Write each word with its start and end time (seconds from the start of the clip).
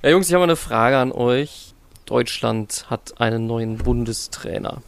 Ja, 0.00 0.10
Jungs, 0.10 0.28
ich 0.28 0.34
habe 0.34 0.44
eine 0.44 0.54
Frage 0.54 0.96
an 0.96 1.10
euch. 1.10 1.74
Deutschland 2.06 2.86
hat 2.88 3.20
einen 3.20 3.48
neuen 3.48 3.78
Bundestrainer. 3.78 4.80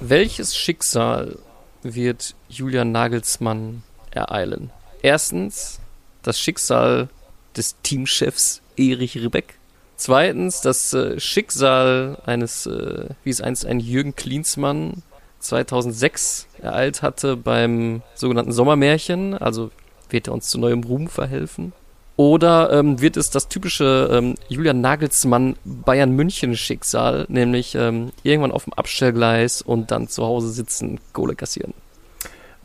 Welches 0.00 0.56
Schicksal 0.56 1.38
wird 1.84 2.34
Julian 2.48 2.90
Nagelsmann 2.90 3.84
ereilen? 4.10 4.70
Erstens 5.02 5.78
das 6.22 6.40
Schicksal 6.40 7.08
des 7.56 7.76
Teamchefs 7.84 8.60
Erich 8.76 9.16
Ribbeck. 9.16 9.54
Zweitens 9.94 10.62
das 10.62 10.92
äh, 10.94 11.20
Schicksal 11.20 12.20
eines, 12.26 12.66
äh, 12.66 13.06
wie 13.22 13.30
es 13.30 13.40
einst 13.40 13.64
ein 13.64 13.78
Jürgen 13.78 14.16
Klinsmann 14.16 15.04
2006 15.38 16.48
ereilt 16.60 17.02
hatte 17.02 17.36
beim 17.36 18.02
sogenannten 18.16 18.52
Sommermärchen. 18.52 19.34
Also 19.34 19.70
wird 20.08 20.26
er 20.26 20.32
uns 20.32 20.48
zu 20.48 20.58
neuem 20.58 20.82
Ruhm 20.82 21.06
verhelfen? 21.06 21.72
Oder 22.20 22.70
ähm, 22.70 23.00
wird 23.00 23.16
es 23.16 23.30
das 23.30 23.48
typische 23.48 24.10
ähm, 24.12 24.34
Julian 24.46 24.82
Nagelsmann 24.82 25.56
Bayern 25.64 26.10
München 26.10 26.54
Schicksal, 26.54 27.24
nämlich 27.30 27.74
ähm, 27.74 28.12
irgendwann 28.24 28.52
auf 28.52 28.64
dem 28.64 28.74
Abstellgleis 28.74 29.62
und 29.62 29.90
dann 29.90 30.06
zu 30.06 30.22
Hause 30.26 30.50
sitzen, 30.50 31.00
Kohle 31.14 31.34
kassieren? 31.34 31.72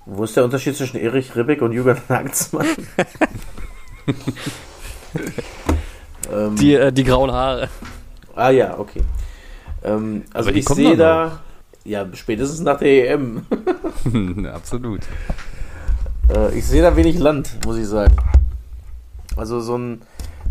Wo 0.06 0.26
ist 0.26 0.36
der 0.36 0.44
Unterschied 0.44 0.76
zwischen 0.76 0.98
Erich 0.98 1.38
Ribbeck 1.38 1.62
und 1.62 1.72
Julian 1.72 2.02
Nagelsmann? 2.10 2.68
ähm, 6.34 6.56
die, 6.58 6.74
äh, 6.74 6.92
die 6.92 7.06
grauen 7.06 7.32
Haare. 7.32 7.70
Ah 8.36 8.50
ja, 8.50 8.78
okay. 8.78 9.04
Ähm, 9.86 10.26
also 10.34 10.50
ich 10.50 10.68
sehe 10.68 10.98
da, 10.98 11.40
ja, 11.86 12.06
spätestens 12.12 12.60
nach 12.60 12.80
der 12.80 13.14
EM. 13.14 13.46
Absolut. 14.54 15.00
Äh, 16.30 16.58
ich 16.58 16.66
sehe 16.66 16.82
da 16.82 16.94
wenig 16.98 17.18
Land, 17.20 17.66
muss 17.66 17.78
ich 17.78 17.88
sagen. 17.88 18.18
Also 19.36 19.60
so 19.60 19.78
ein, 19.78 20.02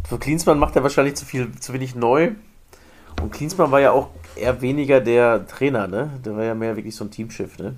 für 0.08 0.18
Klinsmann 0.18 0.58
macht 0.58 0.76
er 0.76 0.82
wahrscheinlich 0.82 1.14
zu 1.14 1.24
viel, 1.24 1.50
zu 1.58 1.72
wenig 1.72 1.94
neu. 1.94 2.32
Und 3.22 3.32
Klinsmann 3.32 3.70
war 3.70 3.80
ja 3.80 3.92
auch 3.92 4.08
eher 4.36 4.60
weniger 4.60 5.00
der 5.00 5.46
Trainer, 5.46 5.86
ne? 5.86 6.10
Der 6.24 6.36
war 6.36 6.44
ja 6.44 6.54
mehr 6.54 6.76
wirklich 6.76 6.96
so 6.96 7.04
ein 7.04 7.10
Teamschiff, 7.10 7.58
ne? 7.58 7.74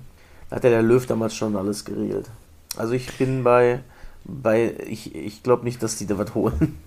Da 0.49 0.55
hat 0.57 0.63
ja 0.63 0.69
der 0.69 0.81
Löw 0.81 1.05
damals 1.05 1.35
schon 1.35 1.55
alles 1.55 1.85
geregelt. 1.85 2.29
Also 2.75 2.93
ich 2.93 3.17
bin 3.17 3.43
bei, 3.43 3.79
bei 4.23 4.73
ich, 4.87 5.15
ich 5.15 5.43
glaube 5.43 5.63
nicht, 5.63 5.81
dass 5.83 5.97
die 5.97 6.07
da 6.07 6.17
was 6.17 6.33
holen. 6.35 6.77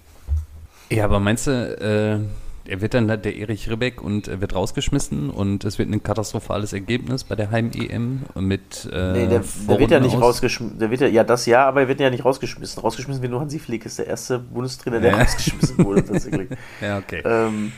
Ja, 0.90 1.04
aber 1.04 1.20
meinst 1.20 1.46
du, 1.46 1.50
äh, 1.52 2.18
er 2.66 2.80
wird 2.80 2.94
dann 2.94 3.08
der 3.08 3.36
Erich 3.36 3.70
Ribbeck 3.70 4.02
und 4.02 4.28
er 4.28 4.40
wird 4.40 4.54
rausgeschmissen 4.54 5.30
und 5.30 5.64
es 5.64 5.78
wird 5.78 5.90
ein 5.90 6.02
katastrophales 6.02 6.72
Ergebnis 6.72 7.24
bei 7.24 7.34
der 7.34 7.50
Heim-EM 7.50 8.22
mit. 8.34 8.88
Äh, 8.92 9.12
nee, 9.12 9.26
der, 9.26 9.42
der 9.68 9.78
wird 9.78 9.90
ja 9.90 10.00
nicht 10.00 10.20
rausgeschmissen. 10.20 10.80
Ja, 10.80 11.06
ja, 11.06 11.24
das 11.24 11.46
ja, 11.46 11.66
aber 11.66 11.82
er 11.82 11.88
wird 11.88 12.00
ja 12.00 12.10
nicht 12.10 12.24
rausgeschmissen. 12.24 12.82
Rausgeschmissen 12.82 13.22
wird 13.22 13.32
nur 13.32 13.40
Hansi 13.40 13.58
Flick, 13.58 13.86
ist 13.86 13.98
der 13.98 14.06
erste 14.06 14.38
Bundestrainer, 14.38 15.00
der 15.00 15.12
ja. 15.12 15.18
rausgeschmissen 15.18 15.84
wurde 15.84 16.04
tatsächlich. 16.04 16.50
ja, 16.80 16.98
okay. 16.98 17.22
Ähm, 17.24 17.72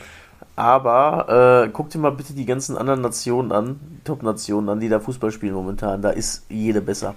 aber 0.55 1.65
äh, 1.65 1.69
guck 1.71 1.89
dir 1.89 1.99
mal 1.99 2.11
bitte 2.11 2.33
die 2.33 2.45
ganzen 2.45 2.77
anderen 2.77 3.01
Nationen 3.01 3.51
an, 3.51 3.79
Top-Nationen 4.03 4.69
an, 4.69 4.79
die 4.79 4.89
da 4.89 4.99
Fußball 4.99 5.31
spielen 5.31 5.53
momentan. 5.53 6.01
Da 6.01 6.11
ist 6.11 6.45
jede 6.49 6.81
besser. 6.81 7.15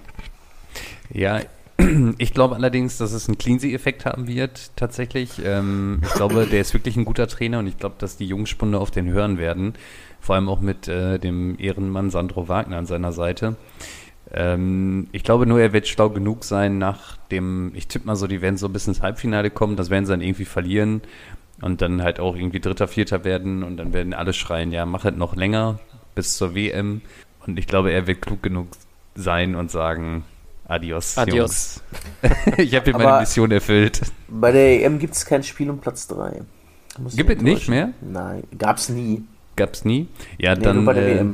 Ja, 1.11 1.41
ich 2.17 2.33
glaube 2.33 2.55
allerdings, 2.55 2.97
dass 2.97 3.13
es 3.13 3.27
einen 3.27 3.37
Cleansy-Effekt 3.37 4.05
haben 4.05 4.27
wird, 4.27 4.71
tatsächlich. 4.75 5.41
Ähm, 5.43 6.01
ich 6.03 6.13
glaube, 6.13 6.47
der 6.47 6.61
ist 6.61 6.73
wirklich 6.73 6.95
ein 6.95 7.05
guter 7.05 7.27
Trainer 7.27 7.59
und 7.59 7.67
ich 7.67 7.77
glaube, 7.77 7.95
dass 7.99 8.17
die 8.17 8.27
Jungspunde 8.27 8.79
auf 8.79 8.91
den 8.91 9.09
hören 9.09 9.37
werden. 9.37 9.73
Vor 10.19 10.35
allem 10.35 10.49
auch 10.49 10.59
mit 10.59 10.87
äh, 10.87 11.19
dem 11.19 11.55
Ehrenmann 11.59 12.09
Sandro 12.09 12.47
Wagner 12.47 12.77
an 12.77 12.85
seiner 12.85 13.11
Seite. 13.11 13.55
Ähm, 14.33 15.07
ich 15.11 15.23
glaube 15.23 15.45
nur, 15.45 15.59
er 15.59 15.73
wird 15.73 15.87
schlau 15.87 16.09
genug 16.09 16.43
sein 16.43 16.77
nach 16.77 17.17
dem, 17.31 17.71
ich 17.75 17.87
tippe 17.87 18.07
mal 18.07 18.15
so, 18.15 18.27
die 18.27 18.41
werden 18.41 18.57
so 18.57 18.69
bis 18.69 18.87
ins 18.87 19.01
Halbfinale 19.01 19.49
kommen, 19.51 19.75
das 19.75 19.89
werden 19.89 20.05
sie 20.05 20.11
dann 20.11 20.21
irgendwie 20.21 20.45
verlieren 20.45 21.01
und 21.61 21.81
dann 21.81 22.03
halt 22.03 22.19
auch 22.19 22.35
irgendwie 22.35 22.59
Dritter, 22.59 22.87
Vierter 22.87 23.23
werden 23.23 23.63
und 23.63 23.77
dann 23.77 23.93
werden 23.93 24.13
alle 24.13 24.33
schreien, 24.33 24.71
ja, 24.71 24.85
mach 24.85 25.05
es 25.05 25.15
noch 25.15 25.35
länger 25.35 25.79
bis 26.15 26.37
zur 26.37 26.55
WM. 26.55 27.01
Und 27.45 27.57
ich 27.57 27.67
glaube, 27.67 27.91
er 27.91 28.07
wird 28.07 28.21
klug 28.21 28.43
genug 28.43 28.67
sein 29.15 29.55
und 29.55 29.71
sagen, 29.71 30.25
Adios. 30.67 31.17
Adios. 31.17 31.81
ich 32.57 32.75
habe 32.75 32.85
hier 32.85 32.97
meine 32.97 33.21
Mission 33.21 33.51
erfüllt. 33.51 34.01
Bei 34.27 34.51
der 34.51 34.83
EM 34.83 34.99
gibt 34.99 35.13
es 35.13 35.25
kein 35.25 35.43
Spiel 35.43 35.69
um 35.69 35.79
Platz 35.79 36.07
3. 36.07 36.41
Gibt 37.15 37.29
es 37.29 37.41
nicht 37.41 37.69
mehr? 37.69 37.93
Nein, 38.01 38.43
gab 38.57 38.77
es 38.77 38.89
nie. 38.89 39.23
Gab 39.55 39.73
es 39.73 39.85
nie? 39.85 40.07
Ja, 40.37 40.55
nee, 40.55 40.61
dann 40.61 40.87
äh, 40.87 41.25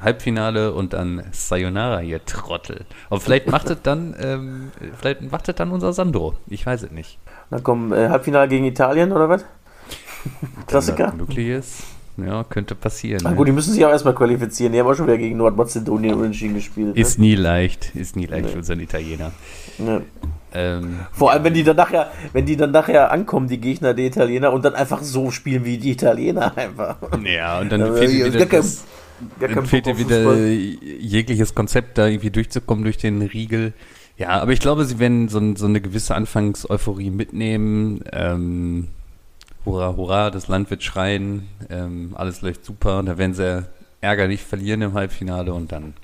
Halbfinale 0.00 0.72
und 0.72 0.92
dann 0.92 1.22
Sayonara, 1.32 2.02
ihr 2.02 2.24
Trottel. 2.24 2.86
Und 3.10 3.22
vielleicht 3.22 3.46
macht 3.50 3.68
es 3.68 3.82
dann, 3.82 4.14
ähm, 4.18 4.72
vielleicht 4.98 5.30
macht 5.30 5.48
es 5.48 5.56
dann 5.56 5.70
unser 5.70 5.92
Sandro. 5.92 6.34
Ich 6.46 6.64
weiß 6.64 6.84
es 6.84 6.90
nicht. 6.90 7.18
Dann 7.50 7.62
kommen 7.62 7.92
äh, 7.92 8.08
Halbfinale 8.08 8.48
gegen 8.48 8.64
Italien 8.64 9.12
oder 9.12 9.28
was? 9.28 9.44
Klassiker. 10.66 11.12
Möglich 11.12 11.48
ist. 11.48 11.82
Ja, 12.24 12.44
könnte 12.44 12.74
passieren. 12.74 13.20
Na 13.22 13.30
ne? 13.30 13.36
gut, 13.36 13.46
die 13.46 13.52
müssen 13.52 13.72
sich 13.72 13.84
auch 13.84 13.90
erstmal 13.90 14.14
qualifizieren. 14.14 14.72
Die 14.72 14.80
haben 14.80 14.86
auch 14.86 14.94
schon 14.94 15.06
wieder 15.06 15.18
gegen 15.18 15.36
Nordmazedonien 15.36 16.14
unentschieden 16.14 16.54
gespielt. 16.54 16.96
Ne? 16.96 17.00
Ist 17.00 17.18
nie 17.18 17.36
leicht. 17.36 17.94
Ist 17.94 18.16
nie 18.16 18.26
leicht 18.26 18.46
nee. 18.46 18.50
für 18.52 18.58
unseren 18.58 18.80
Italiener. 18.80 19.32
Nee. 19.78 20.00
Ähm, 20.52 21.00
Vor 21.12 21.30
allem, 21.30 21.44
wenn 21.44 21.54
die 21.54 21.62
dann 21.62 21.76
nachher, 21.76 22.10
wenn 22.32 22.46
die 22.46 22.56
dann 22.56 22.72
nachher 22.72 23.12
ankommen, 23.12 23.48
die 23.48 23.60
Gegner, 23.60 23.94
die 23.94 24.06
Italiener, 24.06 24.52
und 24.52 24.64
dann 24.64 24.74
einfach 24.74 25.02
so 25.02 25.30
spielen 25.30 25.64
wie 25.64 25.78
die 25.78 25.92
Italiener 25.92 26.56
einfach. 26.56 26.96
Ja, 27.24 27.60
und 27.60 27.70
dann 27.70 27.82
also, 27.82 27.94
fehlt 27.94 28.34
wieder, 28.34 28.46
das, 28.46 28.84
dann 29.38 29.66
fehlt 29.66 29.86
dir 29.86 29.98
wieder 29.98 30.34
jegliches 30.42 31.54
Konzept, 31.54 31.98
da 31.98 32.06
irgendwie 32.06 32.30
durchzukommen 32.30 32.82
durch 32.82 32.96
den 32.96 33.22
Riegel. 33.22 33.74
Ja, 34.16 34.30
aber 34.30 34.52
ich 34.52 34.60
glaube, 34.60 34.84
sie 34.84 34.98
werden 34.98 35.28
so, 35.28 35.40
so 35.54 35.66
eine 35.66 35.80
gewisse 35.80 36.14
Anfangseuphorie 36.14 37.10
mitnehmen. 37.10 38.02
Ähm, 38.12 38.88
hurra, 39.68 39.96
hurra, 39.96 40.30
das 40.30 40.48
Land 40.48 40.70
wird 40.70 40.82
schreien, 40.82 41.48
ähm, 41.70 42.14
alles 42.16 42.40
läuft 42.40 42.64
super 42.64 42.98
und 42.98 43.06
da 43.06 43.18
werden 43.18 43.34
sie 43.34 43.66
ärgerlich 44.00 44.42
verlieren 44.42 44.82
im 44.82 44.94
Halbfinale 44.94 45.52
und 45.52 45.72
dann 45.72 45.94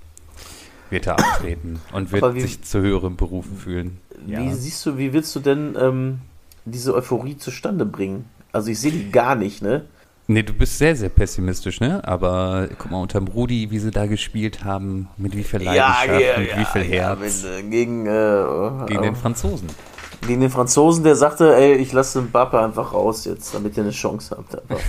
wird 0.90 1.06
er 1.06 1.18
abtreten 1.18 1.80
und 1.92 2.12
wird 2.12 2.34
wie, 2.34 2.40
sich 2.40 2.62
zu 2.62 2.80
höheren 2.80 3.16
Berufen 3.16 3.56
fühlen. 3.56 3.98
Wie 4.26 4.32
ja. 4.32 4.54
siehst 4.54 4.84
du, 4.86 4.98
wie 4.98 5.12
willst 5.12 5.34
du 5.34 5.40
denn 5.40 5.76
ähm, 5.80 6.18
diese 6.64 6.94
Euphorie 6.94 7.36
zustande 7.36 7.84
bringen? 7.84 8.26
Also 8.52 8.70
ich 8.70 8.78
sehe 8.78 8.92
die 8.92 9.10
gar 9.10 9.34
nicht, 9.34 9.62
ne? 9.62 9.86
Nee, 10.26 10.42
du 10.42 10.54
bist 10.54 10.78
sehr, 10.78 10.96
sehr 10.96 11.10
pessimistisch, 11.10 11.80
ne? 11.80 12.06
Aber 12.06 12.68
guck 12.78 12.90
mal, 12.90 13.02
unterm 13.02 13.28
Rudi, 13.28 13.70
wie 13.70 13.78
sie 13.78 13.90
da 13.90 14.06
gespielt 14.06 14.64
haben, 14.64 15.08
mit 15.18 15.36
wie 15.36 15.42
viel 15.42 15.62
Leidenschaft, 15.62 16.08
ja, 16.08 16.18
ja, 16.18 16.38
mit 16.38 16.56
wie 16.56 16.64
viel 16.64 16.82
Herz. 16.82 17.44
Wenn, 17.44 17.66
äh, 17.66 17.70
gegen, 17.70 18.06
äh, 18.06 18.86
gegen 18.86 19.02
den 19.02 19.16
Franzosen 19.16 19.68
gegen 20.26 20.40
den 20.40 20.50
Franzosen, 20.50 21.04
der 21.04 21.16
sagte, 21.16 21.54
ey, 21.54 21.74
ich 21.74 21.92
lasse 21.92 22.20
Mbappe 22.20 22.58
einfach 22.60 22.92
raus 22.92 23.24
jetzt, 23.24 23.54
damit 23.54 23.76
ihr 23.76 23.82
eine 23.82 23.92
Chance 23.92 24.36
habt. 24.36 24.62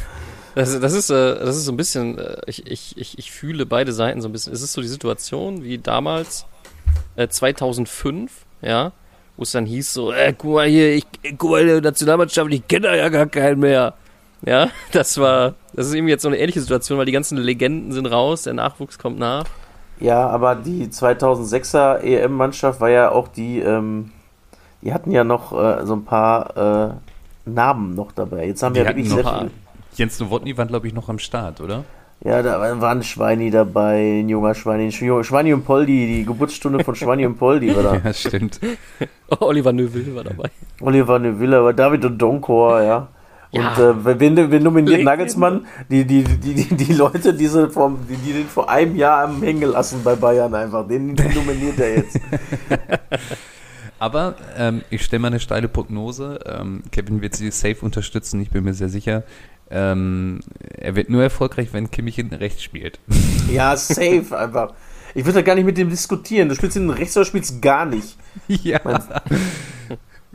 Das, 0.56 0.80
das, 0.80 0.94
ist, 0.94 1.10
äh, 1.10 1.38
das 1.38 1.58
ist 1.58 1.66
so 1.66 1.74
ein 1.74 1.76
bisschen, 1.76 2.18
äh, 2.18 2.38
ich, 2.48 2.66
ich, 2.66 2.98
ich, 2.98 3.20
ich 3.20 3.30
fühle 3.30 3.66
beide 3.66 3.92
Seiten 3.92 4.22
so 4.22 4.30
ein 4.30 4.32
bisschen. 4.32 4.54
Es 4.54 4.62
ist 4.62 4.72
so 4.72 4.80
die 4.80 4.88
Situation 4.88 5.64
wie 5.64 5.78
damals, 5.78 6.46
äh, 7.18 7.28
2005, 7.28 8.32
ja, 8.62 8.94
wo 9.36 9.44
es 9.44 9.52
dann 9.52 9.66
hieß 9.66 9.94
so, 9.94 10.14
äh, 10.14 10.34
guck 10.38 10.54
mal 10.54 10.68
hier, 10.68 10.94
ich, 10.94 11.06
guck 11.38 11.52
mal, 11.52 11.66
die 11.66 11.82
Nationalmannschaft, 11.82 12.54
ich 12.54 12.66
kenne 12.70 12.96
ja 12.96 13.10
gar 13.10 13.26
keinen 13.26 13.60
mehr. 13.60 13.96
Ja, 14.46 14.70
das 14.94 15.18
war, 15.18 15.56
das 15.74 15.88
ist 15.88 15.94
irgendwie 15.94 16.12
jetzt 16.12 16.22
so 16.22 16.30
eine 16.30 16.38
ähnliche 16.38 16.62
Situation, 16.62 16.98
weil 16.98 17.06
die 17.06 17.12
ganzen 17.12 17.38
Legenden 17.38 17.92
sind 17.92 18.06
raus, 18.06 18.44
der 18.44 18.54
Nachwuchs 18.54 18.98
kommt 18.98 19.20
nach. 19.20 19.44
Ja, 20.00 20.28
aber 20.28 20.56
die 20.56 20.88
2006er 20.88 22.00
EM-Mannschaft 22.00 22.80
war 22.80 22.90
ja 22.90 23.12
auch 23.12 23.28
die, 23.28 23.60
ähm, 23.60 24.12
die 24.86 24.94
hatten 24.94 25.12
ja 25.12 25.24
noch 25.24 25.52
äh, 25.52 25.86
so 25.86 25.96
ein 25.96 26.06
paar 26.06 26.94
äh, 27.46 27.50
Namen 27.50 27.96
noch 27.96 28.12
dabei. 28.12 28.46
Jetzt 28.46 28.62
haben 28.62 28.74
die 28.74 28.82
wir 28.82 28.88
wirklich 28.88 29.10
sehr 29.10 29.26
viel. 29.26 29.52
Jens 29.96 30.20
Nowotny 30.20 30.56
war, 30.58 30.66
glaube 30.68 30.88
ich, 30.88 30.94
noch 30.94 31.10
am 31.10 31.18
Start, 31.18 31.60
oder? 31.60 31.84
Ja, 32.24 32.42
da 32.42 32.80
war 32.80 32.92
ein 32.92 33.04
Schweini 33.04 33.50
dabei, 33.50 34.22
ein 34.22 34.30
junger 34.30 34.54
Schweini. 34.54 34.92
Schweini 34.92 35.54
und 35.54 35.66
Poldi, 35.66 36.08
die 36.08 36.26
Geburtsstunde 36.26 36.84
von 36.84 36.96
Schweini 36.96 37.26
und 37.26 37.38
Poldi, 37.38 37.72
oder? 37.72 38.02
ja, 38.06 38.14
stimmt. 38.14 38.60
Oliver 39.40 39.74
Neuville 39.74 40.16
war 40.16 40.24
dabei. 40.24 40.50
Oliver 40.82 41.20
Neuville, 41.20 41.58
aber 41.58 41.74
David 41.74 42.06
und 42.06 42.18
Donkor, 42.20 42.82
ja. 42.82 43.08
Und 43.52 43.62
ja. 43.62 43.90
äh, 43.90 44.20
wen, 44.20 44.52
wen 44.52 44.64
nominiert 44.64 45.04
Nagelsmann? 45.04 45.66
Die, 45.90 46.06
die, 46.06 46.24
die, 46.24 46.54
die, 46.54 46.76
die 46.76 46.94
Leute, 46.94 47.34
die, 47.34 47.48
sie 47.48 47.70
vom, 47.70 48.00
die, 48.08 48.18
die 48.18 48.34
den 48.34 48.48
vor 48.48 48.70
einem 48.70 48.96
Jahr 48.96 49.24
am 49.24 49.42
Hängen 49.42 49.72
lassen 49.72 50.02
bei 50.04 50.16
Bayern 50.16 50.54
einfach. 50.54 50.88
Den, 50.88 51.16
den 51.16 51.34
nominiert 51.34 51.80
er 51.80 51.98
jetzt. 51.98 52.20
Aber 54.06 54.36
ähm, 54.56 54.84
ich 54.92 55.04
stelle 55.04 55.20
mal 55.22 55.30
eine 55.30 55.40
steile 55.40 55.68
Prognose. 55.68 56.40
Ähm, 56.46 56.84
Kevin 56.92 57.24
wird 57.24 57.36
sie 57.36 57.50
safe 57.50 57.78
unterstützen, 57.82 58.40
ich 58.40 58.52
bin 58.52 58.64
mir 58.64 58.76
sehr 58.76 58.88
sicher. 58.88 59.24
Ähm, 59.72 60.42
er 60.60 60.96
wird 60.96 61.10
nur 61.10 61.24
erfolgreich, 61.24 61.70
wenn 61.72 61.90
Kimmich 61.90 62.14
hinten 62.14 62.36
rechts 62.36 62.62
spielt. 62.62 63.00
Ja, 63.52 63.76
safe 63.76 64.38
einfach. 64.38 64.76
Ich 65.16 65.26
würde 65.26 65.40
da 65.40 65.42
gar 65.42 65.56
nicht 65.56 65.66
mit 65.66 65.80
dem 65.80 65.90
diskutieren. 65.90 66.50
Du 66.50 66.56
spielst 66.56 66.76
hinten 66.76 66.92
rechts 66.92 67.18
oder 67.18 67.26
spielst 67.26 67.64
gar 67.64 67.86
nicht. 67.88 68.16
Ja. 68.48 68.80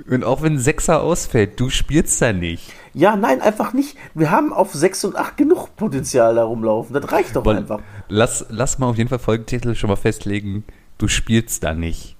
Und 0.09 0.25
auch 0.25 0.43
wenn 0.43 0.59
Sechser 0.59 1.01
ausfällt, 1.01 1.61
du 1.61 1.71
spielst 1.71 2.21
da 2.21 2.33
nicht. 2.33 2.73
Ja, 2.93 3.15
nein, 3.15 3.41
einfach 3.41 3.73
nicht. 3.73 3.97
Wir 4.15 4.33
haben 4.33 4.53
auf 4.53 4.75
6 4.75 5.05
und 5.05 5.17
8 5.17 5.37
genug 5.37 5.77
Potenzial 5.77 6.35
da 6.35 6.43
rumlaufen. 6.43 6.93
Das 6.93 7.13
reicht 7.13 7.37
doch 7.37 7.45
Weil, 7.45 7.59
einfach. 7.59 7.79
Lass, 8.09 8.47
lass 8.49 8.81
mal 8.81 8.89
auf 8.89 8.97
jeden 8.97 9.11
Fall 9.11 9.21
Folgetitel 9.21 9.77
schon 9.77 9.91
mal 9.91 9.97
festlegen. 9.97 10.65
Du 10.99 11.07
spielst 11.07 11.63
da 11.63 11.73
nicht. 11.73 12.17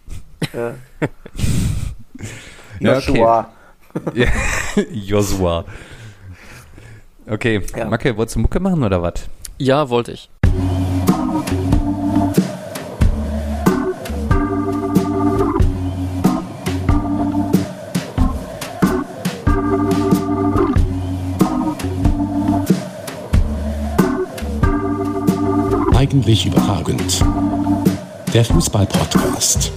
Ja. 0.53 0.75
Joshua. 2.95 3.51
Ja, 4.15 4.27
Joshua. 4.93 5.65
Okay, 7.29 7.61
Ja. 7.77 7.85
Macke, 7.87 8.17
wolltest 8.17 8.37
du 8.37 8.41
Mucke 8.41 8.59
machen 8.61 8.83
oder 8.83 9.03
was? 9.03 9.15
Ja, 9.59 9.89
wollte 9.89 10.13
ich. 10.13 10.29
Eigentlich 25.95 26.47
überragend. 26.47 27.23
Der 28.33 28.45
Fußball-Podcast. 28.45 29.73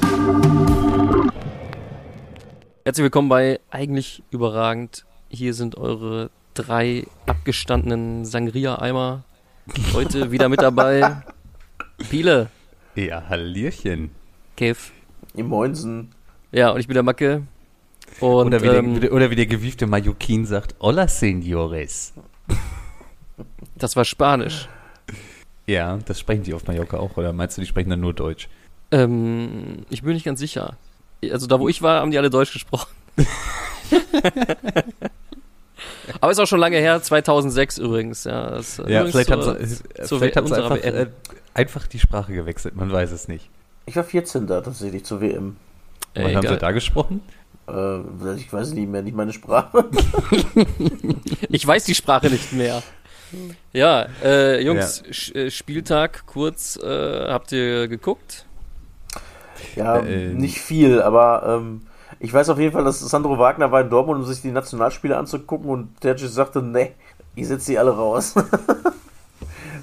Herzlich 2.85 3.03
willkommen 3.03 3.29
bei 3.29 3.59
Eigentlich 3.71 4.23
überragend. 4.31 5.05
Hier 5.29 5.53
sind 5.53 5.77
eure 5.77 6.29
drei 6.53 7.05
abgestandenen 7.25 8.25
Sangria-Eimer. 8.25 9.23
Heute 9.93 10.31
wieder 10.31 10.49
mit 10.49 10.61
dabei. 10.61 11.23
Piele, 12.09 12.49
Ja, 12.95 13.23
Hallierchen. 13.29 14.11
Kev. 14.55 14.91
Im 15.35 15.47
Moinsen. 15.47 16.11
Ja, 16.51 16.69
und 16.71 16.79
ich 16.79 16.87
bin 16.87 16.93
der 16.93 17.03
Macke. 17.03 17.43
Und 18.19 18.47
Oder 18.47 18.61
wie, 18.61 18.67
ähm, 18.67 19.01
der, 19.01 19.13
oder 19.13 19.31
wie 19.31 19.35
der 19.35 19.47
gewiefte 19.47 19.87
Mallorquin 19.87 20.45
sagt, 20.45 20.75
Hola, 20.79 21.07
Senores. 21.07 22.13
das 23.75 23.95
war 23.95 24.05
Spanisch. 24.05 24.67
Ja, 25.65 25.97
das 26.05 26.19
sprechen 26.19 26.43
die 26.43 26.53
auf 26.53 26.67
Mallorca 26.67 26.97
auch, 26.97 27.17
oder 27.17 27.33
meinst 27.33 27.57
du, 27.57 27.61
die 27.61 27.67
sprechen 27.67 27.89
dann 27.89 28.01
nur 28.01 28.13
Deutsch? 28.13 28.49
Ähm, 28.91 29.85
ich 29.89 30.03
bin 30.03 30.13
nicht 30.13 30.25
ganz 30.25 30.39
sicher. 30.39 30.77
Also 31.31 31.47
da, 31.47 31.59
wo 31.59 31.69
ich 31.69 31.81
war, 31.81 32.01
haben 32.01 32.11
die 32.11 32.17
alle 32.17 32.29
Deutsch 32.29 32.53
gesprochen. 32.53 32.91
Aber 36.19 36.31
ist 36.31 36.39
auch 36.39 36.47
schon 36.47 36.59
lange 36.59 36.77
her, 36.77 37.01
2006 37.01 37.77
übrigens. 37.77 38.25
Ja, 38.25 38.51
das, 38.51 38.79
äh, 38.79 38.83
Ja, 38.83 39.01
übrigens 39.01 39.11
vielleicht 39.11 39.31
haben 39.31 39.41
sie, 39.41 39.51
äh, 39.95 40.05
vielleicht 40.05 40.35
haben 40.35 40.47
sie 40.47 40.53
unserer 40.53 40.71
einfach, 40.71 40.85
äh, 40.85 41.07
einfach 41.53 41.87
die 41.87 41.99
Sprache 41.99 42.33
gewechselt, 42.33 42.75
man 42.75 42.91
weiß 42.91 43.11
es 43.11 43.27
nicht. 43.27 43.49
Ich 43.85 43.95
war 43.95 44.03
14. 44.03 44.47
tatsächlich 44.47 45.05
zur 45.05 45.21
WM. 45.21 45.55
Wann 46.15 46.25
Ey, 46.25 46.33
haben 46.33 46.47
sie 46.47 46.57
da 46.57 46.71
gesprochen? 46.71 47.21
Äh, 47.67 47.99
ich 48.35 48.51
weiß 48.51 48.71
nicht 48.73 48.89
mehr, 48.89 49.01
nicht 49.01 49.15
meine 49.15 49.33
Sprache. 49.33 49.85
Ich 51.49 51.67
weiß 51.67 51.83
die 51.83 51.93
Sprache 51.93 52.29
nicht 52.29 52.51
mehr. 52.53 52.81
Ja, 53.71 54.07
äh, 54.21 54.61
Jungs, 54.63 55.03
Sch- 55.11 55.35
äh, 55.35 55.51
Spieltag 55.51 56.25
kurz, 56.25 56.77
äh, 56.77 57.27
habt 57.29 57.51
ihr 57.51 57.87
geguckt? 57.87 58.45
Ja, 59.75 59.99
Äh, 59.99 60.33
nicht 60.33 60.59
viel, 60.61 61.01
aber 61.01 61.43
ähm, 61.61 61.81
ich 62.19 62.33
weiß 62.33 62.49
auf 62.49 62.59
jeden 62.59 62.71
Fall, 62.73 62.83
dass 62.83 62.99
Sandro 62.99 63.37
Wagner 63.39 63.71
war 63.71 63.81
in 63.81 63.89
Dortmund, 63.89 64.19
um 64.21 64.25
sich 64.25 64.41
die 64.41 64.51
Nationalspiele 64.51 65.17
anzugucken 65.17 65.69
und 65.69 65.99
Terzic 66.01 66.29
sagte, 66.29 66.61
ne, 66.61 66.91
ich 67.35 67.47
setze 67.47 67.71
die 67.71 67.79
alle 67.79 67.91
raus. 67.95 68.35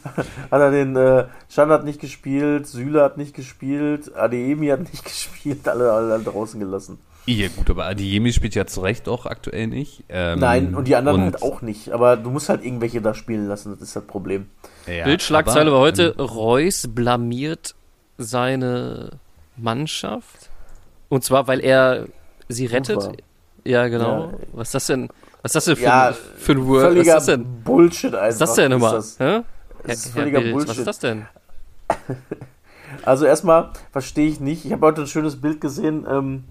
hat 0.50 0.60
er 0.60 0.70
den 0.70 0.96
äh, 0.96 1.24
hat 1.56 1.84
nicht 1.84 2.00
gespielt, 2.00 2.66
Süle 2.66 3.02
hat 3.02 3.16
nicht 3.16 3.34
gespielt, 3.34 4.16
Adeyemi 4.16 4.68
hat 4.68 4.80
nicht 4.80 5.04
gespielt, 5.04 5.66
alle, 5.68 5.92
alle, 5.92 6.14
alle 6.14 6.24
draußen 6.24 6.58
gelassen. 6.60 6.98
Ja, 7.26 7.48
gut, 7.54 7.68
aber 7.70 7.84
Adiemi 7.84 8.32
spielt 8.32 8.54
ja 8.54 8.66
zu 8.66 8.80
Recht 8.80 9.08
auch 9.08 9.26
aktuell 9.26 9.66
nicht. 9.66 10.04
Ähm, 10.08 10.38
Nein, 10.38 10.74
und 10.74 10.88
die 10.88 10.96
anderen 10.96 11.18
und- 11.18 11.24
halt 11.24 11.42
auch 11.42 11.62
nicht, 11.62 11.90
aber 11.92 12.16
du 12.16 12.30
musst 12.30 12.48
halt 12.48 12.64
irgendwelche 12.64 13.00
da 13.00 13.14
spielen 13.14 13.46
lassen, 13.46 13.72
das 13.72 13.82
ist 13.82 13.94
das 13.94 14.04
Problem. 14.04 14.48
Ja, 14.86 15.04
Bildschlagzeile 15.04 15.70
aber, 15.70 15.72
war 15.78 15.80
heute, 15.80 16.14
ähm, 16.18 16.24
Reus 16.24 16.88
blamiert 16.88 17.74
seine 18.18 19.10
Mannschaft. 19.56 20.50
Und 21.08 21.24
zwar, 21.24 21.46
weil 21.46 21.60
er 21.60 22.06
sie 22.48 22.66
rettet. 22.66 23.22
Ja, 23.64 23.88
genau. 23.88 24.26
Ja. 24.26 24.32
Was 24.52 24.68
ist 24.68 24.74
das 24.74 24.86
denn? 24.86 25.08
Was 25.42 25.50
ist 25.50 25.54
das 25.56 25.64
denn 25.66 25.76
für, 25.76 25.82
Ja, 25.84 26.08
ein, 26.08 26.14
für 26.36 26.52
ein 26.52 26.66
Word? 26.66 26.76
Was 26.76 26.88
Völliger 26.88 27.00
ist 27.00 27.14
das 27.14 27.26
denn? 27.26 27.62
Bullshit 27.64 28.14
einfach. 28.14 28.26
Was 28.26 28.32
ist 28.34 28.40
das 28.40 28.54
denn 28.54 28.72
immer? 28.72 29.02
Das. 29.84 30.06
Ist 30.06 30.12
völliger 30.12 30.40
Bild, 30.40 30.52
Bullshit. 30.52 30.70
Was 30.70 30.78
ist 30.78 30.86
das 30.86 30.98
denn? 30.98 31.26
Also 33.04 33.24
erstmal 33.24 33.70
verstehe 33.92 34.28
ich 34.28 34.40
nicht. 34.40 34.64
Ich 34.64 34.72
habe 34.72 34.86
heute 34.86 35.02
ein 35.02 35.06
schönes 35.06 35.40
Bild 35.40 35.60
gesehen 35.60 36.06
ähm, 36.08 36.44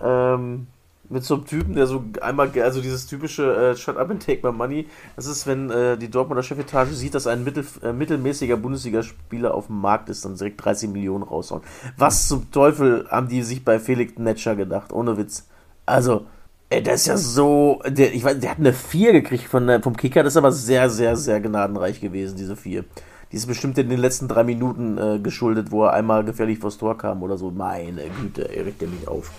ähm, 0.00 0.66
mit 1.08 1.24
so 1.24 1.34
einem 1.34 1.44
Typen, 1.46 1.74
der 1.74 1.86
so 1.86 2.04
einmal, 2.20 2.50
also 2.60 2.80
dieses 2.80 3.06
typische 3.06 3.54
äh, 3.54 3.76
Shut 3.76 3.96
up 3.96 4.10
and 4.10 4.24
take 4.24 4.46
my 4.46 4.52
money. 4.56 4.88
Das 5.16 5.26
ist, 5.26 5.46
wenn 5.46 5.70
äh, 5.70 5.96
die 5.96 6.10
Dortmunder 6.10 6.42
Chefetage 6.42 6.92
sieht, 6.92 7.14
dass 7.14 7.26
ein 7.26 7.44
mittel, 7.44 7.64
äh, 7.82 7.92
mittelmäßiger 7.92 8.56
Bundesligaspieler 8.56 9.54
auf 9.54 9.66
dem 9.66 9.80
Markt 9.80 10.08
ist, 10.08 10.24
dann 10.24 10.36
direkt 10.36 10.64
30 10.64 10.90
Millionen 10.90 11.24
raushauen. 11.24 11.62
Was 11.96 12.28
zum 12.28 12.50
Teufel 12.50 13.06
haben 13.10 13.28
die 13.28 13.42
sich 13.42 13.64
bei 13.64 13.78
Felix 13.78 14.18
Netscher 14.18 14.56
gedacht? 14.56 14.92
Ohne 14.92 15.16
Witz. 15.16 15.46
Also, 15.86 16.26
ey, 16.74 16.82
der 16.82 16.94
ist 16.94 17.06
ja 17.06 17.16
so, 17.16 17.80
der, 17.86 18.12
ich 18.14 18.24
weiß, 18.24 18.38
der 18.40 18.50
hat 18.50 18.58
eine 18.58 18.72
4 18.72 19.12
gekriegt 19.12 19.44
von, 19.44 19.66
der- 19.66 19.82
vom 19.82 19.96
Kicker, 19.96 20.22
das 20.22 20.34
ist 20.34 20.36
aber 20.36 20.52
sehr, 20.52 20.90
sehr, 20.90 21.16
sehr 21.16 21.40
gnadenreich 21.40 22.00
gewesen, 22.00 22.36
diese 22.36 22.56
4. 22.56 22.84
Die 23.32 23.36
ist 23.36 23.46
bestimmt 23.46 23.78
in 23.78 23.88
den 23.88 23.98
letzten 23.98 24.28
drei 24.28 24.44
Minuten 24.44 24.96
äh, 24.98 25.18
geschuldet, 25.18 25.70
wo 25.72 25.84
er 25.84 25.92
einmal 25.94 26.24
gefährlich 26.24 26.58
vors 26.60 26.78
Tor 26.78 26.96
kam 26.98 27.22
oder 27.22 27.36
so. 27.36 27.50
Meine 27.50 28.02
Güte, 28.20 28.42
er 28.54 28.66
regt 28.66 28.80
er 28.82 28.88
mich 28.88 29.08
auf. 29.08 29.30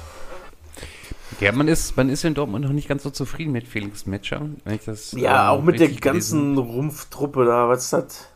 Ja, 1.39 1.51
man 1.51 1.67
ist, 1.67 1.97
man 1.97 2.09
ist 2.09 2.23
in 2.23 2.33
Dortmund 2.33 2.63
noch 2.65 2.71
nicht 2.71 2.87
ganz 2.87 3.03
so 3.03 3.09
zufrieden 3.09 3.51
mit 3.51 3.67
Felix 3.67 4.05
Metscher. 4.05 4.41
Das, 4.85 5.11
Ja, 5.13 5.47
äh, 5.47 5.49
auch 5.57 5.63
mit 5.63 5.79
der 5.79 5.89
ganzen 5.89 6.57
Rumpftruppe 6.57 7.45
da, 7.45 7.67
was 7.67 7.85
ist 7.85 7.93
das? 7.93 8.27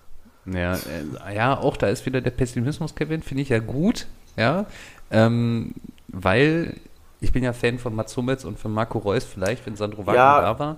gelesen- 0.46 0.60
Ja, 1.24 1.30
äh, 1.30 1.36
ja, 1.36 1.58
auch 1.58 1.78
da 1.78 1.88
ist 1.88 2.06
wieder 2.06 2.22
der 2.22 2.32
Pessimismus, 2.32 2.96
Kevin, 2.96 3.22
finde 3.22 3.44
ich 3.44 3.50
ja 3.50 3.60
gut. 3.60 4.08
Ja, 4.38 4.66
ähm, 5.12 5.74
weil 6.08 6.76
ich 7.22 7.32
bin 7.32 7.44
ja 7.44 7.54
Fan 7.54 7.80
von 7.80 7.94
Mats 7.96 8.16
Hummels 8.18 8.46
und 8.46 8.58
von 8.60 8.72
Marco 8.74 8.98
Reus, 9.00 9.24
vielleicht, 9.26 9.66
wenn 9.66 9.76
Sandro 9.76 10.06
Wagner 10.06 10.16
Ja. 10.16 10.42
da 10.42 10.60
war. 10.60 10.78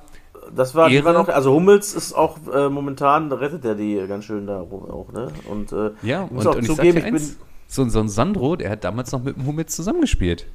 Das 0.56 0.74
war, 0.74 0.90
die 0.90 0.96
Ehre. 0.96 1.06
waren 1.06 1.16
auch, 1.18 1.28
also 1.30 1.54
Hummels 1.54 1.94
ist 1.94 2.14
auch 2.14 2.38
äh, 2.52 2.68
momentan, 2.68 3.30
da 3.30 3.36
rettet 3.36 3.64
er 3.64 3.76
die 3.76 4.04
ganz 4.08 4.26
schön 4.26 4.48
da 4.48 4.60
rum 4.60 4.90
auch, 4.90 5.12
ne? 5.12 5.28
Und 5.48 5.72
äh, 5.72 5.92
Ja, 6.02 6.26
ich 6.26 6.32
muss 6.32 6.46
und, 6.46 6.52
auch 6.52 6.56
und 6.56 6.64
ich 6.64 6.68
zugeben, 6.68 6.98
ich 6.98 7.04
eins, 7.06 7.36
bin, 7.36 7.46
so, 7.68 7.88
so 7.90 8.00
ein 8.00 8.10
Sandro, 8.10 8.56
der 8.56 8.72
hat 8.72 8.84
damals 8.84 9.12
noch 9.12 9.22
mit 9.22 9.36
dem 9.38 9.46
Hummels 9.46 9.76
zusammengespielt. 9.76 10.48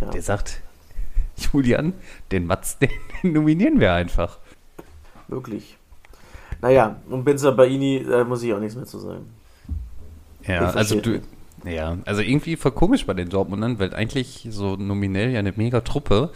ja, 0.00 0.08
Der 0.10 0.22
sagt, 0.22 0.62
Julian, 1.36 1.92
den 2.30 2.46
Mats, 2.46 2.78
den, 2.80 2.88
den 3.22 3.32
nominieren 3.34 3.80
wir 3.80 3.92
einfach. 3.92 4.38
wirklich. 5.28 5.76
Naja, 6.62 6.96
und 7.10 7.24
Benza 7.24 7.50
Baini, 7.50 8.06
da 8.08 8.24
muss 8.24 8.42
ich 8.42 8.54
auch 8.54 8.60
nichts 8.60 8.76
mehr 8.76 8.86
zu 8.86 8.98
sagen. 8.98 9.26
Ja, 10.46 10.70
Ich 10.70 10.76
also 10.76 11.00
du, 11.00 11.20
ja, 11.64 11.98
also 12.04 12.22
irgendwie 12.22 12.56
voll 12.56 12.72
komisch 12.72 13.06
bei 13.06 13.14
den 13.14 13.28
Dortmundern, 13.28 13.78
weil 13.78 13.94
eigentlich 13.94 14.48
so 14.50 14.76
nominell 14.76 15.30
ja 15.30 15.38
eine 15.38 15.52
mega 15.56 15.80
Truppe, 15.80 16.32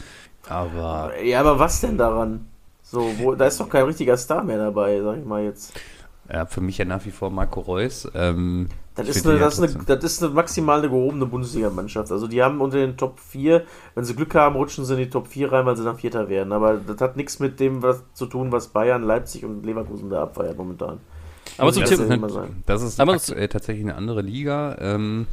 aber 0.48 1.12
Ja, 1.22 1.40
aber 1.40 1.58
was 1.58 1.80
denn 1.80 1.98
daran? 1.98 2.46
So, 2.82 3.18
wo, 3.18 3.34
da 3.34 3.46
ist 3.46 3.58
doch 3.60 3.68
kein 3.68 3.84
richtiger 3.84 4.16
Star 4.16 4.44
mehr 4.44 4.58
dabei, 4.58 5.00
sag 5.02 5.18
ich 5.18 5.24
mal 5.24 5.42
jetzt. 5.44 5.74
ja, 6.32 6.46
für 6.46 6.60
mich 6.60 6.78
ja 6.78 6.84
nach 6.84 7.04
wie 7.06 7.10
vor 7.10 7.30
Marco 7.30 7.60
Reus. 7.60 8.08
Ähm, 8.14 8.68
Das 8.94 9.08
ist, 9.08 9.26
eine, 9.26 9.38
das, 9.38 9.60
eine, 9.60 9.68
das 9.84 10.02
ist 10.04 10.22
eine 10.24 10.32
maximal 10.32 10.78
eine 10.78 10.88
gehobene 10.88 11.26
Bundesligamannschaft. 11.26 12.10
Also 12.10 12.26
die 12.28 12.42
haben 12.42 12.62
unter 12.62 12.78
den 12.78 12.96
Top 12.96 13.20
4, 13.20 13.66
wenn 13.94 14.04
sie 14.04 14.16
Glück 14.16 14.34
haben, 14.34 14.56
rutschen 14.56 14.86
sie 14.86 14.94
in 14.94 15.00
die 15.00 15.10
Top 15.10 15.28
4 15.28 15.52
rein, 15.52 15.66
weil 15.66 15.76
sie 15.76 15.84
dann 15.84 15.98
Vierter 15.98 16.28
werden. 16.30 16.52
Aber 16.52 16.78
das 16.78 17.00
hat 17.02 17.16
nichts 17.16 17.38
mit 17.38 17.60
dem 17.60 17.82
was 17.82 18.02
zu 18.14 18.26
tun, 18.26 18.52
was 18.52 18.68
Bayern, 18.68 19.02
Leipzig 19.02 19.44
und 19.44 19.64
Leverkusen 19.66 20.08
da 20.08 20.22
abfeiert 20.22 20.56
momentan. 20.56 21.00
Aber 21.58 21.72
zum 21.72 21.84
Thema, 21.84 22.28
sagen. 22.28 22.62
das 22.66 22.82
ist 22.82 23.00
Aber- 23.00 23.14
aktuell 23.14 23.48
tatsächlich 23.48 23.84
eine 23.84 23.94
andere 23.96 24.22
Liga. 24.22 24.76
Ähm, 24.80 25.26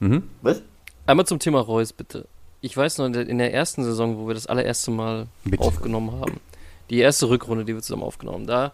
mhm. 0.00 0.24
Was? 0.42 0.62
einmal 1.06 1.26
zum 1.26 1.38
Thema 1.38 1.60
Reus, 1.60 1.92
bitte. 1.92 2.26
Ich 2.60 2.76
weiß 2.76 2.98
noch, 2.98 3.06
in 3.06 3.12
der, 3.12 3.26
in 3.28 3.38
der 3.38 3.54
ersten 3.54 3.84
Saison, 3.84 4.18
wo 4.18 4.26
wir 4.26 4.34
das 4.34 4.46
allererste 4.46 4.90
Mal 4.90 5.26
Bitte. 5.44 5.62
aufgenommen 5.62 6.12
haben, 6.20 6.40
die 6.90 6.98
erste 6.98 7.28
Rückrunde, 7.30 7.64
die 7.64 7.74
wir 7.74 7.80
zusammen 7.82 8.02
aufgenommen, 8.02 8.46
da 8.46 8.72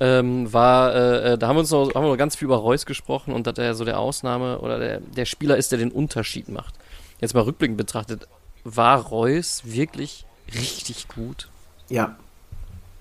ähm, 0.00 0.52
war, 0.52 0.94
äh, 0.94 1.32
äh, 1.32 1.38
da 1.38 1.48
haben 1.48 1.56
wir 1.56 1.60
uns 1.60 1.70
noch, 1.70 1.94
haben 1.94 2.04
wir 2.04 2.10
noch 2.10 2.16
ganz 2.16 2.36
viel 2.36 2.46
über 2.46 2.56
Reus 2.56 2.86
gesprochen 2.86 3.32
und 3.34 3.46
dass 3.46 3.58
er 3.58 3.74
so 3.74 3.84
der 3.84 3.98
Ausnahme 3.98 4.60
oder 4.60 4.78
der, 4.78 5.00
der 5.00 5.24
Spieler 5.24 5.56
ist, 5.56 5.70
der 5.72 5.78
den 5.78 5.90
Unterschied 5.92 6.48
macht. 6.48 6.74
Jetzt 7.20 7.34
mal 7.34 7.42
rückblickend 7.42 7.76
betrachtet, 7.76 8.26
war 8.64 9.00
Reus 9.06 9.62
wirklich 9.64 10.24
richtig 10.54 11.08
gut? 11.08 11.48
Ja, 11.88 12.16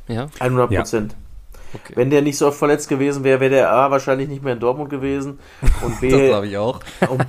Ja, 0.08 0.28
100 0.40 0.70
Prozent. 0.72 1.16
Okay. 1.74 1.94
Wenn 1.96 2.10
der 2.10 2.22
nicht 2.22 2.38
so 2.38 2.48
oft 2.48 2.58
verletzt 2.58 2.90
gewesen 2.90 3.24
wäre, 3.24 3.40
wäre 3.40 3.52
der 3.52 3.72
A 3.72 3.92
wahrscheinlich 3.92 4.28
nicht 4.28 4.44
mehr 4.44 4.54
in 4.54 4.60
Dortmund 4.60 4.90
gewesen 4.90 5.40
und 5.84 6.00
B, 6.02 6.10
Das 6.10 6.22
glaube 6.22 6.48
ich 6.48 6.58
auch. 6.58 6.80
und, 7.10 7.26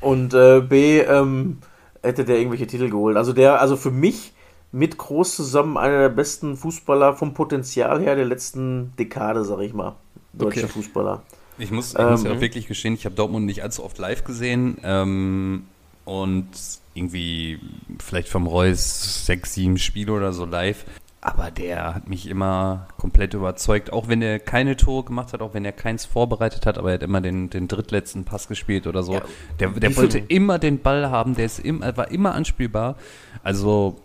und 0.00 0.34
äh, 0.34 0.60
B 0.60 1.00
ähm, 1.00 1.58
hätte 2.02 2.24
der 2.24 2.38
irgendwelche 2.38 2.66
Titel 2.66 2.88
geholt. 2.90 3.16
Also 3.16 3.32
der, 3.32 3.60
also 3.60 3.76
für 3.76 3.90
mich 3.90 4.32
mit 4.70 4.98
Groß 4.98 5.36
zusammen 5.36 5.76
einer 5.76 5.98
der 5.98 6.08
besten 6.10 6.56
Fußballer 6.56 7.14
vom 7.14 7.34
Potenzial 7.34 8.00
her 8.00 8.16
der 8.16 8.26
letzten 8.26 8.92
Dekade, 8.98 9.44
sag 9.44 9.60
ich 9.60 9.72
mal. 9.72 9.96
Deutsche 10.32 10.60
Okay. 10.60 10.68
Fußballer. 10.68 11.22
Ich 11.58 11.70
muss, 11.70 11.94
ich 11.94 11.98
muss 11.98 12.22
ja 12.22 12.30
Ähm, 12.30 12.36
auch 12.36 12.40
wirklich 12.40 12.68
gestehen, 12.68 12.94
ich 12.94 13.04
habe 13.04 13.14
Dortmund 13.16 13.46
nicht 13.46 13.62
allzu 13.62 13.84
oft 13.84 13.98
live 13.98 14.24
gesehen 14.24 14.78
ähm, 14.84 15.64
und 16.04 16.46
irgendwie 16.94 17.58
vielleicht 17.98 18.28
vom 18.28 18.46
Reus 18.46 19.26
sechs, 19.26 19.54
sieben 19.54 19.78
Spiele 19.78 20.12
oder 20.12 20.32
so 20.32 20.44
live. 20.44 20.84
Aber 21.20 21.50
der 21.50 21.94
hat 21.96 22.08
mich 22.08 22.28
immer 22.28 22.86
komplett 22.96 23.34
überzeugt, 23.34 23.92
auch 23.92 24.06
wenn 24.06 24.22
er 24.22 24.38
keine 24.38 24.76
Tore 24.76 25.04
gemacht 25.04 25.32
hat, 25.32 25.42
auch 25.42 25.52
wenn 25.52 25.64
er 25.64 25.72
keins 25.72 26.04
vorbereitet 26.06 26.64
hat, 26.64 26.78
aber 26.78 26.90
er 26.90 26.94
hat 26.94 27.02
immer 27.02 27.20
den, 27.20 27.50
den 27.50 27.66
drittletzten 27.66 28.24
Pass 28.24 28.46
gespielt 28.46 28.86
oder 28.86 29.02
so. 29.02 29.14
Ja, 29.14 29.22
der 29.58 29.70
der 29.70 29.96
wollte 29.96 30.18
viel- 30.18 30.26
immer 30.28 30.60
den 30.60 30.80
Ball 30.80 31.10
haben, 31.10 31.34
der 31.34 31.46
ist 31.46 31.58
immer, 31.58 31.96
war 31.96 32.10
immer 32.12 32.34
anspielbar. 32.34 32.94
Also 33.42 33.96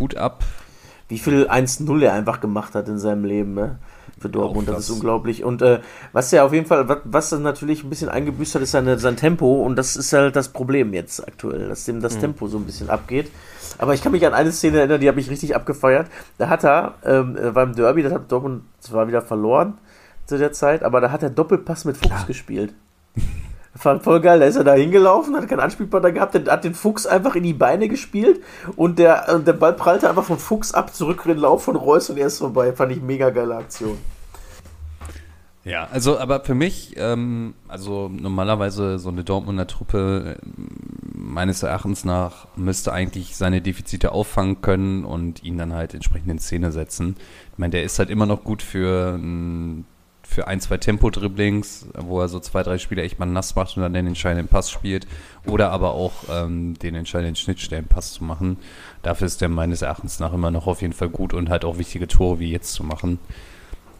Hut 0.00 0.16
ab. 0.16 0.44
wie 1.08 1.18
viel 1.20 1.48
1-0 1.48 2.02
er 2.02 2.12
einfach 2.14 2.40
gemacht 2.40 2.74
hat 2.74 2.88
in 2.88 2.98
seinem 2.98 3.24
Leben, 3.24 3.54
ne? 3.54 3.78
Für 4.20 4.28
Dortmund, 4.28 4.68
Auch 4.68 4.74
das 4.74 4.84
ist 4.84 4.90
unglaublich. 4.90 5.44
Und 5.44 5.62
äh, 5.62 5.80
was 6.12 6.32
er 6.32 6.44
auf 6.44 6.52
jeden 6.52 6.66
Fall, 6.66 6.88
was, 6.88 6.98
was 7.04 7.32
er 7.32 7.38
natürlich 7.38 7.84
ein 7.84 7.90
bisschen 7.90 8.08
eingebüßt 8.08 8.54
hat, 8.54 8.62
ist 8.62 8.72
seine, 8.72 8.98
sein 8.98 9.16
Tempo 9.16 9.62
und 9.64 9.76
das 9.76 9.96
ist 9.96 10.12
halt 10.12 10.36
das 10.36 10.48
Problem 10.48 10.92
jetzt 10.92 11.26
aktuell, 11.26 11.68
dass 11.68 11.84
dem 11.84 12.00
das 12.00 12.18
Tempo 12.18 12.48
so 12.48 12.58
ein 12.58 12.64
bisschen 12.64 12.90
abgeht. 12.90 13.30
Aber 13.78 13.94
ich 13.94 14.02
kann 14.02 14.12
mich 14.12 14.26
an 14.26 14.34
eine 14.34 14.52
Szene 14.52 14.78
erinnern, 14.78 15.00
die 15.00 15.08
habe 15.08 15.20
ich 15.20 15.30
richtig 15.30 15.54
abgefeiert. 15.54 16.08
Da 16.36 16.48
hat 16.48 16.64
er 16.64 16.94
ähm, 17.04 17.36
äh, 17.36 17.50
beim 17.50 17.74
Derby, 17.74 18.02
das 18.02 18.12
hat 18.12 18.30
Dortmund 18.30 18.62
zwar 18.80 19.08
wieder 19.08 19.22
verloren 19.22 19.78
zu 20.26 20.36
der 20.36 20.52
Zeit, 20.52 20.82
aber 20.82 21.00
da 21.00 21.10
hat 21.10 21.22
er 21.22 21.30
Doppelpass 21.30 21.84
mit 21.84 21.96
Fuchs 21.96 22.26
gespielt. 22.26 22.74
War 23.82 24.00
voll 24.00 24.20
geil, 24.20 24.40
da 24.40 24.46
ist 24.46 24.56
er 24.56 24.64
da 24.64 24.74
hingelaufen, 24.74 25.36
hat 25.36 25.48
keinen 25.48 25.60
Anspielpartner 25.60 26.12
gehabt, 26.12 26.34
hat 26.48 26.64
den 26.64 26.74
Fuchs 26.74 27.06
einfach 27.06 27.36
in 27.36 27.42
die 27.42 27.52
Beine 27.52 27.88
gespielt 27.88 28.40
und 28.76 28.98
der, 28.98 29.38
der 29.38 29.52
Ball 29.52 29.72
prallte 29.72 30.08
einfach 30.08 30.24
vom 30.24 30.38
Fuchs 30.38 30.72
ab, 30.72 30.94
zurück 30.94 31.22
in 31.24 31.32
den 31.32 31.40
Lauf 31.40 31.64
von 31.64 31.76
Reus 31.76 32.10
und 32.10 32.18
er 32.18 32.26
ist 32.26 32.38
vorbei. 32.38 32.72
Fand 32.72 32.92
ich 32.92 33.02
mega 33.02 33.30
geile 33.30 33.56
Aktion. 33.56 33.98
Ja, 35.68 35.86
also 35.92 36.18
aber 36.18 36.40
für 36.40 36.54
mich, 36.54 36.94
ähm, 36.96 37.52
also 37.68 38.08
normalerweise 38.08 38.98
so 38.98 39.10
eine 39.10 39.22
Dortmunder 39.22 39.66
Truppe 39.66 40.38
äh, 40.38 40.46
meines 41.12 41.62
Erachtens 41.62 42.06
nach 42.06 42.46
müsste 42.56 42.92
eigentlich 42.92 43.36
seine 43.36 43.60
Defizite 43.60 44.12
auffangen 44.12 44.62
können 44.62 45.04
und 45.04 45.44
ihn 45.44 45.58
dann 45.58 45.74
halt 45.74 45.92
entsprechend 45.92 46.30
in 46.30 46.38
Szene 46.38 46.72
setzen. 46.72 47.16
Ich 47.52 47.58
meine, 47.58 47.72
der 47.72 47.82
ist 47.82 47.98
halt 47.98 48.08
immer 48.08 48.24
noch 48.24 48.44
gut 48.44 48.62
für, 48.62 49.14
ähm, 49.14 49.84
für 50.28 50.46
ein, 50.46 50.60
zwei 50.60 50.76
Tempo-Dribblings, 50.76 51.86
wo 51.96 52.20
er 52.20 52.28
so 52.28 52.38
zwei, 52.38 52.62
drei 52.62 52.76
Spieler 52.76 53.02
echt 53.02 53.18
mal 53.18 53.24
nass 53.24 53.56
macht 53.56 53.76
und 53.76 53.82
dann 53.82 53.94
den 53.94 54.06
entscheidenden 54.06 54.46
Pass 54.46 54.70
spielt. 54.70 55.06
Oder 55.46 55.70
aber 55.72 55.92
auch 55.92 56.12
ähm, 56.30 56.78
den 56.78 56.94
entscheidenden 56.94 57.34
Schnittstellenpass 57.34 58.12
zu 58.12 58.24
machen. 58.24 58.58
Dafür 59.02 59.26
ist 59.26 59.40
der 59.40 59.48
meines 59.48 59.80
Erachtens 59.80 60.20
nach 60.20 60.34
immer 60.34 60.50
noch 60.50 60.66
auf 60.66 60.82
jeden 60.82 60.92
Fall 60.92 61.08
gut 61.08 61.32
und 61.32 61.48
halt 61.48 61.64
auch 61.64 61.78
wichtige 61.78 62.06
Tore 62.06 62.40
wie 62.40 62.52
jetzt 62.52 62.74
zu 62.74 62.84
machen. 62.84 63.18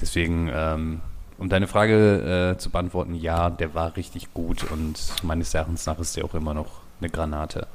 Deswegen, 0.02 0.50
ähm, 0.52 1.00
um 1.38 1.48
deine 1.48 1.66
Frage 1.66 2.52
äh, 2.54 2.58
zu 2.58 2.68
beantworten, 2.70 3.14
ja, 3.14 3.48
der 3.48 3.74
war 3.74 3.96
richtig 3.96 4.34
gut 4.34 4.70
und 4.70 5.00
meines 5.22 5.54
Erachtens 5.54 5.86
nach 5.86 5.98
ist 5.98 6.16
der 6.16 6.26
auch 6.26 6.34
immer 6.34 6.52
noch 6.52 6.82
eine 7.00 7.08
Granate. 7.08 7.66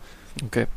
Okay. 0.45 0.67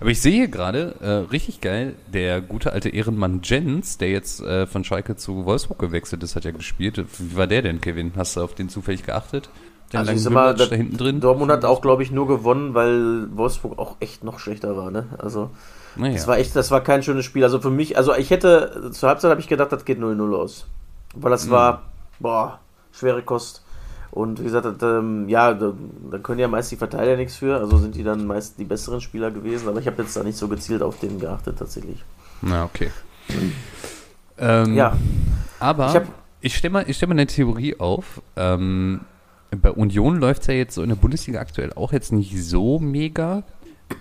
Aber 0.00 0.10
ich 0.10 0.20
sehe 0.20 0.32
hier 0.32 0.48
gerade, 0.48 0.94
äh, 1.00 1.30
richtig 1.30 1.60
geil, 1.60 1.94
der 2.12 2.40
gute 2.40 2.72
alte 2.72 2.88
Ehrenmann 2.90 3.40
Jens, 3.42 3.98
der 3.98 4.10
jetzt 4.10 4.40
äh, 4.40 4.66
von 4.66 4.84
Schalke 4.84 5.16
zu 5.16 5.44
Wolfsburg 5.46 5.78
gewechselt 5.78 6.22
ist, 6.22 6.36
hat 6.36 6.44
ja 6.44 6.50
gespielt. 6.50 7.02
Wie 7.18 7.36
war 7.36 7.46
der 7.46 7.62
denn, 7.62 7.80
Kevin? 7.80 8.12
Hast 8.16 8.36
du 8.36 8.42
auf 8.42 8.54
den 8.54 8.68
zufällig 8.68 9.04
geachtet? 9.04 9.48
Den 9.92 10.00
Also 10.00 10.12
ich 10.12 10.22
sag 10.22 10.32
mal, 10.32 10.54
das- 10.54 10.68
da 10.68 10.76
hinten 10.76 10.96
drin? 10.96 11.20
Dortmund 11.20 11.50
hat 11.50 11.64
auch, 11.64 11.80
glaube 11.80 12.02
ich, 12.02 12.10
nur 12.10 12.28
gewonnen, 12.28 12.74
weil 12.74 13.26
Wolfsburg 13.36 13.78
auch 13.78 13.96
echt 14.00 14.22
noch 14.22 14.38
schlechter 14.38 14.76
war, 14.76 14.90
ne? 14.90 15.06
Also, 15.18 15.50
Naja. 15.96 16.12
das 16.14 16.26
war 16.28 16.38
echt, 16.38 16.54
das 16.54 16.70
war 16.70 16.80
kein 16.82 17.02
schönes 17.02 17.24
Spiel. 17.24 17.42
Also 17.42 17.58
für 17.60 17.70
mich, 17.70 17.96
also 17.96 18.14
ich 18.14 18.30
hätte, 18.30 18.90
zur 18.92 19.08
Halbzeit 19.08 19.30
habe 19.30 19.40
ich 19.40 19.48
gedacht, 19.48 19.72
das 19.72 19.84
geht 19.84 19.98
0-0 19.98 20.34
aus. 20.36 20.66
Weil 21.14 21.30
das 21.32 21.50
war, 21.50 21.82
boah, 22.20 22.60
schwere 22.92 23.22
Kost. 23.22 23.62
Und 24.10 24.40
wie 24.40 24.44
gesagt, 24.44 24.66
das, 24.66 24.76
ähm, 24.82 25.28
ja, 25.28 25.54
da, 25.54 25.72
da 26.10 26.18
können 26.18 26.40
ja 26.40 26.48
meist 26.48 26.72
die 26.72 26.76
Verteidiger 26.76 27.16
nichts 27.16 27.36
für, 27.36 27.58
also 27.58 27.78
sind 27.78 27.94
die 27.94 28.02
dann 28.02 28.26
meist 28.26 28.58
die 28.58 28.64
besseren 28.64 29.00
Spieler 29.00 29.30
gewesen, 29.30 29.68
aber 29.68 29.78
ich 29.78 29.86
habe 29.86 30.02
jetzt 30.02 30.16
da 30.16 30.24
nicht 30.24 30.36
so 30.36 30.48
gezielt 30.48 30.82
auf 30.82 30.98
den 30.98 31.20
geachtet 31.20 31.58
tatsächlich. 31.58 32.02
Na, 32.42 32.64
okay. 32.64 32.90
Ähm, 34.42 34.74
Ja, 34.74 34.96
Aber 35.58 35.94
Ich 35.94 36.00
ich, 36.40 36.56
stelle 36.56 36.72
mal, 36.72 36.84
ich 36.88 36.96
stell 36.96 37.08
mal 37.08 37.12
eine 37.12 37.26
Theorie 37.26 37.78
auf. 37.78 38.22
Ähm, 38.36 39.02
bei 39.50 39.70
Union 39.70 40.16
läuft 40.18 40.40
es 40.40 40.46
ja 40.46 40.54
jetzt 40.54 40.74
so 40.76 40.82
in 40.82 40.88
der 40.88 40.96
Bundesliga 40.96 41.40
aktuell 41.40 41.74
auch 41.74 41.92
jetzt 41.92 42.10
nicht 42.10 42.42
so 42.42 42.78
mega. 42.78 43.42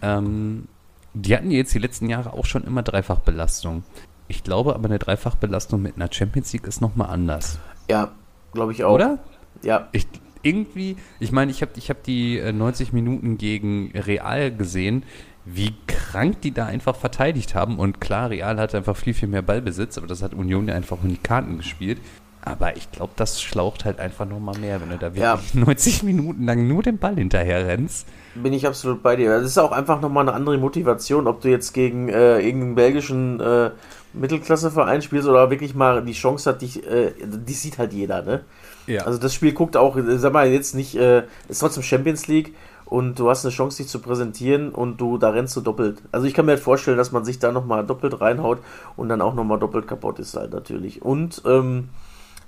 Ähm, 0.02 0.70
die 1.14 1.36
hatten 1.36 1.52
jetzt 1.52 1.74
die 1.74 1.80
letzten 1.80 2.10
Jahre 2.10 2.32
auch 2.32 2.46
schon 2.46 2.64
immer 2.64 2.84
Dreifachbelastung. 2.84 3.84
Ich 4.30 4.44
glaube 4.44 4.76
aber, 4.76 4.86
eine 4.86 5.00
Dreifachbelastung 5.00 5.82
mit 5.82 5.96
einer 5.98 6.08
Champions 6.10 6.54
League 6.54 6.68
ist 6.68 6.80
nochmal 6.80 7.10
anders. 7.10 7.60
ja, 7.90 8.12
glaube 8.54 8.72
ich 8.72 8.84
auch. 8.84 8.94
Oder? 8.94 9.20
Ja, 9.64 9.88
Ich, 9.92 10.08
irgendwie, 10.44 10.96
ich 11.20 11.32
meine, 11.32 11.52
ich 11.52 11.62
habe 11.62 11.72
ich 11.76 11.90
hab 11.90 12.04
die 12.04 12.38
äh, 12.40 12.52
90 12.54 12.94
Minuten 12.94 13.38
gegen 13.38 13.92
Real 13.94 14.52
gesehen, 14.52 15.04
wie 15.46 15.74
krank 15.88 16.42
die 16.42 16.52
da 16.52 16.66
einfach 16.66 16.96
verteidigt 16.96 17.56
haben. 17.56 17.78
Und 17.80 18.00
klar, 18.02 18.30
Real 18.30 18.58
hatte 18.60 18.78
einfach 18.78 18.96
viel, 18.96 19.14
viel 19.14 19.28
mehr 19.28 19.42
Ballbesitz, 19.42 19.98
aber 19.98 20.08
das 20.08 20.22
hat 20.22 20.34
Union 20.34 20.68
ja 20.68 20.76
einfach 20.76 21.04
in 21.04 21.10
die 21.10 21.18
Karten 21.18 21.58
gespielt. 21.58 22.00
Aber 22.42 22.78
ich 22.78 22.90
glaube, 22.92 23.12
das 23.18 23.42
schlaucht 23.42 23.84
halt 23.84 24.00
einfach 24.00 24.26
nochmal 24.26 24.58
mehr, 24.60 24.80
wenn 24.80 24.90
du 24.90 24.98
da 24.98 25.08
Ja. 25.14 25.34
wirklich 25.34 25.54
90 25.66 26.04
Minuten 26.04 26.46
lang 26.46 26.68
nur 26.68 26.82
den 26.84 26.98
Ball 26.98 27.16
hinterher 27.16 27.68
rennst. 27.68 28.08
Bin 28.36 28.54
ich 28.54 28.66
absolut 28.66 29.04
bei 29.04 29.18
dir. 29.18 29.30
Das 29.30 29.44
ist 29.46 29.58
auch 29.58 29.74
einfach 29.74 30.00
nochmal 30.00 30.24
eine 30.28 30.34
andere 30.38 30.58
Motivation, 30.58 31.28
ob 31.28 31.42
du 31.42 31.50
jetzt 31.50 31.74
gegen 31.74 32.08
äh, 32.08 32.40
irgendeinen 32.40 32.76
belgischen 32.76 33.40
äh, 33.42 33.72
Mittelklasseverein 34.14 35.02
spielst 35.02 35.28
oder 35.28 35.50
wirklich 35.50 35.76
mal 35.76 36.04
die 36.04 36.14
Chance 36.14 36.50
hat, 36.50 36.62
dich, 36.62 36.86
äh, 36.86 37.14
die 37.22 37.54
sieht 37.54 37.78
halt 37.78 37.94
jeder, 37.94 38.22
ne? 38.22 38.42
Ja. 38.88 39.04
Also 39.04 39.20
das 39.20 39.34
Spiel 39.34 39.54
guckt 39.54 39.78
auch, 39.78 39.98
sag 40.18 40.34
mal, 40.34 40.48
jetzt 40.48 40.74
nicht, 40.74 40.96
äh, 40.96 41.24
ist 41.48 41.60
trotzdem 41.60 41.84
Champions 41.84 42.28
League 42.28 42.56
und 42.86 43.20
du 43.20 43.30
hast 43.30 43.46
eine 43.46 43.54
Chance, 43.54 43.78
dich 43.78 43.88
zu 43.88 44.00
präsentieren 44.00 44.72
und 44.72 45.00
du, 45.00 45.20
da 45.20 45.30
rennst 45.30 45.56
du 45.56 45.62
doppelt. 45.62 46.02
Also 46.12 46.26
ich 46.26 46.34
kann 46.34 46.46
mir 46.46 46.54
halt 46.54 46.62
vorstellen, 46.62 46.98
dass 46.98 47.12
man 47.12 47.24
sich 47.24 47.38
da 47.38 47.52
nochmal 47.52 47.86
doppelt 47.86 48.20
reinhaut 48.20 48.60
und 48.98 49.10
dann 49.10 49.22
auch 49.22 49.36
nochmal 49.36 49.60
doppelt 49.60 49.88
kaputt 49.88 50.18
ist 50.18 50.36
halt 50.36 50.52
natürlich. 50.52 51.04
Und 51.04 51.44
ähm, 51.46 51.90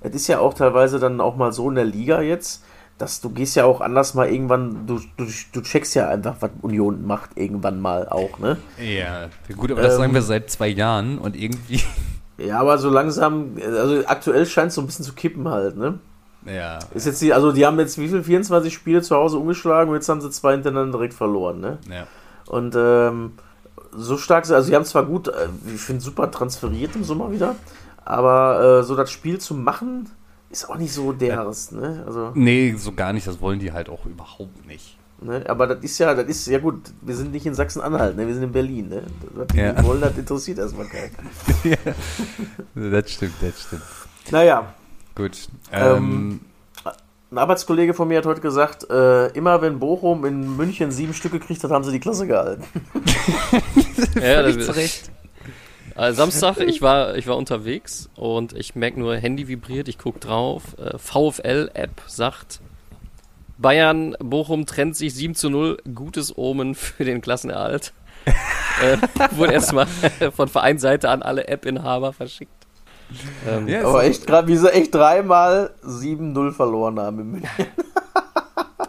es 0.00 0.14
ist 0.14 0.26
ja 0.26 0.40
auch 0.40 0.54
teilweise 0.54 0.98
dann 0.98 1.20
auch 1.20 1.36
mal 1.36 1.52
so 1.52 1.68
in 1.68 1.76
der 1.76 1.84
Liga 1.84 2.20
jetzt, 2.22 2.64
dass 3.02 3.20
du 3.20 3.30
gehst 3.30 3.56
ja 3.56 3.64
auch 3.64 3.80
anders 3.80 4.14
mal 4.14 4.28
irgendwann, 4.28 4.86
du, 4.86 5.00
du, 5.16 5.26
du 5.52 5.60
checkst 5.60 5.96
ja 5.96 6.08
einfach, 6.08 6.36
was 6.38 6.52
Union 6.62 7.04
macht 7.04 7.30
irgendwann 7.34 7.80
mal 7.80 8.08
auch, 8.08 8.38
ne? 8.38 8.58
ja, 8.78 9.28
gut, 9.56 9.72
aber 9.72 9.82
das 9.82 9.94
Ähm, 9.94 10.00
sagen 10.02 10.14
wir 10.14 10.22
seit 10.22 10.50
zwei 10.50 10.68
Jahren 10.68 11.18
und 11.18 11.36
irgendwie. 11.36 11.82
Ja, 12.38 12.58
aber 12.58 12.78
so 12.78 12.90
langsam, 12.90 13.56
also 13.64 14.04
aktuell 14.06 14.46
scheint 14.46 14.68
es 14.68 14.74
so 14.74 14.80
ein 14.80 14.86
bisschen 14.86 15.04
zu 15.04 15.12
kippen 15.12 15.48
halt, 15.48 15.76
ne? 15.76 15.98
ja. 16.46 16.78
Ist 16.92 17.06
jetzt 17.06 17.20
die, 17.20 17.32
also 17.32 17.52
die 17.52 17.64
haben 17.64 17.78
jetzt 17.78 17.98
wie 17.98 18.08
viel, 18.08 18.24
24 18.24 18.72
Spiele 18.72 19.02
zu 19.02 19.14
Hause 19.14 19.38
umgeschlagen 19.38 19.90
und 19.90 19.96
jetzt 19.96 20.08
haben 20.08 20.20
sie 20.20 20.30
zwei 20.30 20.52
hintereinander 20.54 20.98
direkt 20.98 21.14
verloren, 21.14 21.60
ne? 21.60 21.78
ja. 21.88 22.06
Und 22.46 22.74
ähm, 22.76 23.32
so 23.92 24.16
stark, 24.16 24.50
also 24.50 24.66
sie 24.66 24.74
haben 24.74 24.86
zwar 24.86 25.04
gut, 25.04 25.28
äh, 25.28 25.48
ich 25.72 25.80
finde 25.80 26.02
super 26.02 26.30
transferiert 26.30 26.96
im 26.96 27.04
Sommer 27.04 27.30
wieder, 27.30 27.54
aber 28.04 28.80
äh, 28.80 28.82
so 28.82 28.96
das 28.96 29.12
Spiel 29.12 29.38
zu 29.38 29.54
machen, 29.54 30.08
ist 30.52 30.68
auch 30.70 30.76
nicht 30.76 30.92
so 30.92 31.12
deres, 31.12 31.72
ne? 31.72 32.04
Also, 32.06 32.30
Nee, 32.34 32.74
so 32.78 32.92
gar 32.92 33.12
nicht, 33.12 33.26
das 33.26 33.40
wollen 33.40 33.58
die 33.58 33.72
halt 33.72 33.88
auch 33.88 34.04
überhaupt 34.06 34.64
nicht. 34.66 34.96
ne? 35.20 35.42
Aber 35.48 35.66
das 35.66 35.82
ist 35.82 35.98
ja, 35.98 36.14
das 36.14 36.26
ist, 36.26 36.46
ja 36.46 36.58
gut, 36.58 36.80
wir 37.00 37.16
sind 37.16 37.32
nicht 37.32 37.46
in 37.46 37.54
Sachsen-Anhalt, 37.54 38.16
ne? 38.16 38.26
Wir 38.26 38.34
sind 38.34 38.44
in 38.44 38.52
Berlin, 38.52 38.88
ne? 38.88 39.02
Was 39.34 39.46
die 39.48 39.56
Ja. 39.58 39.82
wollen, 39.84 40.00
das 40.02 40.16
interessiert 40.16 40.58
erstmal 40.58 40.86
keinen. 40.86 41.16
Das 42.74 43.10
stimmt, 43.10 43.34
das 43.40 43.62
stimmt. 43.62 43.82
Naja, 44.30 44.74
Gut. 45.14 45.48
Ähm, 45.72 46.40
Ähm, 46.84 46.94
ein 47.30 47.38
Arbeitskollege 47.38 47.92
von 47.94 48.08
mir 48.08 48.18
hat 48.18 48.26
heute 48.26 48.40
gesagt, 48.42 48.88
äh, 48.90 49.28
immer 49.28 49.60
wenn 49.62 49.78
Bochum 49.78 50.24
in 50.26 50.56
München 50.56 50.90
sieben 50.90 51.14
Stücke 51.14 51.38
gekriegt 51.38 51.62
hat, 51.64 51.70
haben 51.70 51.84
sie 51.84 51.92
die 51.92 52.00
Klasse 52.00 52.26
gehalten. 52.26 52.64
Ja, 54.20 54.42
das- 54.42 54.66
zu 54.66 54.74
Recht. 54.74 55.10
Äh, 55.96 56.12
Samstag, 56.12 56.58
ich 56.60 56.82
war, 56.82 57.16
ich 57.16 57.26
war 57.26 57.36
unterwegs 57.36 58.08
und 58.16 58.54
ich 58.54 58.74
merke 58.74 58.98
nur, 58.98 59.16
Handy 59.16 59.48
vibriert, 59.48 59.88
ich 59.88 59.98
gucke 59.98 60.18
drauf. 60.20 60.76
Äh, 60.78 60.98
VfL-App 60.98 62.02
sagt, 62.06 62.60
Bayern, 63.58 64.16
Bochum 64.18 64.66
trennt 64.66 64.96
sich 64.96 65.14
7 65.14 65.34
zu 65.34 65.50
0, 65.50 65.78
gutes 65.94 66.36
Omen 66.36 66.74
für 66.74 67.04
den 67.04 67.20
Klassenerhalt. 67.20 67.92
äh, 68.82 68.96
wurde 69.36 69.52
erstmal 69.52 69.86
von 70.34 70.48
Vereinsseite 70.48 71.08
an 71.08 71.22
alle 71.22 71.48
App-Inhaber 71.48 72.12
verschickt. 72.12 72.52
Ähm, 73.48 73.68
Ja, 73.68 73.86
Aber 73.86 74.04
echt 74.04 74.26
gerade, 74.26 74.48
wie 74.48 74.56
sie 74.56 74.72
echt 74.72 74.94
dreimal 74.94 75.74
7-0 75.84 76.52
verloren 76.52 76.98
haben 76.98 77.20
in 77.20 77.30
München. 77.32 77.50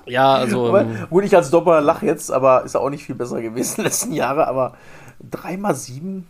ja, 0.05 0.36
also 0.36 0.67
Aber, 0.67 0.81
ähm, 0.81 1.07
gut, 1.10 1.25
ich 1.25 1.36
als 1.36 1.50
Doppler 1.50 1.81
lach 1.81 2.03
jetzt, 2.03 2.31
aber 2.31 2.63
ist 2.63 2.75
auch 2.75 2.89
nicht 2.89 3.03
viel 3.03 3.15
besser 3.15 3.41
gewesen 3.41 3.72
in 3.72 3.75
den 3.77 3.86
letzten 3.86 4.13
Jahren. 4.13 4.39
Aber 4.39 4.74
dreimal 5.19 5.75
sieben 5.75 6.27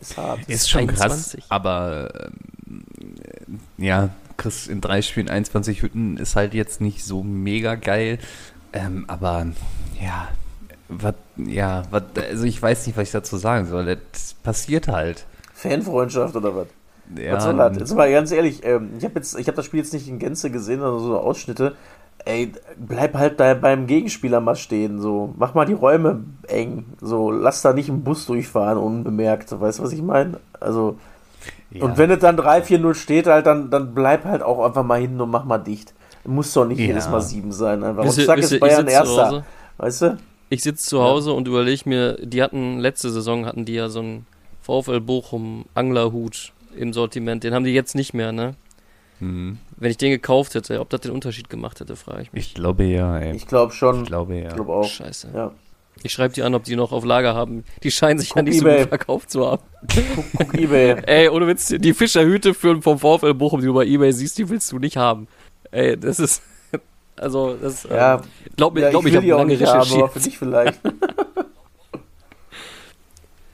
ist 0.00 0.16
hart. 0.16 0.40
Ist 0.48 0.70
schon 0.70 0.82
21. 0.82 1.40
krass, 1.40 1.50
aber 1.50 2.30
ähm, 2.66 2.84
äh, 3.78 3.84
ja, 3.84 4.10
Chris 4.36 4.66
in 4.66 4.80
drei 4.80 5.02
Spielen 5.02 5.28
21 5.28 5.82
Hütten 5.82 6.16
ist 6.16 6.36
halt 6.36 6.54
jetzt 6.54 6.80
nicht 6.80 7.04
so 7.04 7.22
mega 7.22 7.74
geil. 7.74 8.18
Ähm, 8.72 9.04
aber 9.08 9.46
ja, 10.00 10.28
was, 10.88 11.14
ja, 11.36 11.82
wat, 11.90 12.18
also 12.18 12.44
ich 12.44 12.60
weiß 12.60 12.86
nicht, 12.86 12.96
was 12.96 13.08
ich 13.08 13.12
dazu 13.12 13.36
sagen 13.36 13.66
soll. 13.66 13.98
Das 14.12 14.34
passiert 14.34 14.88
halt. 14.88 15.26
Fanfreundschaft 15.54 16.34
oder 16.36 16.56
was? 16.56 16.66
Ja, 17.16 17.34
was 17.34 17.44
soll 17.44 17.56
das? 17.56 17.76
Jetzt 17.76 17.94
mal 17.94 18.10
ganz 18.10 18.30
ehrlich, 18.32 18.64
ähm, 18.64 18.90
ich 18.96 19.04
habe 19.04 19.14
jetzt, 19.16 19.38
ich 19.38 19.46
habe 19.46 19.56
das 19.56 19.66
Spiel 19.66 19.80
jetzt 19.80 19.92
nicht 19.92 20.08
in 20.08 20.18
Gänze 20.18 20.50
gesehen, 20.50 20.80
sondern 20.80 21.00
so 21.00 21.18
Ausschnitte. 21.18 21.74
Ey, 22.24 22.52
bleib 22.76 23.14
halt 23.14 23.40
da 23.40 23.54
beim 23.54 23.86
Gegenspieler 23.86 24.40
mal 24.40 24.56
stehen, 24.56 25.00
so. 25.00 25.34
Mach 25.38 25.54
mal 25.54 25.64
die 25.64 25.72
Räume 25.72 26.24
eng, 26.48 26.84
so. 27.00 27.30
Lass 27.30 27.62
da 27.62 27.72
nicht 27.72 27.88
einen 27.88 28.04
Bus 28.04 28.26
durchfahren 28.26 28.78
unbemerkt, 28.78 29.58
weißt 29.58 29.78
du, 29.78 29.82
was 29.82 29.92
ich 29.92 30.02
meine? 30.02 30.38
Also, 30.58 30.98
ja. 31.70 31.84
und 31.84 31.96
wenn 31.98 32.10
es 32.10 32.18
dann 32.20 32.38
3-4-0 32.38 32.94
steht, 32.94 33.26
halt, 33.26 33.46
dann, 33.46 33.70
dann 33.70 33.94
bleib 33.94 34.24
halt 34.24 34.42
auch 34.42 34.64
einfach 34.64 34.82
mal 34.82 35.00
hinten 35.00 35.20
und 35.20 35.30
mach 35.30 35.44
mal 35.44 35.58
dicht. 35.58 35.94
Muss 36.24 36.52
doch 36.52 36.66
nicht 36.66 36.78
Ja. 36.78 36.86
jedes 36.86 37.08
Mal 37.08 37.22
7 37.22 37.50
sein, 37.52 37.82
einfach. 37.82 38.04
Und 38.04 38.12
zack 38.12 38.38
ist 38.38 38.60
Bayern 38.60 38.86
Erster, 38.86 39.44
weißt 39.78 40.02
du? 40.02 40.18
ich 40.50 40.62
sitze 40.62 40.84
zu 40.84 41.02
Hause 41.02 41.32
und 41.32 41.48
überlege 41.48 41.88
mir, 41.88 42.14
die 42.20 42.42
hatten, 42.42 42.78
letzte 42.80 43.10
Saison 43.10 43.46
hatten 43.46 43.64
die 43.64 43.74
ja 43.74 43.88
so 43.88 44.00
ein 44.00 44.26
VfL 44.60 45.00
Bochum 45.00 45.64
Anglerhut 45.74 46.52
im 46.76 46.92
Sortiment. 46.92 47.44
Den 47.44 47.54
haben 47.54 47.64
die 47.64 47.72
jetzt 47.72 47.94
nicht 47.94 48.12
mehr, 48.14 48.32
ne? 48.32 48.54
Mhm. 49.20 49.58
Wenn 49.76 49.90
ich 49.90 49.96
den 49.98 50.10
gekauft 50.10 50.54
hätte, 50.54 50.80
ob 50.80 50.90
das 50.90 51.00
den 51.02 51.10
Unterschied 51.12 51.48
gemacht 51.50 51.80
hätte, 51.80 51.94
frage 51.96 52.22
ich 52.22 52.32
mich. 52.32 52.48
Ich 52.48 52.54
glaube 52.54 52.84
ja, 52.84 53.18
ey. 53.18 53.36
Ich 53.36 53.46
glaube 53.46 53.72
schon. 53.72 54.02
Ich 54.02 54.08
glaube 54.08 54.36
ja. 54.36 54.48
Ich 54.48 54.54
glaube 54.54 54.72
auch. 54.72 54.84
Scheiße. 54.88 55.28
Ja. 55.34 55.52
Ich 56.02 56.12
schreibe 56.12 56.32
die 56.32 56.42
an, 56.42 56.54
ob 56.54 56.64
die 56.64 56.76
noch 56.76 56.92
auf 56.92 57.04
Lager 57.04 57.34
haben. 57.34 57.62
Die 57.82 57.90
scheinen 57.90 58.18
sich 58.18 58.30
ja 58.30 58.36
Guck 58.36 58.44
nicht 58.44 58.60
so 58.60 58.66
eBay. 58.66 58.80
gut 58.80 58.88
verkauft 58.88 59.30
zu 59.30 59.46
haben. 59.46 59.62
Guck, 59.94 60.24
guck 60.38 60.54
eBay. 60.54 60.92
Ey, 61.06 61.28
ohne 61.28 61.46
Witz, 61.46 61.68
die 61.76 61.92
Fischerhüte 61.92 62.54
für, 62.54 62.80
vom 62.80 62.98
VfL 62.98 63.34
Bochum, 63.34 63.60
die 63.60 63.66
du 63.66 63.74
bei 63.74 63.84
Ebay 63.84 64.10
siehst, 64.12 64.38
die 64.38 64.48
willst 64.48 64.72
du 64.72 64.78
nicht 64.78 64.96
haben. 64.96 65.28
Ey, 65.70 65.98
das 65.98 66.18
ist, 66.18 66.42
also, 67.16 67.54
das, 67.60 67.82
Ja, 67.82 68.14
ähm, 68.14 68.20
glaub 68.56 68.72
mir, 68.74 68.80
ja, 68.80 68.90
glaub 68.90 69.04
ich 69.04 69.10
ich 69.12 69.16
habe 69.18 69.34
auch 69.34 69.38
lange 69.40 69.52
nicht 69.52 69.62
haben, 69.66 69.72
aber 69.72 69.82
recherchiert. 69.82 70.12
für 70.12 70.20
dich 70.20 70.38
vielleicht. 70.38 70.80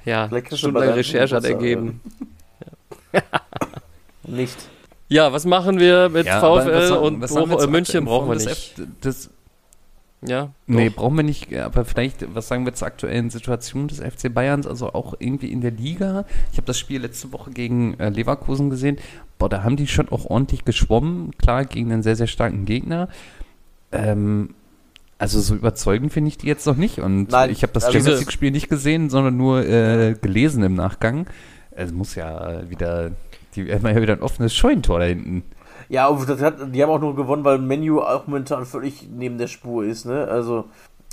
ja, 0.04 0.28
Vielleicht 0.28 0.56
stundenlange 0.56 0.87
deinem 0.92 0.96
Recherche 0.99 1.35
hat 1.37 1.44
ergeben. 1.44 2.00
Nicht. 4.23 4.56
Ja, 5.08 5.32
was 5.32 5.44
machen 5.44 5.78
wir 5.78 6.08
mit 6.08 6.26
Ja, 6.26 6.40
VfL 6.40 6.70
was 6.70 6.90
und 6.90 7.20
was 7.20 7.34
Bochum, 7.34 7.50
äh, 7.50 7.66
München 7.66 8.04
brauchen 8.04 8.28
wir 8.28 8.36
nicht. 8.36 8.75
Das, 9.00 9.30
Ja, 10.26 10.50
nee, 10.66 10.88
brauchen 10.88 11.16
wir 11.16 11.22
nicht, 11.22 11.54
aber 11.54 11.84
vielleicht, 11.84 12.34
was 12.34 12.48
sagen 12.48 12.64
wir 12.64 12.75
zur 12.75 12.88
aktuellen 12.88 13.30
Situation 13.30 13.86
des 13.86 14.00
FC 14.00 14.32
Bayerns, 14.32 14.66
also 14.66 14.92
auch 14.92 15.14
irgendwie 15.18 15.52
in 15.52 15.60
der 15.60 15.70
Liga. 15.70 16.25
Ich 16.50 16.56
habe 16.56 16.66
das 16.66 16.78
Spiel 16.78 17.00
letzte 17.02 17.32
Woche 17.32 17.50
gegen 17.50 17.94
äh, 18.00 18.08
Leverkusen 18.08 18.70
gesehen. 18.70 18.98
Boah, 19.38 19.48
da 19.48 19.62
haben 19.62 19.76
die 19.76 19.86
schon 19.86 20.08
auch 20.08 20.25
ordentlich 20.25 20.64
geschwommen, 20.64 21.32
klar, 21.38 21.64
gegen 21.64 21.92
einen 21.92 22.02
sehr, 22.02 22.16
sehr 22.16 22.26
starken 22.26 22.64
Gegner. 22.64 23.08
Ähm, 23.92 24.54
also 25.18 25.40
so 25.40 25.54
überzeugend 25.54 26.12
finde 26.12 26.28
ich 26.28 26.38
die 26.38 26.46
jetzt 26.46 26.66
noch 26.66 26.76
nicht. 26.76 26.98
Und 26.98 27.30
Nein, 27.30 27.50
ich 27.50 27.62
habe 27.62 27.72
das 27.72 27.84
also 27.84 27.98
Champions 27.98 28.20
League-Spiel 28.20 28.50
nicht 28.50 28.68
gesehen, 28.68 29.08
sondern 29.08 29.36
nur 29.36 29.64
äh, 29.64 30.14
gelesen 30.20 30.62
im 30.62 30.75
Nachgang. 30.75 31.26
Es 31.70 31.92
muss 31.92 32.14
ja 32.14 32.68
wieder, 32.68 33.12
die 33.56 33.72
haben 33.72 33.86
ja 33.86 34.00
wieder 34.00 34.14
ein 34.14 34.22
offenes 34.22 34.54
Scheunentor 34.54 35.00
da 35.00 35.06
hinten. 35.06 35.42
Ja, 35.88 36.08
hat, 36.40 36.75
die 36.75 36.82
haben 36.82 36.90
auch 36.90 37.00
nur 37.00 37.14
gewonnen, 37.14 37.44
weil 37.44 37.58
Menu 37.58 38.00
auch 38.00 38.26
momentan 38.26 38.66
völlig 38.66 39.08
neben 39.10 39.38
der 39.38 39.46
Spur 39.46 39.84
ist, 39.84 40.04
ne? 40.04 40.26
Also, 40.26 40.64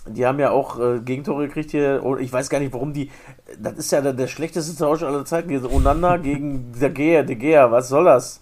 die 0.07 0.25
haben 0.25 0.39
ja 0.39 0.51
auch 0.51 0.79
äh, 0.79 1.00
Gegentore 1.00 1.47
gekriegt 1.47 1.71
hier. 1.71 2.01
Und 2.03 2.19
ich 2.19 2.31
weiß 2.31 2.50
gar 2.50 2.59
nicht, 2.59 2.73
warum 2.73 2.93
die. 2.93 3.09
Das 3.59 3.73
ist 3.73 3.91
ja 3.91 4.01
der, 4.01 4.13
der 4.13 4.27
schlechteste 4.27 4.75
Tausch 4.75 5.03
aller 5.03 5.25
Zeiten. 5.25 5.50
Diese 5.50 5.71
Onana 5.71 6.17
gegen 6.23 6.73
der 6.79 6.89
Gea, 6.89 7.23
De 7.23 7.35
Gea. 7.35 7.71
Was 7.71 7.89
soll 7.89 8.05
das? 8.05 8.41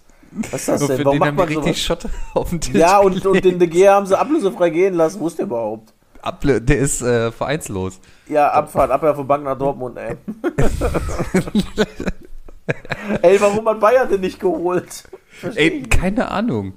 Was 0.50 0.68
ist 0.68 0.68
das 0.68 0.86
denn? 0.86 1.04
Warum 1.04 1.18
macht 1.18 1.34
man 1.36 1.46
richtig 1.46 1.64
sowas? 1.64 1.78
Schotte 1.78 2.10
auf 2.34 2.50
den 2.50 2.60
Tisch 2.60 2.74
Ja, 2.74 2.98
und, 2.98 3.24
und 3.24 3.44
den 3.44 3.58
De 3.58 3.68
Gea 3.68 3.94
haben 3.94 4.06
sie 4.06 4.18
ablösefrei 4.18 4.70
gehen 4.70 4.94
lassen. 4.94 5.20
Wo 5.20 5.26
ist 5.28 5.38
der 5.38 5.46
überhaupt? 5.46 5.92
Able, 6.22 6.60
der 6.60 6.78
ist 6.78 7.02
äh, 7.02 7.30
vereinslos. 7.32 8.00
Ja, 8.28 8.48
Abfahrt, 8.52 8.90
Abwehr 8.90 9.14
von 9.14 9.26
Bank 9.26 9.44
nach 9.44 9.58
Dortmund, 9.58 9.98
ey. 9.98 10.16
ey, 13.22 13.40
warum 13.40 13.68
hat 13.68 13.80
Bayern 13.80 14.08
den 14.08 14.20
nicht 14.20 14.40
geholt? 14.40 15.04
Versteh 15.28 15.60
Ey, 15.60 15.82
keine 15.82 16.30
Ahnung. 16.30 16.74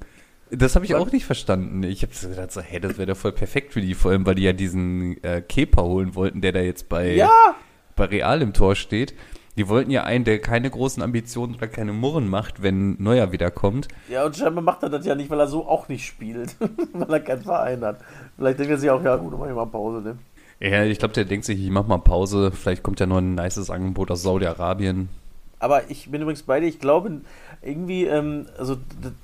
Das 0.52 0.76
habe 0.76 0.86
ich 0.86 0.96
auch 0.96 1.12
nicht 1.12 1.26
verstanden. 1.26 1.84
Ich 1.84 2.04
habe 2.04 2.14
so 2.14 2.30
gedacht, 2.30 2.52
so, 2.52 2.62
hey, 2.62 2.80
das 2.80 2.98
wäre 2.98 3.08
doch 3.08 3.18
voll 3.18 3.32
perfekt 3.32 3.74
für 3.74 3.82
die, 3.82 3.94
vor 3.94 4.12
allem, 4.12 4.26
weil 4.26 4.36
die 4.36 4.44
ja 4.44 4.54
diesen 4.54 5.22
äh, 5.24 5.42
Kepa 5.42 5.82
holen 5.82 6.16
wollten, 6.16 6.42
der 6.42 6.52
da 6.52 6.60
jetzt 6.60 6.88
bei, 6.88 7.16
Ja, 7.16 7.56
bei 7.96 8.06
Real 8.06 8.42
im 8.42 8.54
Tor 8.54 8.76
steht. 8.76 9.14
Die 9.58 9.70
wollten 9.70 9.90
ja 9.90 10.04
einen, 10.04 10.26
der 10.26 10.40
keine 10.40 10.70
großen 10.70 11.02
Ambitionen 11.02 11.56
oder 11.56 11.68
keine 11.68 11.94
Murren 11.94 12.28
macht, 12.28 12.62
wenn 12.62 13.02
Neuer 13.02 13.32
wiederkommt. 13.32 13.88
Ja, 14.10 14.26
und 14.26 14.36
scheinbar 14.36 14.64
macht 14.64 14.84
er 14.84 14.90
das 14.90 15.06
ja 15.06 15.16
nicht, 15.16 15.30
weil 15.30 15.40
er 15.40 15.48
so 15.48 15.66
auch 15.66 15.88
nicht 15.88 16.06
spielt. 16.06 16.58
weil 16.94 17.10
er 17.10 17.20
keinen 17.22 17.42
Verein 17.42 17.84
hat. 17.84 18.00
Vielleicht 18.38 18.60
denkt 18.60 18.72
er 18.72 18.78
sich 18.78 18.90
auch, 18.90 19.02
ja 19.04 19.16
gut, 19.16 19.32
dann 19.32 19.40
mach 19.40 19.48
ich 19.48 19.56
mal 19.56 19.66
Pause, 19.66 20.02
ne? 20.02 20.18
Ja, 20.60 20.84
ich 20.84 21.00
glaube, 21.00 21.14
der 21.14 21.26
denkt 21.26 21.46
sich, 21.46 21.62
ich 21.62 21.70
mach 21.70 21.88
mal 21.88 22.00
Pause. 22.00 22.52
Vielleicht 22.52 22.84
kommt 22.84 23.00
ja 23.00 23.06
noch 23.06 23.18
ein 23.18 23.36
nices 23.36 23.70
Angebot 23.70 24.12
aus 24.12 24.24
Saudi-Arabien. 24.24 25.10
Aber 25.60 25.90
ich 25.90 26.10
bin 26.12 26.22
übrigens 26.22 26.44
bei 26.44 26.60
dir, 26.60 26.68
ich 26.68 26.80
glaube, 26.80 27.22
irgendwie, 27.62 28.06
ähm, 28.06 28.48
also 28.58 28.78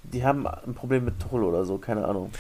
die 0.03 0.23
haben 0.25 0.47
ein 0.47 0.73
Problem 0.73 1.05
mit 1.05 1.19
Tuchel 1.19 1.43
oder 1.43 1.65
so, 1.65 1.77
keine 1.77 2.05
Ahnung. 2.05 2.31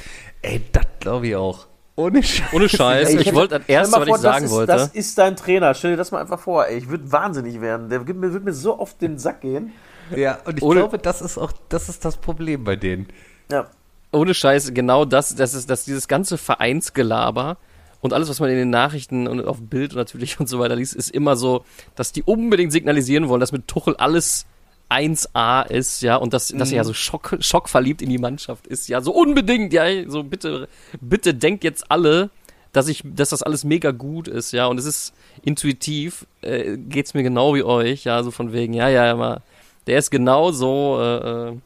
Ey, 0.41 0.61
das 0.71 0.85
glaube 0.99 1.27
ich 1.27 1.35
auch. 1.35 1.67
Ohne 1.97 2.23
Scheiß. 2.23 2.53
Ohne 2.53 2.69
Scheiß. 2.69 3.09
Ey, 3.09 3.17
ich 3.19 3.25
hätte- 3.27 3.35
wollte 3.35 3.55
das 3.55 3.63
stell 3.65 3.75
erste, 3.75 3.91
mal 3.91 4.01
was 4.01 4.07
vor, 4.07 4.15
ich 4.15 4.21
sagen 4.21 4.35
das 4.43 4.51
ist, 4.51 4.57
wollte. 4.57 4.71
Das 4.71 4.87
ist 4.87 5.17
dein 5.17 5.35
Trainer, 5.35 5.73
stell 5.73 5.91
dir 5.91 5.97
das 5.97 6.11
mal 6.11 6.21
einfach 6.21 6.39
vor, 6.39 6.65
ey, 6.67 6.77
ich 6.77 6.89
würde 6.89 7.11
wahnsinnig 7.11 7.59
werden. 7.61 7.89
Der 7.89 8.05
wird 8.07 8.17
mir, 8.17 8.33
wird 8.33 8.45
mir 8.45 8.53
so 8.53 8.79
oft 8.79 9.01
den 9.01 9.19
Sack 9.19 9.41
gehen. 9.41 9.73
Ja, 10.15 10.39
und 10.45 10.57
ich 10.57 10.63
Ohne- 10.63 10.79
glaube, 10.79 10.97
das 10.97 11.21
ist 11.21 11.37
auch, 11.37 11.51
das 11.69 11.89
ist 11.89 12.03
das 12.05 12.17
Problem 12.17 12.63
bei 12.63 12.75
denen. 12.75 13.07
Ja, 13.51 13.67
Ohne 14.13 14.33
Scheiß, 14.33 14.73
genau 14.73 15.05
das, 15.05 15.35
das 15.35 15.53
ist, 15.53 15.69
dass 15.69 15.85
dieses 15.85 16.07
ganze 16.07 16.37
Vereinsgelaber 16.37 17.57
und 18.01 18.13
alles, 18.13 18.29
was 18.29 18.39
man 18.39 18.49
in 18.49 18.57
den 18.57 18.69
Nachrichten 18.69 19.27
und 19.27 19.45
auf 19.45 19.57
dem 19.57 19.67
Bild 19.67 19.95
natürlich 19.95 20.39
und 20.39 20.47
so 20.47 20.59
weiter 20.59 20.75
liest, 20.75 20.95
ist 20.95 21.11
immer 21.11 21.35
so, 21.35 21.63
dass 21.95 22.11
die 22.11 22.23
unbedingt 22.23 22.71
signalisieren 22.71 23.29
wollen, 23.29 23.39
dass 23.39 23.51
mit 23.51 23.67
Tuchel 23.67 23.95
alles 23.95 24.45
1A 24.89 25.65
ist, 25.67 26.01
ja, 26.01 26.17
und 26.17 26.33
dass, 26.33 26.49
dass 26.49 26.71
er 26.71 26.77
ja 26.77 26.83
so 26.83 26.93
schock, 26.93 27.37
schockverliebt 27.39 28.01
in 28.01 28.09
die 28.09 28.17
Mannschaft 28.17 28.67
ist, 28.67 28.89
ja, 28.89 28.99
so 28.99 29.13
unbedingt, 29.13 29.71
ja, 29.71 29.85
so 30.09 30.23
bitte, 30.23 30.67
bitte 30.99 31.33
denkt 31.33 31.63
jetzt 31.63 31.89
alle, 31.89 32.29
dass 32.73 32.89
ich, 32.89 33.01
dass 33.05 33.29
das 33.29 33.41
alles 33.41 33.63
mega 33.63 33.91
gut 33.91 34.27
ist, 34.27 34.51
ja, 34.51 34.65
und 34.65 34.77
es 34.77 34.85
ist 34.85 35.13
intuitiv, 35.43 36.25
äh, 36.41 36.77
geht's 36.77 37.13
mir 37.13 37.23
genau 37.23 37.55
wie 37.55 37.63
euch, 37.63 38.03
ja, 38.03 38.21
so 38.21 38.31
von 38.31 38.51
wegen, 38.51 38.73
ja, 38.73 38.89
ja, 38.89 39.05
ja, 39.05 39.15
mal, 39.15 39.41
der 39.87 39.97
ist 39.97 40.11
genauso, 40.11 40.99
äh, 40.99 41.49
äh, 41.49 41.57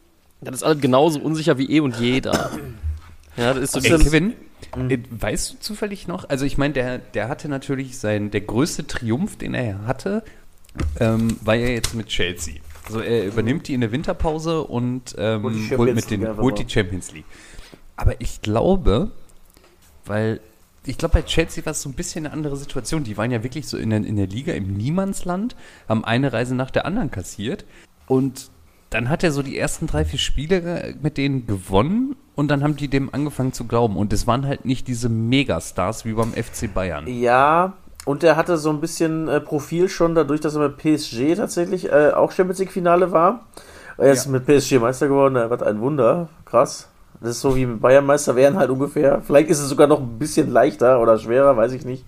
das 0.42 0.58
ist 0.58 0.64
alles 0.64 0.82
genauso 0.82 1.20
unsicher 1.20 1.58
wie 1.58 1.72
eh 1.72 1.80
und 1.80 2.00
je 2.00 2.22
da. 2.22 2.52
Ja, 3.38 3.54
das 3.54 3.64
ist 3.64 3.72
so 3.74 3.80
Ey, 3.80 3.98
Kevin, 4.04 4.34
weißt 4.74 5.54
du 5.54 5.60
zufällig 5.60 6.08
noch? 6.08 6.30
Also 6.30 6.46
ich 6.46 6.58
meine, 6.58 6.74
der, 6.74 6.98
der 6.98 7.28
hatte 7.30 7.50
natürlich 7.50 7.98
sein, 7.98 8.32
der 8.32 8.42
größte 8.42 8.88
Triumph, 8.88 9.38
den 9.38 9.54
er 9.54 9.86
hatte, 9.86 10.24
ähm, 11.00 11.38
war 11.42 11.56
ja 11.56 11.68
jetzt 11.68 11.94
mit 11.94 12.08
Chelsea. 12.08 12.56
Also 12.86 13.00
er 13.00 13.26
übernimmt 13.26 13.68
die 13.68 13.74
in 13.74 13.82
der 13.82 13.92
Winterpause 13.92 14.64
und 14.64 15.16
ähm, 15.18 15.44
Holt 15.44 15.56
die 15.56 15.60
holt, 15.60 15.70
Champions 15.70 15.96
mit 15.96 16.12
den, 16.12 16.22
League 16.22 16.38
holt 16.38 16.60
die 16.60 16.70
Champions 16.70 17.12
League. 17.14 17.26
Aber 17.96 18.20
ich 18.22 18.42
glaube, 18.42 19.12
weil 20.06 20.42
ich 20.86 20.98
glaube, 20.98 21.14
bei 21.14 21.22
Chelsea 21.24 21.66
war 21.66 21.72
es 21.72 21.82
so 21.82 21.90
ein 21.90 21.94
bisschen 21.94 22.26
eine 22.26 22.34
andere 22.34 22.58
Situation. 22.58 23.04
Die 23.04 23.18
waren 23.18 23.32
ja 23.32 23.44
wirklich 23.44 23.68
so 23.68 23.78
in 23.78 23.90
der, 23.90 24.06
in 24.06 24.16
der 24.18 24.28
Liga 24.28 24.54
im 24.54 24.74
Niemandsland, 24.74 25.56
haben 25.90 26.06
eine 26.06 26.32
Reise 26.32 26.54
nach 26.54 26.70
der 26.70 26.86
anderen 26.86 27.10
kassiert 27.10 27.66
und 28.08 28.52
dann 28.92 29.10
hat 29.10 29.24
er 29.24 29.32
so 29.32 29.42
die 29.42 29.58
ersten 29.58 29.88
drei, 29.88 30.06
vier 30.06 30.20
Spiele 30.20 30.96
mit 31.02 31.18
denen 31.18 31.48
gewonnen 31.48 32.16
und 32.36 32.50
dann 32.50 32.64
haben 32.64 32.76
die 32.76 32.88
dem 32.88 33.14
angefangen 33.14 33.54
zu 33.54 33.66
glauben. 33.66 33.98
Und 33.98 34.14
es 34.14 34.28
waren 34.28 34.46
halt 34.46 34.66
nicht 34.66 34.88
diese 34.88 35.10
Megastars 35.10 36.06
wie 36.06 36.14
beim 36.14 36.34
FC 36.34 36.74
Bayern. 36.74 37.08
Ja, 37.08 37.74
und 38.06 38.24
er 38.24 38.36
hatte 38.36 38.58
so 38.58 38.70
ein 38.70 38.82
bisschen 38.82 39.28
äh, 39.28 39.40
Profil 39.42 39.90
schon 39.90 40.14
dadurch, 40.16 40.42
dass 40.42 40.56
er 40.56 40.62
mit 40.68 40.78
PSG 40.78 41.36
tatsächlich 41.36 41.92
äh, 41.92 42.12
auch 42.14 42.32
Champions 42.32 42.60
League 42.60 42.72
Finale 42.72 43.12
war. 43.12 43.46
Er 43.98 44.12
ist 44.12 44.26
Ja. 44.26 44.32
mit 44.32 44.46
PSG 44.46 44.74
Meister 44.80 45.08
geworden, 45.08 45.36
was 45.50 45.62
ein 45.62 45.80
Wunder, 45.80 46.28
krass. 46.46 46.90
Das 47.22 47.32
ist 47.32 47.42
so 47.42 47.56
wie 47.56 47.66
mit 47.66 47.82
Bayern 47.82 48.06
Meister 48.06 48.36
wären 48.36 48.58
halt 48.58 48.70
ungefähr. 48.70 49.22
Vielleicht 49.26 49.50
ist 49.50 49.60
es 49.62 49.70
sogar 49.70 49.88
noch 49.88 50.02
ein 50.02 50.20
bisschen 50.20 50.52
leichter 50.52 51.00
oder 51.02 51.18
schwerer, 51.18 51.56
weiß 51.56 51.72
ich 51.72 51.86
nicht. 51.86 52.04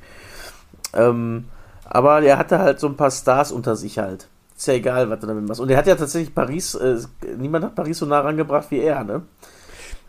Ähm, 0.93 1.45
aber 1.85 2.21
er 2.21 2.37
hatte 2.37 2.59
halt 2.59 2.79
so 2.79 2.87
ein 2.87 2.97
paar 2.97 3.11
Stars 3.11 3.51
unter 3.51 3.75
sich 3.75 3.97
halt. 3.99 4.27
Ist 4.57 4.67
ja 4.67 4.73
egal, 4.73 5.09
was 5.09 5.19
du 5.19 5.27
damit 5.27 5.47
machst. 5.47 5.61
Und 5.61 5.69
er 5.69 5.77
hat 5.77 5.87
ja 5.87 5.95
tatsächlich 5.95 6.33
Paris, 6.35 6.75
äh, 6.75 6.97
niemand 7.37 7.63
hat 7.65 7.75
Paris 7.75 7.99
so 7.99 8.05
nah 8.05 8.19
rangebracht 8.19 8.69
wie 8.71 8.79
er, 8.79 9.03
ne? 9.03 9.21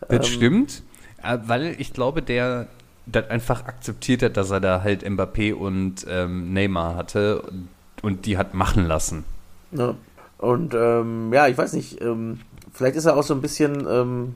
Das 0.07 0.25
Ähm, 0.25 0.25
stimmt, 0.25 0.83
äh, 1.23 1.37
weil 1.45 1.75
ich 1.79 1.93
glaube, 1.93 2.21
der 2.21 2.67
das 3.05 3.29
einfach 3.29 3.65
akzeptiert 3.65 4.21
hat, 4.23 4.37
dass 4.37 4.51
er 4.51 4.59
da 4.59 4.83
halt 4.83 5.03
Mbappé 5.05 5.53
und 5.53 6.05
ähm, 6.07 6.53
Neymar 6.53 6.95
hatte 6.95 7.41
und, 7.41 7.69
und 8.01 8.25
die 8.25 8.37
hat 8.37 8.53
machen 8.53 8.85
lassen. 8.85 9.25
Ja. 9.71 9.95
Und 10.37 10.73
ähm, 10.73 11.33
ja, 11.33 11.47
ich 11.47 11.57
weiß 11.57 11.73
nicht, 11.73 12.01
ähm, 12.01 12.39
vielleicht 12.71 12.95
ist 12.95 13.05
er 13.05 13.17
auch 13.17 13.23
so 13.23 13.33
ein 13.33 13.41
bisschen 13.41 13.85
ähm, 13.89 14.35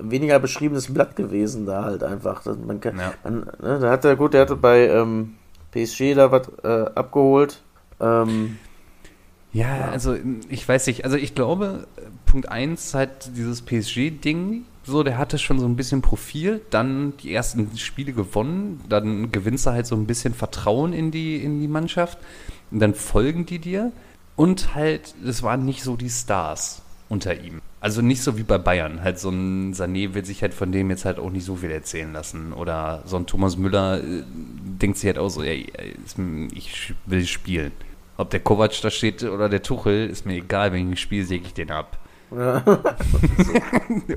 weniger 0.00 0.38
beschriebenes 0.38 0.92
Blatt 0.92 1.14
gewesen 1.16 1.66
da 1.66 1.84
halt 1.84 2.02
einfach. 2.02 2.44
Man 2.46 2.80
kann, 2.80 2.94
Ja. 2.96 3.14
man, 3.22 3.40
ne, 3.60 3.78
da 3.80 3.90
hat 3.90 4.04
er 4.04 4.16
gut, 4.16 4.32
der 4.34 4.42
hatte 4.42 4.56
bei 4.56 4.88
ähm, 4.88 5.34
PSG 5.70 6.14
da 6.14 6.30
was 6.32 6.48
äh, 6.64 6.90
abgeholt. 6.94 7.62
Ähm, 8.00 8.60
Ja, 9.52 9.88
also 9.90 10.16
ich 10.48 10.66
weiß 10.66 10.86
nicht, 10.86 11.04
also 11.04 11.16
ich 11.16 11.34
glaube, 11.34 11.86
Punkt 12.24 12.48
1 12.48 12.94
halt 12.94 13.36
dieses 13.36 13.60
PSG-Ding, 13.62 14.64
so, 14.84 15.02
der 15.02 15.18
hatte 15.18 15.38
schon 15.38 15.58
so 15.58 15.66
ein 15.66 15.76
bisschen 15.76 16.02
Profil, 16.02 16.60
dann 16.70 17.14
die 17.18 17.32
ersten 17.32 17.76
Spiele 17.76 18.12
gewonnen, 18.12 18.80
dann 18.88 19.30
gewinnst 19.30 19.66
du 19.66 19.70
halt 19.70 19.86
so 19.86 19.94
ein 19.94 20.06
bisschen 20.06 20.34
Vertrauen 20.34 20.92
in 20.92 21.10
die, 21.10 21.36
in 21.36 21.60
die 21.60 21.68
Mannschaft 21.68 22.18
und 22.70 22.80
dann 22.80 22.94
folgen 22.94 23.46
die 23.46 23.58
dir 23.58 23.92
und 24.36 24.74
halt, 24.74 25.14
es 25.24 25.42
waren 25.42 25.64
nicht 25.64 25.82
so 25.82 25.96
die 25.96 26.10
Stars 26.10 26.82
unter 27.08 27.38
ihm. 27.38 27.60
Also 27.80 28.00
nicht 28.00 28.22
so 28.22 28.38
wie 28.38 28.42
bei 28.42 28.58
Bayern, 28.58 29.02
halt 29.02 29.18
so 29.18 29.28
ein 29.28 29.74
Sané 29.74 30.14
will 30.14 30.24
sich 30.24 30.42
halt 30.42 30.54
von 30.54 30.72
dem 30.72 30.88
jetzt 30.90 31.04
halt 31.04 31.18
auch 31.18 31.30
nicht 31.30 31.44
so 31.44 31.56
viel 31.56 31.70
erzählen 31.70 32.12
lassen 32.12 32.52
oder 32.52 33.02
so 33.06 33.16
ein 33.16 33.26
Thomas 33.26 33.56
Müller 33.56 33.98
äh, 33.98 34.22
denkt 34.80 34.98
sich 34.98 35.06
halt 35.06 35.18
auch 35.18 35.28
so, 35.28 35.42
ey, 35.42 35.66
ich 36.54 36.94
will 37.06 37.26
spielen. 37.26 37.72
Ob 38.16 38.30
der 38.30 38.40
Kovac 38.40 38.80
da 38.82 38.90
steht 38.90 39.22
oder 39.24 39.48
der 39.48 39.62
Tuchel, 39.62 40.08
ist 40.08 40.26
mir 40.26 40.36
egal, 40.36 40.72
wenn 40.72 40.92
ich 40.92 41.00
spiele, 41.00 41.24
säge 41.24 41.46
ich 41.46 41.54
den 41.54 41.70
ab. 41.70 41.98
Ja, 42.36 42.62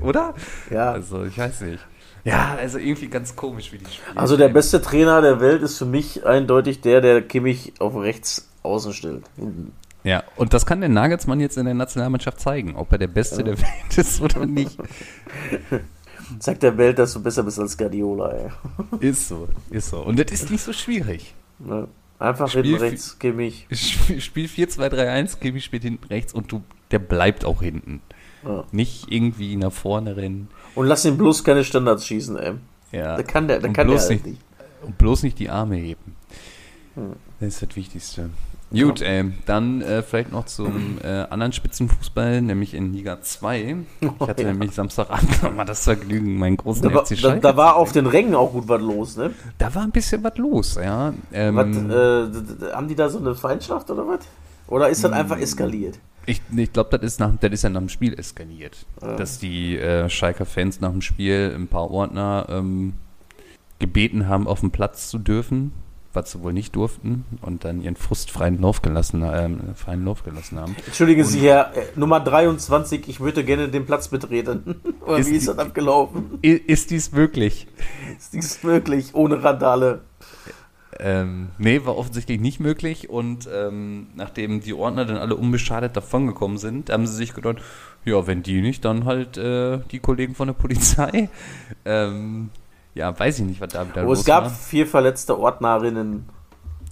Oder? 0.02 0.34
ja. 0.70 0.92
Also, 0.92 1.24
ich 1.24 1.36
weiß 1.36 1.62
nicht. 1.62 1.84
Ja, 2.24 2.56
also 2.58 2.78
irgendwie 2.78 3.06
ganz 3.06 3.36
komisch, 3.36 3.72
wie 3.72 3.78
die 3.78 3.84
spielen. 3.84 4.18
Also 4.18 4.36
der 4.36 4.48
beste 4.48 4.82
Trainer 4.82 5.22
der 5.22 5.40
Welt 5.40 5.62
ist 5.62 5.78
für 5.78 5.86
mich 5.86 6.26
eindeutig 6.26 6.80
der, 6.80 7.00
der 7.00 7.22
Kimmich 7.22 7.74
auf 7.78 7.94
rechts 7.94 8.48
außen 8.64 8.92
stellt. 8.92 9.22
Ja, 10.02 10.24
und 10.34 10.52
das 10.52 10.66
kann 10.66 10.80
der 10.80 10.88
Nagelsmann 10.88 11.38
jetzt 11.38 11.56
in 11.56 11.66
der 11.66 11.74
Nationalmannschaft 11.74 12.40
zeigen, 12.40 12.74
ob 12.74 12.90
er 12.90 12.98
der 12.98 13.06
Beste 13.06 13.44
der 13.44 13.56
Welt 13.60 13.96
ist 13.96 14.20
oder 14.20 14.44
nicht. 14.44 14.76
Sagt 16.40 16.64
der 16.64 16.76
Welt, 16.76 16.98
dass 16.98 17.12
du 17.12 17.22
besser 17.22 17.44
bist 17.44 17.60
als 17.60 17.78
Guardiola, 17.78 18.32
ey. 18.32 18.50
Ist 18.98 19.28
so, 19.28 19.46
ist 19.70 19.90
so. 19.90 20.02
Und 20.02 20.18
das 20.18 20.32
ist 20.32 20.50
nicht 20.50 20.62
so 20.62 20.72
schwierig. 20.72 21.34
Ne? 21.60 21.86
Einfach 22.18 22.48
Spiel 22.48 22.64
hinten 22.64 22.80
rechts, 22.80 23.18
Kimmich. 23.18 23.66
Spiel 23.70 24.20
Spiel 24.20 24.46
4-2-3-1, 24.46 25.38
Kimi 25.38 25.60
spielt 25.60 25.84
hinten 25.84 26.04
rechts 26.06 26.32
und 26.32 26.50
du, 26.50 26.64
der 26.90 26.98
bleibt 26.98 27.44
auch 27.44 27.62
hinten. 27.62 28.00
Ja. 28.44 28.64
Nicht 28.72 29.10
irgendwie 29.10 29.56
nach 29.56 29.72
vorne 29.72 30.16
rennen. 30.16 30.48
Und 30.74 30.86
lass 30.86 31.04
ihn 31.04 31.16
bloß 31.16 31.42
keine 31.44 31.64
Standards 31.64 32.06
schießen, 32.06 32.36
ey. 32.38 32.52
Ja. 32.92 33.16
Da 33.16 33.22
kann 33.22 33.48
der, 33.48 33.60
da 33.60 33.68
Und 33.68 33.74
kann 33.74 33.86
der 33.88 33.94
bloß 33.94 34.08
halt 34.08 34.24
nicht, 34.24 34.26
nicht. 34.26 34.42
Und 34.82 34.98
bloß 34.98 35.22
nicht 35.24 35.38
die 35.38 35.50
Arme 35.50 35.76
heben. 35.76 36.14
Hm. 36.94 37.12
Das 37.40 37.48
ist 37.48 37.62
das 37.62 37.76
Wichtigste. 37.76 38.30
Gut, 38.72 39.00
ähm, 39.02 39.34
dann 39.46 39.80
äh, 39.80 40.02
vielleicht 40.02 40.32
noch 40.32 40.46
zum 40.46 40.98
äh, 41.02 41.06
anderen 41.30 41.52
Spitzenfußball, 41.52 42.42
nämlich 42.42 42.74
in 42.74 42.92
Liga 42.92 43.20
2. 43.22 43.76
Ich 44.00 44.08
hatte 44.20 44.42
ja. 44.42 44.48
nämlich 44.48 44.72
Samstagabend 44.72 45.40
nochmal 45.42 45.66
das 45.66 45.84
Vergnügen, 45.84 46.36
meinen 46.36 46.56
großen 46.56 46.82
Da, 46.82 46.92
war- 46.92 47.04
FC 47.06 47.10
da, 47.10 47.16
Schalke 47.16 47.40
da 47.40 47.56
war 47.56 47.74
zu 47.74 47.78
auf 47.78 47.92
den 47.92 48.06
Rängen 48.06 48.34
auch 48.34 48.50
gut 48.52 48.68
was 48.68 48.80
los, 48.80 49.16
ne? 49.16 49.30
Da 49.58 49.72
war 49.74 49.82
ein 49.84 49.92
bisschen 49.92 50.22
was 50.24 50.36
los, 50.36 50.74
ja. 50.82 51.14
Ähm, 51.32 51.54
Was, 51.56 51.66
äh, 51.76 52.72
haben 52.72 52.88
die 52.88 52.96
da 52.96 53.08
so 53.08 53.18
eine 53.18 53.34
Feindschaft 53.36 53.88
oder 53.90 54.06
was? 54.06 54.20
Oder 54.66 54.88
ist 54.88 55.04
das 55.04 55.12
Hm. 55.12 55.18
einfach 55.18 55.38
eskaliert? 55.38 55.98
Ich, 56.26 56.42
ich 56.56 56.72
glaube, 56.72 56.90
das 56.98 57.06
ist, 57.14 57.20
nach, 57.20 57.32
das 57.40 57.52
ist 57.52 57.62
ja 57.62 57.70
nach 57.70 57.80
dem 57.80 57.88
Spiel 57.88 58.18
eskaliert. 58.18 58.84
Dass 59.00 59.38
die 59.38 59.76
äh, 59.78 60.08
Schalker 60.10 60.44
Fans 60.46 60.80
nach 60.80 60.90
dem 60.90 61.02
Spiel 61.02 61.52
ein 61.56 61.68
paar 61.68 61.90
Ordner 61.90 62.46
ähm, 62.48 62.94
gebeten 63.78 64.28
haben, 64.28 64.46
auf 64.46 64.60
den 64.60 64.70
Platz 64.70 65.08
zu 65.08 65.18
dürfen, 65.18 65.72
was 66.12 66.32
sie 66.32 66.42
wohl 66.42 66.52
nicht 66.54 66.74
durften, 66.74 67.26
und 67.42 67.64
dann 67.64 67.82
ihren 67.82 67.94
Frust 67.96 68.30
freien 68.30 68.60
Lauf 68.60 68.80
gelassen, 68.80 69.22
ähm, 69.30 69.60
freien 69.74 70.04
Lauf 70.04 70.24
gelassen 70.24 70.58
haben. 70.58 70.74
Entschuldigen 70.86 71.24
Sie, 71.24 71.40
Herr, 71.40 71.76
äh, 71.76 71.82
Nummer 71.94 72.20
23, 72.20 73.06
ich 73.08 73.20
würde 73.20 73.44
gerne 73.44 73.68
den 73.68 73.84
Platz 73.84 74.08
betreten. 74.08 74.76
Oder 75.06 75.18
wie 75.18 75.20
ist 75.20 75.42
die- 75.42 75.46
das 75.46 75.58
abgelaufen? 75.58 76.38
Ist 76.40 76.90
dies 76.90 77.12
möglich? 77.12 77.66
Ist 78.18 78.32
dies 78.32 78.62
möglich, 78.62 79.10
ohne 79.14 79.44
Randale? 79.44 80.00
Ähm, 80.98 81.48
nee, 81.58 81.84
war 81.84 81.96
offensichtlich 81.96 82.40
nicht 82.40 82.58
möglich 82.60 83.10
und 83.10 83.48
ähm, 83.54 84.06
nachdem 84.14 84.60
die 84.60 84.72
Ordner 84.74 85.04
dann 85.04 85.16
alle 85.18 85.34
unbeschadet 85.36 85.96
davongekommen 85.96 86.58
sind, 86.58 86.90
haben 86.90 87.06
sie 87.06 87.14
sich 87.16 87.34
gedacht, 87.34 87.56
ja, 88.04 88.26
wenn 88.26 88.42
die 88.42 88.62
nicht, 88.62 88.84
dann 88.84 89.04
halt 89.04 89.36
äh, 89.36 89.78
die 89.90 89.98
Kollegen 89.98 90.34
von 90.34 90.48
der 90.48 90.54
Polizei. 90.54 91.28
Ähm, 91.84 92.50
ja, 92.94 93.16
weiß 93.16 93.38
ich 93.40 93.44
nicht, 93.44 93.60
was 93.60 93.68
da 93.72 93.86
wieder 93.88 94.02
Oh, 94.04 94.08
los 94.08 94.20
es 94.20 94.24
gab 94.24 94.44
war. 94.44 94.50
vier 94.50 94.86
verletzte 94.86 95.38
Ordnerinnen. 95.38 96.24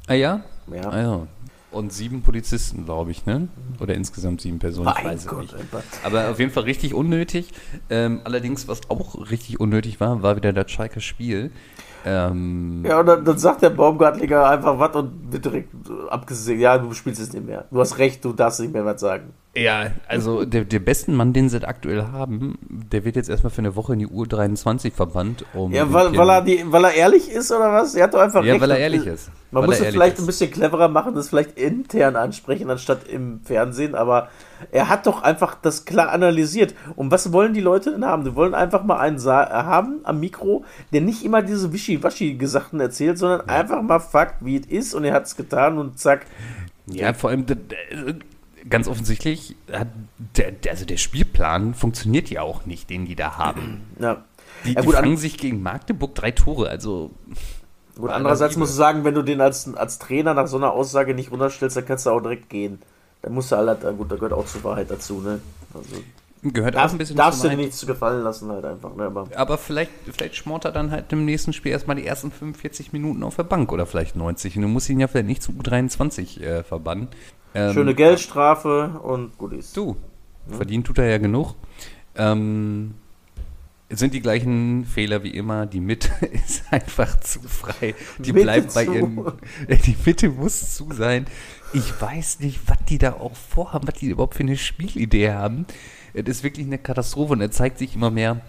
Ah 0.07 0.15
ja? 0.15 0.45
Ja. 0.73 0.89
Ah 0.91 1.01
ja. 1.03 1.27
Und 1.73 1.93
sieben 1.93 2.23
Polizisten, 2.23 2.85
glaube 2.85 3.11
ich, 3.11 3.27
ne? 3.27 3.49
Oder 3.81 3.95
insgesamt 3.95 4.41
sieben 4.41 4.61
Personen, 4.61 4.89
ich 4.97 5.03
Mein 5.03 5.15
weiß 5.15 5.21
es 5.23 5.27
Gott, 5.27 5.41
nicht. 5.43 5.55
Alter. 5.55 5.83
Aber 6.05 6.29
auf 6.31 6.39
jeden 6.39 6.53
Fall 6.53 6.63
richtig 6.65 6.95
unnötig. 6.95 7.51
Ähm, 7.91 8.21
allerdings, 8.23 8.69
was 8.69 8.89
auch 8.91 9.29
richtig 9.31 9.59
unnötig 9.59 9.99
war, 9.99 10.23
war 10.23 10.37
wieder 10.37 10.53
das 10.53 10.71
Schalker 10.71 11.01
Spiel. 11.01 11.51
Ähm, 12.05 12.85
Ja, 12.87 13.01
und 13.01 13.07
dann, 13.07 13.25
dann 13.25 13.39
sagt 13.39 13.63
der 13.63 13.71
Baumgartlinger 13.71 14.47
einfach 14.47 14.79
was 14.79 14.95
und 14.97 15.33
wird 15.33 15.45
direkt 15.45 15.71
abgesehen. 16.11 16.61
Ja, 16.61 16.79
du 16.79 16.93
spielst 16.93 17.21
es 17.21 17.33
nicht 17.33 17.47
mehr. 17.47 17.65
Du 17.71 17.81
hast 17.81 17.99
recht, 17.99 18.25
du 18.25 18.33
darfst 18.33 18.61
nicht 18.61 18.73
mehr 18.73 18.85
was 18.85 19.01
sagen. 19.01 19.33
Ja, 19.57 19.93
also 20.09 20.45
der, 20.45 20.65
der 20.65 20.79
besten 20.81 21.15
Mann, 21.15 21.33
den 21.33 21.49
sie 21.49 21.67
aktuell 21.67 22.03
haben, 22.03 22.59
der 22.69 23.05
wird 23.05 23.17
jetzt 23.17 23.29
erstmal 23.29 23.51
für 23.51 23.61
eine 23.61 23.77
Woche 23.77 23.93
in 23.93 24.01
die 24.01 24.07
U23 24.07 24.93
verbannt. 24.93 25.45
Um 25.55 25.73
Ja, 25.73 25.93
weil, 25.93 26.17
weil, 26.17 26.29
er 26.29 26.43
die, 26.43 26.65
weil 26.67 26.85
er 26.85 26.95
ehrlich 26.95 27.31
ist 27.31 27.53
oder 27.53 27.73
was? 27.73 27.95
Er 27.95 28.05
hat 28.05 28.15
doch 28.15 28.21
einfach 28.21 28.45
ja, 28.45 28.53
recht. 28.53 28.63
weil 28.63 28.71
er 28.73 28.79
ehrlich 28.79 29.07
ist. 29.07 29.31
Man 29.51 29.63
weil 29.63 29.69
muss 29.69 29.81
es 29.81 29.87
vielleicht 29.87 30.15
ist. 30.17 30.25
ein 30.25 30.27
bisschen 30.27 30.51
cleverer 30.51 30.89
machen, 30.89 31.15
das 31.15 31.29
vielleicht 31.29 31.57
intern 31.57 32.17
ansprechen, 32.17 32.69
anstatt 32.71 33.07
im 33.07 33.41
Fernsehen, 33.45 33.95
aber 33.95 34.29
er 34.73 34.89
hat 34.89 35.07
doch 35.07 35.23
einfach 35.23 35.55
das 35.55 35.85
klar 35.85 36.11
analysiert. 36.11 36.75
Und 36.97 37.13
was 37.13 37.33
wollen 37.33 37.55
die 37.55 37.61
Leute 37.61 37.93
denn 37.93 38.05
haben? 38.05 38.25
Die 38.25 38.35
wollen 38.35 38.55
einfach 38.55 38.83
mal 38.83 38.99
einen 38.99 39.19
Sa 39.19 39.49
haben 39.51 40.01
am 40.03 40.19
Mikro, 40.19 40.65
der 40.93 41.03
nicht 41.03 41.25
immer 41.25 41.43
diese 41.43 41.73
Wischi-Waschi-Gesachten 41.73 42.81
erzählt, 42.81 43.19
sondern 43.19 43.49
einfach 43.49 43.83
mal 43.83 44.01
Fakt, 44.01 44.45
wie 44.45 44.57
es 44.57 44.67
ist 44.67 44.95
und 44.95 45.05
er 45.05 45.15
hat 45.15 45.27
es 45.27 45.37
getan 45.37 45.79
und 45.79 45.99
zack. 46.01 46.27
Ja, 46.87 47.15
vor 47.15 47.31
allem 47.31 47.47
ganz 48.71 48.89
offensichtlich 48.89 49.57
hat 49.73 49.89
der, 50.37 50.55
also 50.71 50.85
der 50.85 50.97
Spielplan 50.97 51.75
funktioniert 51.75 52.31
ja 52.31 52.43
auch 52.43 52.67
nicht, 52.67 52.91
den 52.91 53.07
die 53.07 53.17
da 53.17 53.37
haben. 53.37 53.83
Ja. 54.01 54.25
Die, 54.65 54.73
Ja, 54.73 54.81
die 54.81 54.87
gut, 54.87 54.95
an- 54.95 55.05
fangen 55.05 55.17
sich 55.17 55.37
gegen 55.39 55.63
Magdeburg 55.63 56.15
drei 56.15 56.31
Tore, 56.31 56.69
also 56.69 57.11
Gut, 57.97 58.11
andererseits 58.11 58.57
musst 58.57 58.73
du 58.73 58.77
sagen, 58.77 59.05
wenn 59.05 59.15
du 59.15 59.23
den 59.23 59.41
als, 59.41 59.73
als 59.75 59.99
Trainer 59.99 60.35
nach 60.35 60.47
so 60.49 60.57
einer 60.57 60.73
Aussage 60.73 61.15
nicht 61.15 61.31
runterstellst, 61.31 61.77
dann 61.77 61.87
kannst 61.87 62.07
du 62.07 62.11
auch 62.11 62.21
direkt 62.21 62.49
gehen. 62.51 62.81
Dann 63.23 63.33
musst 63.35 63.53
du 63.53 63.57
halt, 63.57 63.81
gut, 63.97 64.11
da 64.11 64.17
gehört 64.17 64.33
auch 64.33 64.47
zur 64.47 64.65
Wahrheit 64.65 64.91
dazu, 64.91 65.21
ne? 65.21 65.41
Also, 65.73 65.97
gehört 66.43 66.75
auch 66.77 66.83
darf, 66.83 66.93
ein 66.93 66.99
bisschen 66.99 67.17
darfst 67.17 67.45
du 67.45 67.49
dir 67.49 67.57
nichts 67.57 67.79
zu 67.79 67.87
gefallen 67.87 68.23
lassen, 68.25 68.51
halt 68.51 68.65
einfach, 68.65 68.95
ne? 68.97 69.05
Aber 69.05 69.29
Aber 69.37 69.59
vielleicht, 69.59 69.93
vielleicht 70.13 70.37
schmort 70.37 70.65
er 70.65 70.73
dann 70.73 70.91
halt 70.91 71.13
im 71.13 71.25
nächsten 71.25 71.53
Spiel 71.53 71.71
erstmal 71.73 71.97
die 71.97 72.07
ersten 72.07 72.31
45 72.33 72.93
Minuten 72.93 73.23
auf 73.23 73.37
der 73.37 73.45
Bank 73.45 73.71
oder 73.73 73.87
vielleicht 73.87 74.17
90. 74.17 74.57
Und 74.57 74.63
du 74.63 74.69
musst 74.69 74.91
ihn 74.91 74.99
ja 75.01 75.07
vielleicht 75.09 75.27
nicht 75.29 75.43
zu 75.43 75.53
U23 75.53 76.41
äh, 76.43 76.63
verbannen. 76.65 77.09
Ähm, 77.55 77.73
schöne 77.73 77.95
Geldstrafe 77.95 79.01
und 79.03 79.39
gut 79.39 79.53
ist. 79.53 79.77
Du, 79.77 79.97
verdient 80.49 80.87
tut 80.87 80.99
er 80.99 81.09
ja 81.09 81.19
genug. 81.19 81.55
Ähm, 82.17 82.95
es 83.89 84.01
sind 84.01 84.15
die 84.15 84.21
gleichen 84.21 84.85
Fehler 84.85 85.23
wie 85.23 85.31
immer. 85.31 85.67
Die 85.67 85.81
Mitte 85.81 86.11
ist 86.33 86.65
einfach 86.73 87.21
zu 87.21 87.41
frei. 87.43 87.95
Die 88.19 88.33
Mitte 88.33 88.45
bleibt 88.45 88.75
bei 88.75 88.85
zu. 88.87 88.95
ihren. 88.95 89.17
Die 89.87 89.97
Mitte 90.05 90.31
muss 90.31 90.75
zu 90.75 90.93
sein. 90.93 91.27
Ich 91.73 92.01
weiß 92.01 92.41
nicht, 92.41 92.61
was 92.67 92.79
die 92.89 92.99
da 92.99 93.15
auch 93.15 93.35
vorhaben, 93.35 93.87
was 93.87 93.95
die 93.95 94.07
überhaupt 94.07 94.35
für 94.35 94.43
eine 94.43 94.57
Spielidee 94.57 95.31
haben. 95.33 95.67
Es 96.13 96.25
ist 96.29 96.43
wirklich 96.45 96.67
eine 96.67 96.79
Katastrophe 96.79 97.33
und 97.33 97.41
er 97.41 97.51
zeigt 97.51 97.79
sich 97.79 97.95
immer 97.97 98.11
mehr. 98.11 98.41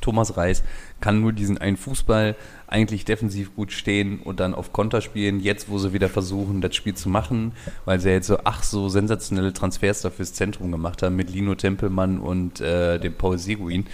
Thomas 0.00 0.36
Reis 0.36 0.64
kann 1.04 1.20
nur 1.20 1.34
diesen 1.34 1.58
einen 1.58 1.76
Fußball 1.76 2.34
eigentlich 2.66 3.04
defensiv 3.04 3.54
gut 3.54 3.72
stehen 3.72 4.20
und 4.20 4.40
dann 4.40 4.54
auf 4.54 4.72
Konter 4.72 5.02
spielen, 5.02 5.38
jetzt 5.38 5.68
wo 5.68 5.76
sie 5.76 5.92
wieder 5.92 6.08
versuchen, 6.08 6.62
das 6.62 6.74
Spiel 6.74 6.94
zu 6.94 7.10
machen, 7.10 7.52
weil 7.84 8.00
sie 8.00 8.08
jetzt 8.08 8.26
so, 8.26 8.38
ach, 8.44 8.62
so 8.62 8.88
sensationelle 8.88 9.52
Transfers 9.52 10.00
da 10.00 10.08
fürs 10.08 10.32
Zentrum 10.32 10.72
gemacht 10.72 11.02
haben 11.02 11.14
mit 11.14 11.28
Lino 11.28 11.56
Tempelmann 11.56 12.20
und 12.20 12.62
äh, 12.62 12.98
dem 12.98 13.12
Paul 13.12 13.36
Seguin. 13.36 13.84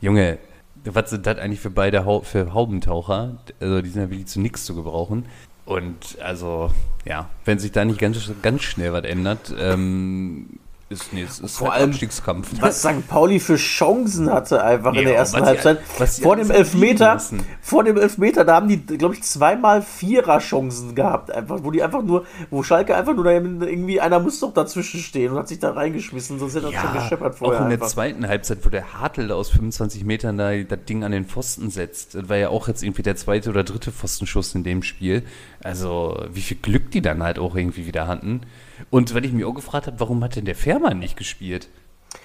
Junge, 0.00 0.38
was 0.84 1.10
sind 1.10 1.24
das 1.24 1.38
eigentlich 1.38 1.60
für 1.60 1.70
beide 1.70 2.04
Hau 2.04 2.22
für 2.22 2.52
Haubentaucher? 2.52 3.38
Also 3.60 3.80
die 3.80 3.88
sind 3.88 4.02
ja 4.02 4.10
wirklich 4.10 4.26
zu 4.26 4.40
nichts 4.40 4.64
zu 4.64 4.74
gebrauchen. 4.74 5.26
Und 5.66 6.18
also, 6.20 6.72
ja, 7.04 7.30
wenn 7.44 7.60
sich 7.60 7.70
da 7.70 7.84
nicht 7.84 8.00
ganz, 8.00 8.28
ganz 8.42 8.62
schnell 8.62 8.92
was 8.92 9.04
ändert, 9.04 9.54
ähm, 9.56 10.58
ist, 10.88 11.12
nee, 11.12 11.22
es 11.22 11.40
ist 11.40 11.56
Vor 11.56 11.72
halt 11.72 11.80
allem, 11.80 11.90
Abstiegskampf. 11.90 12.48
Was 12.60 12.80
St. 12.82 13.08
Pauli 13.08 13.40
für 13.40 13.56
Chancen 13.56 14.30
hatte 14.32 14.62
einfach 14.62 14.90
in 14.92 15.00
Ja, 15.00 15.02
der 15.08 15.16
ersten 15.16 15.44
Halbzeit. 15.44 15.80
was 15.98 16.16
sie 16.16 16.22
Vor 16.22 16.36
dem 16.36 16.50
Elfmeter, 16.50 17.14
lassen. 17.14 17.44
vor 17.60 17.82
dem 17.82 17.96
Elfmeter, 17.96 18.44
da 18.44 18.54
haben 18.54 18.68
die, 18.68 18.78
glaube 18.78 19.14
ich, 19.14 19.22
zweimal 19.24 19.82
Vierer-Chancen 19.82 20.94
gehabt, 20.94 21.30
einfach, 21.32 21.58
wo 21.64 21.70
die 21.72 21.82
einfach 21.82 22.02
nur, 22.02 22.24
wo 22.50 22.62
Schalke 22.62 22.94
einfach 22.94 23.14
nur 23.14 23.24
da 23.24 23.30
irgendwie, 23.32 24.00
einer 24.00 24.20
muss 24.20 24.38
doch 24.40 24.54
dazwischen 24.54 25.00
stehen 25.00 25.32
und 25.32 25.38
hat 25.38 25.48
sich 25.48 25.58
da 25.58 25.72
reingeschmissen, 25.72 26.38
sonst 26.38 26.54
hätte 26.54 26.72
er 26.72 26.80
schon 26.80 26.92
gescheppert 26.92 27.34
vorher. 27.34 27.58
auch 27.58 27.62
in 27.64 27.70
der 27.70 27.78
einfach. 27.78 27.88
zweiten 27.88 28.28
Halbzeit, 28.28 28.64
wo 28.64 28.68
der 28.68 28.94
Hartl 28.94 29.32
aus 29.32 29.50
25 29.50 30.04
Metern 30.04 30.38
da 30.38 30.54
das 30.56 30.84
Ding 30.88 31.02
an 31.02 31.12
den 31.12 31.24
Pfosten 31.24 31.70
setzt. 31.70 32.14
Das 32.14 32.28
war 32.28 32.36
ja 32.36 32.48
auch 32.50 32.68
jetzt 32.68 32.82
irgendwie 32.84 33.02
der 33.02 33.16
zweite 33.16 33.50
oder 33.50 33.64
dritte 33.64 33.90
Pfostenschuss 33.90 34.54
in 34.54 34.62
dem 34.62 34.82
Spiel. 34.84 35.24
Also, 35.62 36.16
wie 36.32 36.42
viel 36.42 36.58
Glück 36.58 36.90
die 36.92 37.02
dann 37.02 37.22
halt 37.24 37.38
auch 37.40 37.56
irgendwie 37.56 37.86
wieder 37.86 38.06
hatten. 38.06 38.42
Und 38.90 39.14
weil 39.14 39.24
ich 39.24 39.32
mich 39.32 39.44
auch 39.44 39.54
gefragt 39.54 39.86
habe, 39.86 39.98
warum 40.00 40.22
hat 40.22 40.36
denn 40.36 40.44
der 40.44 40.54
Fährmann 40.54 40.98
nicht 40.98 41.16
gespielt? 41.16 41.68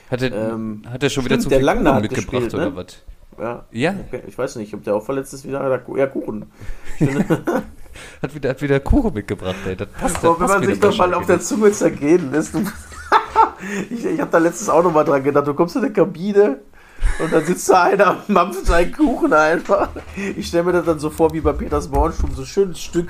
Hat 0.10 0.22
er, 0.22 0.32
Ähm, 0.32 0.84
hat 0.90 1.04
er 1.04 1.10
schon 1.10 1.26
wieder 1.26 1.36
stimmt, 1.36 1.44
zu 1.44 1.50
der 1.50 1.60
viel 1.60 1.84
Kuchen 1.84 2.02
mitgebracht 2.02 2.44
gespielt, 2.44 2.54
oder 2.54 2.70
ne? 2.70 2.76
was? 2.76 3.04
Ja. 3.40 3.66
Ja. 3.72 3.96
Ich 4.28 4.38
weiß 4.38 4.58
nicht, 4.58 4.74
ob 4.74 4.84
der 4.84 4.96
auch 4.96 5.04
verletzt 5.04 5.34
ist 5.34 5.48
wieder. 5.48 5.84
Ja, 5.98 6.08
Kuchen. 6.08 6.52
Hat 8.22 8.34
wieder, 8.34 8.50
hat 8.52 8.62
wieder 8.62 8.80
Kuchen 8.80 9.14
mitgebracht, 9.14 9.56
ey. 9.68 9.76
Das 9.76 9.90
passt, 9.90 10.24
das 10.24 10.40
wenn 10.40 10.48
man 10.48 10.62
wieder 10.62 10.72
sich 10.72 10.80
doch 10.80 10.98
mal 10.98 11.14
auf 11.14 11.26
der. 11.26 11.42
Zunge 11.42 11.72
zergehen 11.72 12.32
lässt. 12.32 12.56
Ich 13.92 14.04
ich 14.06 14.20
habe 14.20 14.32
da 14.32 14.40
letztens 14.40 14.70
auch 14.70 14.84
noch 14.84 14.92
mal 14.92 15.04
dran 15.04 15.24
gedacht. 15.24 15.46
Du 15.46 15.54
kommst 15.54 15.76
in 15.76 15.84
eine 15.84 15.94
Kabine 15.94 16.62
und 17.20 17.34
dann 17.34 17.46
sitzt 17.46 17.70
da 17.70 17.84
einer 17.84 18.12
und 18.12 18.30
mampft 18.30 18.66
seinen 18.66 18.92
Kuchen 18.92 19.34
einfach. 19.34 19.90
Ich 20.36 20.48
stelle 20.48 20.64
mir 20.64 20.74
das 20.74 20.86
dann 20.86 21.00
so 21.00 21.10
vor 21.10 21.34
wie 21.34 21.42
bei 21.42 21.54
Peters 21.54 21.88
Bornstrom. 21.88 22.34
So 22.34 22.42
ein 22.44 22.48
schönes 22.48 22.80
Stück 22.80 23.10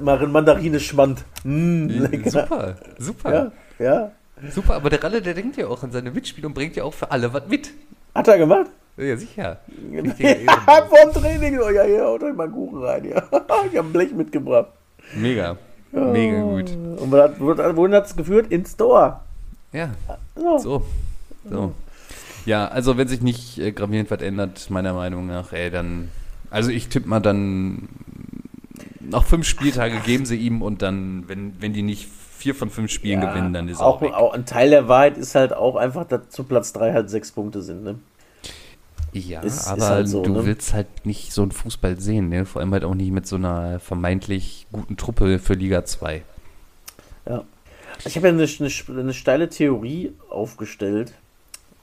Mandarine 0.00 0.80
Schmand. 0.80 1.24
Mm, 1.44 1.88
lecker. 1.88 2.30
Super, 2.30 2.76
super. 2.98 3.52
Ja, 3.78 3.84
ja. 3.84 4.12
Super, 4.50 4.74
aber 4.74 4.88
der 4.88 5.02
Ralle, 5.02 5.20
der 5.20 5.34
denkt 5.34 5.56
ja 5.56 5.66
auch 5.66 5.82
an 5.82 5.92
seine 5.92 6.10
Mitspieler 6.10 6.46
und 6.46 6.54
bringt 6.54 6.76
ja 6.76 6.84
auch 6.84 6.94
für 6.94 7.10
alle 7.10 7.32
was 7.32 7.46
mit. 7.48 7.70
Hat 8.14 8.28
er 8.28 8.38
gemacht? 8.38 8.66
Ja, 8.96 9.16
sicher. 9.16 9.58
Ja, 9.90 10.02
vorm 10.88 11.12
Training. 11.12 11.58
Oh 11.60 11.70
ja, 11.70 11.82
hier, 11.82 12.04
haut 12.04 12.22
euch 12.22 12.34
mal 12.34 12.44
einen 12.44 12.52
Kuchen 12.52 12.82
rein. 12.82 13.04
Ja. 13.04 13.22
Ich 13.70 13.76
habe 13.76 13.88
ein 13.88 13.92
Blech 13.92 14.12
mitgebracht. 14.12 14.68
Mega. 15.14 15.56
Mega 15.92 16.40
gut. 16.42 16.70
Und 16.70 17.10
wohin 17.10 17.76
wohin 17.76 17.94
hat 17.94 18.06
es 18.06 18.16
geführt? 18.16 18.50
Ins 18.50 18.72
Store. 18.72 19.20
Ja, 19.72 19.90
So. 20.34 20.58
so. 20.58 20.82
so. 21.48 21.74
Ja, 22.50 22.66
also 22.66 22.96
wenn 22.96 23.06
sich 23.06 23.20
nicht 23.20 23.58
äh, 23.58 23.70
gravierend 23.70 24.10
was 24.10 24.20
ändert, 24.22 24.70
meiner 24.70 24.92
Meinung 24.92 25.28
nach, 25.28 25.52
ey, 25.52 25.70
dann. 25.70 26.08
Also 26.50 26.70
ich 26.70 26.88
tippe 26.88 27.08
mal 27.08 27.20
dann. 27.20 27.88
Noch 28.98 29.24
fünf 29.24 29.46
Spieltage 29.46 30.00
geben 30.00 30.26
sie 30.26 30.34
ihm 30.36 30.60
und 30.60 30.82
dann, 30.82 31.28
wenn, 31.28 31.54
wenn 31.60 31.72
die 31.72 31.82
nicht 31.82 32.08
vier 32.38 32.56
von 32.56 32.68
fünf 32.68 32.90
Spielen 32.90 33.22
Ja, 33.22 33.32
gewinnen, 33.32 33.52
dann 33.52 33.68
ist 33.68 33.78
auch, 33.78 33.96
auch, 33.98 34.00
weg. 34.00 34.14
auch 34.14 34.32
ein 34.34 34.46
Teil 34.46 34.70
der 34.70 34.88
Wahrheit 34.88 35.16
ist 35.16 35.36
halt 35.36 35.52
auch 35.52 35.76
einfach, 35.76 36.04
dass 36.08 36.28
zu 36.30 36.42
Platz 36.42 36.72
3 36.72 36.92
halt 36.92 37.08
sechs 37.08 37.30
Punkte 37.30 37.62
sind. 37.62 37.84
Ne? 37.84 38.00
Ja, 39.12 39.42
ist- 39.42 39.54
ist 39.60 39.68
aber 39.68 39.86
halt 39.86 40.08
so, 40.08 40.22
du 40.24 40.32
ne? 40.32 40.44
willst 40.44 40.74
halt 40.74 40.88
nicht 41.06 41.32
so 41.32 41.42
einen 41.42 41.52
Fußball 41.52 42.00
sehen, 42.00 42.30
ne? 42.30 42.46
Vor 42.46 42.62
allem 42.62 42.72
halt 42.72 42.82
auch 42.84 42.94
nicht 42.96 43.12
mit 43.12 43.28
so 43.28 43.36
einer 43.36 43.78
vermeintlich 43.78 44.66
guten 44.72 44.96
Truppe 44.96 45.38
für 45.38 45.54
Liga 45.54 45.84
2. 45.84 46.22
Ja. 47.28 47.44
Ich 48.04 48.16
habe 48.16 48.26
ja 48.28 48.32
eine, 48.34 48.44
eine, 48.44 49.00
eine 49.00 49.14
steile 49.14 49.48
Theorie 49.48 50.12
aufgestellt. 50.30 51.12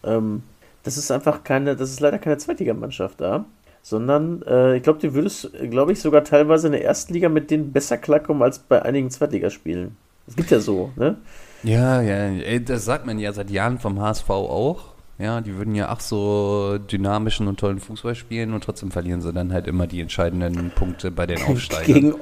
Ähm, 0.03 0.43
das 0.87 0.97
ist 0.97 1.11
einfach 1.11 1.43
keine, 1.43 1.75
das 1.75 1.89
ist 1.91 1.99
leider 1.99 2.17
keine 2.17 2.37
Zweitligamannschaft 2.37 3.19
da, 3.19 3.43
sondern 3.81 4.41
äh, 4.43 4.77
ich 4.77 4.83
glaube, 4.83 4.99
du 4.99 5.13
würdest, 5.13 5.51
glaube 5.69 5.91
ich, 5.91 5.99
sogar 5.99 6.23
teilweise 6.23 6.67
in 6.67 6.71
der 6.73 6.83
ersten 6.85 7.13
Liga 7.13 7.27
mit 7.29 7.51
denen 7.51 7.73
besser 7.73 7.97
klarkommen 7.97 8.41
als 8.41 8.59
bei 8.59 8.81
einigen 8.81 9.09
Zweitligaspielen. 9.09 9.97
Es 10.27 10.35
gibt 10.37 10.49
ja 10.49 10.59
so, 10.59 10.91
ne? 10.95 11.17
Ja, 11.63 12.01
ja, 12.01 12.15
ey, 12.15 12.63
das 12.63 12.85
sagt 12.85 13.05
man 13.05 13.19
ja 13.19 13.33
seit 13.33 13.49
Jahren 13.49 13.79
vom 13.79 13.99
HSV 14.01 14.29
auch. 14.29 14.93
Ja, 15.19 15.41
die 15.41 15.57
würden 15.57 15.73
ja 15.73 15.89
ach 15.89 15.99
so 15.99 16.77
dynamischen 16.77 17.47
und 17.47 17.59
tollen 17.59 17.79
Fußball 17.79 18.13
spielen 18.13 18.53
und 18.53 18.63
trotzdem 18.63 18.91
verlieren 18.91 19.19
sie 19.19 19.33
dann 19.33 19.51
halt 19.51 19.65
immer 19.65 19.87
die 19.87 19.99
entscheidenden 19.99 20.69
Punkte 20.75 21.09
bei 21.09 21.25
den 21.25 21.41
Aufsteigern. 21.47 21.85
Gegen, 21.95 22.15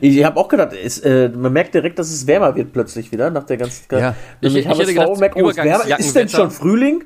ich 0.00 0.24
habe 0.24 0.36
auch 0.36 0.48
gedacht, 0.48 0.72
es, 0.72 0.98
äh, 0.98 1.28
man 1.28 1.52
merkt 1.52 1.74
direkt, 1.74 1.98
dass 2.00 2.10
es 2.10 2.26
wärmer 2.26 2.56
wird 2.56 2.72
plötzlich 2.72 3.12
wieder 3.12 3.30
nach 3.30 3.44
der 3.44 3.56
ganzen. 3.56 3.84
Ja. 3.92 4.14
Nämlich 4.42 4.66
Ich- 4.66 4.72
ich 4.72 4.78
hätte 4.80 4.92
gedacht, 4.94 5.20
merkt, 5.20 5.36
oh, 5.36 5.48
es 5.48 5.56
wärmer. 5.58 5.98
Ist 5.98 6.16
denn 6.16 6.28
schon 6.28 6.50
Frühling? 6.50 7.04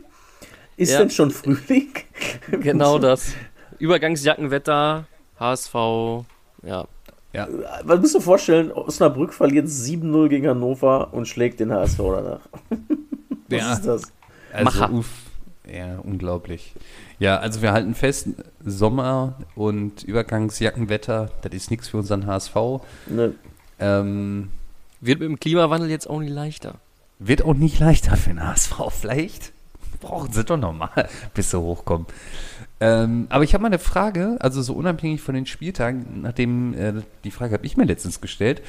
Ist 0.76 0.92
Ja. 0.92 0.98
denn 0.98 1.10
schon 1.10 1.30
Frühling? 1.30 1.88
Genau 2.50 2.98
das. 2.98 3.34
Übergangsjackenwetter, 3.78 5.06
HSV, 5.38 5.74
ja. 6.62 6.86
Ja, 7.32 7.48
Man 7.84 8.00
muss 8.00 8.12
sich 8.12 8.22
vorstellen, 8.22 8.70
Osnabrück 8.70 9.34
verliert 9.34 9.66
7-0 9.66 10.28
gegen 10.28 10.48
Hannover 10.48 11.12
und 11.12 11.26
schlägt 11.26 11.58
den 11.58 11.72
HSV 11.72 11.98
danach. 11.98 12.40
Was 13.48 13.58
ja. 13.60 13.72
ist 13.72 13.86
das? 13.86 14.02
Also, 14.52 14.64
Macher. 14.64 14.92
uff, 14.92 15.10
ja, 15.68 15.98
unglaublich. 15.98 16.74
Ja, 17.18 17.38
also 17.38 17.60
wir 17.60 17.72
halten 17.72 17.94
fest, 17.96 18.28
Sommer 18.64 19.34
und 19.56 20.04
Übergangsjackenwetter, 20.04 21.30
das 21.42 21.52
ist 21.52 21.70
nichts 21.72 21.88
für 21.88 21.96
unseren 21.98 22.26
HSV. 22.26 22.54
Ne. 23.08 23.34
Ähm, 23.80 24.50
Wird 25.00 25.18
mit 25.18 25.28
dem 25.28 25.40
Klimawandel 25.40 25.90
jetzt 25.90 26.08
auch 26.08 26.20
nicht 26.20 26.32
leichter. 26.32 26.76
wird 27.18 27.42
auch 27.42 27.54
nicht 27.54 27.80
leichter 27.80 28.16
für 28.16 28.30
den 28.30 28.46
HSV. 28.46 28.74
Vielleicht 28.90 29.52
brauchen 30.04 30.32
sie 30.32 30.44
doch 30.44 30.56
nochmal, 30.56 31.08
bis 31.34 31.50
sie 31.50 31.60
hochkommen. 31.60 32.06
Ähm, 32.80 33.26
aber 33.30 33.44
ich 33.44 33.54
habe 33.54 33.62
mal 33.62 33.68
eine 33.68 33.78
Frage, 33.78 34.36
also 34.40 34.62
so 34.62 34.74
unabhängig 34.74 35.20
von 35.20 35.34
den 35.34 35.46
Spieltagen, 35.46 36.22
nachdem, 36.22 36.74
äh, 36.74 36.92
die 37.24 37.30
Frage 37.30 37.54
habe 37.54 37.66
ich 37.66 37.76
mir 37.76 37.84
letztens 37.84 38.20
gestellt, 38.20 38.62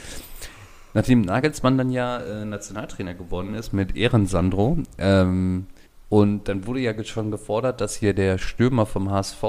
nachdem 0.94 1.22
Nagelsmann 1.22 1.78
dann 1.78 1.92
ja 1.92 2.20
äh, 2.20 2.46
Nationaltrainer 2.46 3.14
geworden 3.14 3.56
ist 3.56 3.74
mit 3.74 3.96
Ehrensandro, 3.96 4.78
ähm, 4.98 5.68
und 6.08 6.48
dann 6.48 6.68
wurde 6.68 6.80
ja 6.80 7.04
schon 7.04 7.32
gefordert, 7.32 7.82
dass 7.82 7.96
hier 7.96 8.14
der 8.14 8.38
Stürmer 8.38 8.86
vom 8.86 9.10
HSV, 9.10 9.44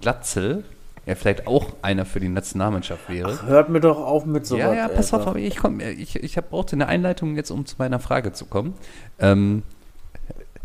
Glatzel, 0.00 0.64
ja 1.06 1.14
vielleicht 1.14 1.46
auch 1.46 1.72
einer 1.80 2.04
für 2.04 2.20
die 2.20 2.28
Nationalmannschaft 2.28 3.08
wäre. 3.08 3.46
Hört 3.46 3.70
mir 3.70 3.80
doch 3.80 3.98
auf 3.98 4.26
mit 4.26 4.46
so 4.46 4.58
Ja, 4.58 4.68
was, 4.68 4.76
ja, 4.76 4.88
pass 4.88 5.14
Alter. 5.14 5.30
auf, 5.30 5.36
ich, 5.36 5.56
komm, 5.56 5.80
ich, 5.80 6.16
ich 6.16 6.36
hab, 6.36 6.50
brauchte 6.50 6.76
eine 6.76 6.86
Einleitung 6.86 7.34
jetzt, 7.36 7.50
um 7.50 7.64
zu 7.64 7.76
meiner 7.78 7.98
Frage 7.98 8.32
zu 8.32 8.44
kommen. 8.44 8.74
Ähm, 9.18 9.62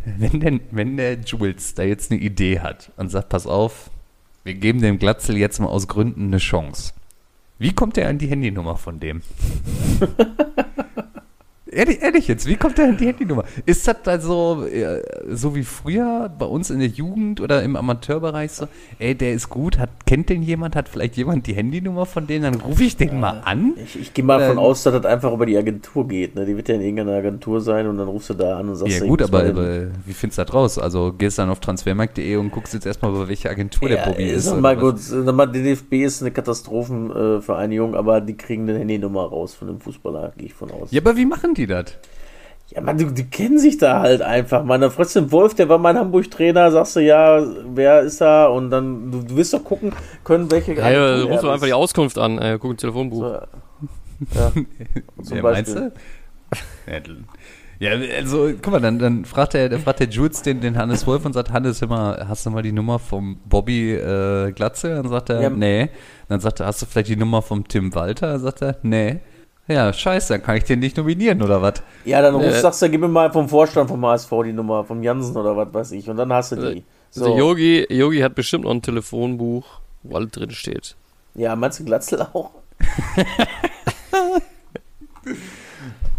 wenn, 0.05 0.39
denn, 0.39 0.61
wenn 0.71 0.97
der 0.97 1.19
Jules 1.19 1.73
da 1.75 1.83
jetzt 1.83 2.11
eine 2.11 2.19
Idee 2.19 2.59
hat 2.59 2.91
und 2.97 3.09
sagt, 3.09 3.29
pass 3.29 3.47
auf, 3.47 3.89
wir 4.43 4.55
geben 4.55 4.81
dem 4.81 4.99
Glatzel 4.99 5.37
jetzt 5.37 5.59
mal 5.59 5.67
aus 5.67 5.87
Gründen 5.87 6.27
eine 6.27 6.37
Chance. 6.37 6.93
Wie 7.59 7.73
kommt 7.73 7.97
er 7.97 8.09
an 8.09 8.17
die 8.17 8.27
Handynummer 8.27 8.75
von 8.75 8.99
dem? 8.99 9.21
Ehrlich, 11.73 12.01
ehrlich 12.01 12.27
jetzt, 12.27 12.47
wie 12.47 12.55
kommt 12.55 12.79
an 12.79 12.97
die 12.97 13.07
Handynummer? 13.07 13.43
Ist 13.65 13.87
das 13.87 13.97
da 14.03 14.19
so, 14.19 14.65
äh, 14.65 15.01
so 15.29 15.55
wie 15.55 15.63
früher 15.63 16.29
bei 16.37 16.45
uns 16.45 16.69
in 16.69 16.79
der 16.79 16.89
Jugend 16.89 17.41
oder 17.41 17.63
im 17.63 17.75
Amateurbereich 17.75 18.51
so, 18.51 18.67
ey, 18.99 19.15
der 19.15 19.33
ist 19.33 19.49
gut, 19.49 19.79
hat, 19.79 19.89
kennt 20.05 20.29
den 20.29 20.43
jemand, 20.43 20.75
hat 20.75 20.89
vielleicht 20.89 21.17
jemand 21.17 21.47
die 21.47 21.53
Handynummer 21.53 22.05
von 22.05 22.27
denen, 22.27 22.43
dann 22.43 22.61
rufe 22.61 22.83
ich 22.83 22.97
den 22.97 23.19
mal 23.19 23.41
an? 23.45 23.73
Ich, 23.83 23.99
ich 23.99 24.13
gehe 24.13 24.23
mal 24.23 24.39
davon 24.39 24.57
Ähm, 24.57 24.63
aus, 24.63 24.83
dass 24.83 24.93
das 24.93 25.05
einfach 25.05 25.33
über 25.33 25.45
die 25.45 25.57
Agentur 25.57 26.07
geht. 26.07 26.35
Ne? 26.35 26.45
Die 26.45 26.55
wird 26.55 26.69
ja 26.69 26.75
in 26.75 26.81
irgendeiner 26.81 27.17
Agentur 27.17 27.61
sein 27.61 27.87
und 27.87 27.97
dann 27.97 28.07
rufst 28.07 28.29
du 28.29 28.33
da 28.33 28.57
an 28.57 28.69
und 28.69 28.75
sagst, 28.75 28.99
Ja 28.99 29.05
gut, 29.05 29.21
aber, 29.21 29.43
aber 29.43 29.87
wie 30.05 30.13
findest 30.13 30.37
du 30.37 30.43
das 30.43 30.53
raus? 30.53 30.77
Also 30.77 31.13
gehst 31.13 31.39
dann 31.39 31.49
auf 31.49 31.59
transfermarkt.de 31.59 32.35
und 32.35 32.51
guckst 32.51 32.73
jetzt 32.73 32.85
erstmal, 32.85 33.11
bei 33.11 33.27
welcher 33.27 33.49
Agentur 33.49 33.89
der 33.89 33.99
ja, 33.99 34.05
Bobby 34.05 34.23
ist. 34.25 34.47
Oder 34.47 34.61
mal 34.61 34.77
gut, 34.77 34.99
sag 34.99 35.35
mal, 35.35 35.47
die 35.47 35.63
DFB 35.63 35.93
ist 36.03 36.21
eine 36.21 36.31
Katastrophenvereinigung, 36.31 37.95
aber 37.95 38.21
die 38.21 38.35
kriegen 38.35 38.69
eine 38.69 38.79
Handynummer 38.79 39.23
raus 39.23 39.53
von 39.53 39.67
dem 39.67 39.79
Fußballer, 39.79 40.33
gehe 40.37 40.47
ich 40.47 40.53
von 40.53 40.71
aus. 40.71 40.91
Ja, 40.91 41.01
aber 41.01 41.15
wie 41.15 41.25
machen 41.25 41.53
die 41.53 41.62
das? 41.67 41.85
Ja, 42.69 42.81
man, 42.81 42.97
die, 42.97 43.05
die 43.13 43.25
kennen 43.25 43.59
sich 43.59 43.77
da 43.77 43.99
halt 43.99 44.21
einfach. 44.21 44.63
Meine 44.63 44.89
Fritz 44.89 45.15
Wolf, 45.31 45.53
der 45.53 45.69
war 45.69 45.77
mein 45.77 45.97
Hamburg-Trainer, 45.97 46.71
sagst 46.71 46.95
du, 46.95 47.01
ja, 47.01 47.43
wer 47.75 48.01
ist 48.01 48.19
da? 48.21 48.45
Und 48.47 48.71
dann, 48.71 49.11
du, 49.11 49.21
du 49.21 49.35
wirst 49.35 49.53
doch 49.53 49.63
gucken 49.63 49.93
können, 50.23 50.49
welche 50.49 50.73
Ja, 50.73 50.89
ja, 50.91 51.21
ruf 51.23 51.41
doch 51.41 51.43
ist. 51.49 51.53
einfach 51.53 51.67
die 51.67 51.73
Auskunft 51.73 52.17
an, 52.17 52.39
äh, 52.39 52.57
guck 52.59 52.71
im 52.71 52.77
Telefonbuch. 52.77 53.19
So, 53.19 53.33
ja. 54.39 54.51
Zum 55.21 55.35
ja, 55.37 55.43
meinst 55.43 55.75
Beispiel. 55.75 55.91
du? 57.05 57.11
Ja, 57.79 57.91
also, 58.17 58.49
guck 58.61 58.71
mal, 58.71 58.79
dann, 58.79 58.97
dann 58.97 59.25
fragt 59.25 59.55
der, 59.55 59.67
der 59.67 59.79
fragt 59.79 59.99
der 59.99 60.07
Jules 60.07 60.41
den, 60.41 60.61
den 60.61 60.77
Hannes 60.77 61.05
Wolf 61.05 61.25
und 61.25 61.33
sagt, 61.33 61.51
Hannes, 61.51 61.81
hör 61.81 61.89
mal, 61.89 62.25
hast 62.29 62.45
du 62.45 62.49
mal 62.49 62.61
die 62.63 62.71
Nummer 62.71 62.97
vom 62.97 63.39
Bobby 63.45 63.91
äh, 63.93 64.51
Glatze? 64.51 64.95
Dann 64.95 65.09
sagt 65.09 65.29
er, 65.29 65.41
Ja. 65.41 65.49
nee. 65.49 65.89
Dann 66.29 66.39
sagt 66.39 66.61
er, 66.61 66.67
hast 66.67 66.81
du 66.81 66.85
vielleicht 66.85 67.09
die 67.09 67.17
Nummer 67.17 67.41
vom 67.41 67.67
Tim 67.67 67.93
Walter? 67.93 68.33
Dann 68.33 68.39
sagt 68.41 68.61
er, 68.61 68.77
nee. 68.83 69.19
Ja, 69.67 69.93
scheiße, 69.93 70.33
dann 70.33 70.43
kann 70.43 70.57
ich 70.57 70.65
den 70.65 70.79
nicht 70.79 70.97
nominieren, 70.97 71.41
oder 71.41 71.61
was? 71.61 71.75
Ja, 72.03 72.21
dann 72.21 72.35
rufst, 72.35 72.57
Äh, 72.57 72.61
sagst 72.61 72.81
du, 72.81 72.89
gib 72.89 72.99
mir 72.99 73.07
mal 73.07 73.31
vom 73.31 73.47
Vorstand 73.47 73.89
vom 73.89 74.05
HSV 74.05 74.29
die 74.45 74.51
Nummer, 74.53 74.83
vom 74.83 75.01
Jansen 75.01 75.37
oder 75.37 75.55
was 75.55 75.73
weiß 75.73 75.91
ich. 75.93 76.09
Und 76.09 76.17
dann 76.17 76.33
hast 76.33 76.51
du 76.51 76.55
die. 76.57 76.83
Also 77.15 77.25
So. 77.27 77.37
Yogi, 77.37 77.85
Yogi 77.89 78.19
hat 78.19 78.35
bestimmt 78.35 78.65
noch 78.65 78.71
ein 78.71 78.81
Telefonbuch, 78.81 79.65
wo 80.03 80.15
alles 80.17 80.31
drin 80.31 80.51
steht. 80.51 80.95
Ja, 81.35 81.55
meinst 81.55 81.79
du 81.79 81.85
Glatzel 81.85 82.21
auch? 82.33 82.51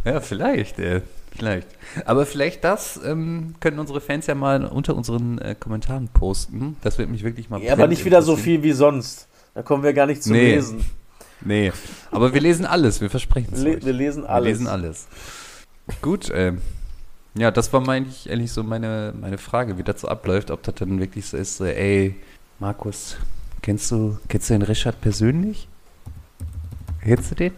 Ja, 0.04 0.20
vielleicht, 0.20 0.78
äh, 0.78 1.00
vielleicht. 1.34 1.66
Aber 2.04 2.26
vielleicht 2.26 2.62
das 2.62 3.00
ähm, 3.04 3.54
können 3.60 3.78
unsere 3.78 4.00
Fans 4.02 4.26
ja 4.26 4.34
mal 4.34 4.64
unter 4.66 4.94
unseren 4.94 5.38
äh, 5.38 5.54
Kommentaren 5.58 6.08
posten. 6.08 6.76
Das 6.82 6.98
wird 6.98 7.08
mich 7.08 7.24
wirklich 7.24 7.48
mal 7.48 7.62
Ja, 7.62 7.72
aber 7.72 7.86
nicht 7.86 8.04
wieder 8.04 8.20
so 8.20 8.36
viel 8.36 8.62
wie 8.62 8.72
sonst. 8.72 9.28
Da 9.54 9.62
kommen 9.62 9.82
wir 9.82 9.94
gar 9.94 10.06
nicht 10.06 10.22
zum 10.22 10.32
Nee. 10.32 10.54
Lesen. 10.56 10.84
Nee, 11.40 11.72
aber 12.10 12.32
wir 12.32 12.40
lesen 12.40 12.64
alles, 12.66 13.00
wir 13.00 13.10
versprechen 13.10 13.50
es 13.52 13.60
Le 13.60 13.84
wir 13.84 13.92
lesen 13.92 14.22
Wir 14.22 14.30
alles. 14.30 14.46
lesen 14.48 14.66
alles. 14.66 15.06
Gut, 16.00 16.30
ähm, 16.34 16.60
ja, 17.36 17.50
das 17.50 17.72
war 17.72 17.80
mein, 17.80 18.06
ehrlich 18.26 18.52
so 18.52 18.62
meine, 18.62 19.12
meine 19.20 19.38
Frage, 19.38 19.76
wie 19.76 19.82
das 19.82 20.00
so 20.00 20.08
abläuft, 20.08 20.50
ob 20.50 20.62
das 20.62 20.76
dann 20.76 21.00
wirklich 21.00 21.26
so 21.26 21.36
ist, 21.36 21.58
so, 21.58 21.64
ey, 21.64 22.14
Markus, 22.60 23.16
kennst 23.60 23.90
du, 23.90 24.18
kennst 24.28 24.48
du 24.48 24.54
den 24.54 24.62
Richard 24.62 25.00
persönlich? 25.00 25.68
Kennst 27.02 27.32
du 27.32 27.34
den? 27.34 27.52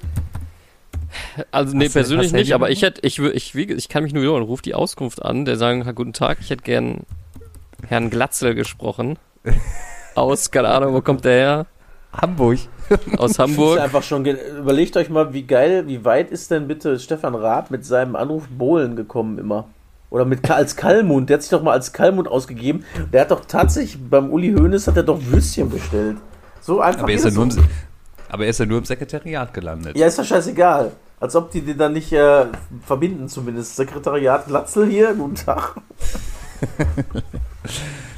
Also 1.53 1.77
nee, 1.77 1.85
Hast 1.87 1.93
persönlich 1.93 2.31
du 2.33 2.37
nicht, 2.37 2.55
aber 2.55 2.71
ich 2.71 2.83
hätte, 2.83 3.01
ich, 3.07 3.19
ich, 3.21 3.55
wie, 3.55 3.65
ich 3.73 3.89
kann 3.89 4.03
mich 4.03 4.13
nur 4.13 4.23
wiederholen, 4.23 4.45
ruf 4.45 4.63
die 4.63 4.75
Auskunft 4.75 5.23
an, 5.23 5.45
der 5.45 5.57
sagen, 5.57 5.87
"Ha, 5.87 5.93
guten 5.93 6.13
Tag, 6.13 6.39
ich 6.41 6.51
hätte 6.51 6.65
gern 6.65 7.03
Herrn 7.87 8.11
Glatzel 8.11 8.55
gesprochen. 8.55 9.19
Aus, 10.15 10.51
keine 10.51 10.69
Ahnung, 10.69 10.95
wo 10.95 11.03
kommt 11.03 11.25
der 11.25 11.33
her? 11.33 11.67
Hamburg. 12.13 12.59
Aus 13.19 13.33
Ist 13.33 13.39
Hamburg. 13.39 13.81
einfach 13.81 14.03
schon 14.03 14.25
Überlegt 14.25 14.97
euch 14.97 15.11
mal, 15.11 15.33
wie 15.33 15.43
geil, 15.43 15.85
wie 15.87 16.05
weit 16.05 16.31
ist 16.31 16.51
denn 16.51 16.69
bitte 16.69 16.99
Stefan 16.99 17.35
Raab 17.35 17.71
mit 17.71 17.85
seinem 17.85 18.17
Anruf 18.17 18.45
Bohlen 18.49 18.97
gekommen 18.97 19.39
immer? 19.39 19.67
Oder 20.11 20.25
mit 20.25 20.49
als 20.51 20.77
Kallmund, 20.77 21.29
der 21.29 21.35
hat 21.35 21.43
sich 21.43 21.51
doch 21.51 21.63
mal 21.63 21.73
als 21.73 21.93
Kallmund 21.93 22.29
ausgegeben. 22.29 22.85
Der 23.13 23.23
hat 23.23 23.31
doch 23.31 23.45
tatsächlich 23.45 23.99
beim 24.09 24.31
Uli 24.31 24.53
Hoeneß 24.53 24.87
hat 24.87 24.97
er 24.97 25.03
doch 25.03 25.21
Würstchen 25.21 25.69
bestellt. 25.69 26.17
So 26.61 26.81
einfach. 26.81 27.03
Aber 27.03 27.11
er, 27.11 27.17
ist 27.17 27.25
das 27.25 27.35
nur 27.35 27.45
im, 27.45 27.65
aber 28.29 28.45
er 28.45 28.51
ist 28.51 28.61
ja 28.61 28.67
nur 28.67 28.79
im 28.79 28.85
Sekretariat 28.85 29.53
gelandet. 29.53 29.97
ja, 29.97 30.07
ist 30.07 30.19
doch 30.19 30.25
scheißegal. 30.25 30.93
Als 31.19 31.35
ob 31.35 31.51
die 31.51 31.63
den 31.63 31.79
dann 31.79 31.93
nicht 31.95 32.13
äh, 32.13 32.47
verbinden, 32.85 33.29
zumindest. 33.29 33.77
Sekretariat 33.77 34.47
Glatzel 34.47 34.87
hier, 34.87 35.15
guten 35.15 35.35
Tag. 35.35 35.77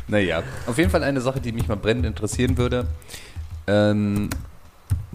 Naja, 0.09 0.43
auf 0.67 0.79
jeden 0.79 0.91
Fall 0.91 1.03
eine 1.05 1.21
Sache, 1.21 1.41
die 1.41 1.53
mich 1.53 1.69
mal 1.69 1.77
brennend 1.77 2.07
interessieren 2.07 2.57
würde. 2.57 2.87
Ähm, 3.67 4.31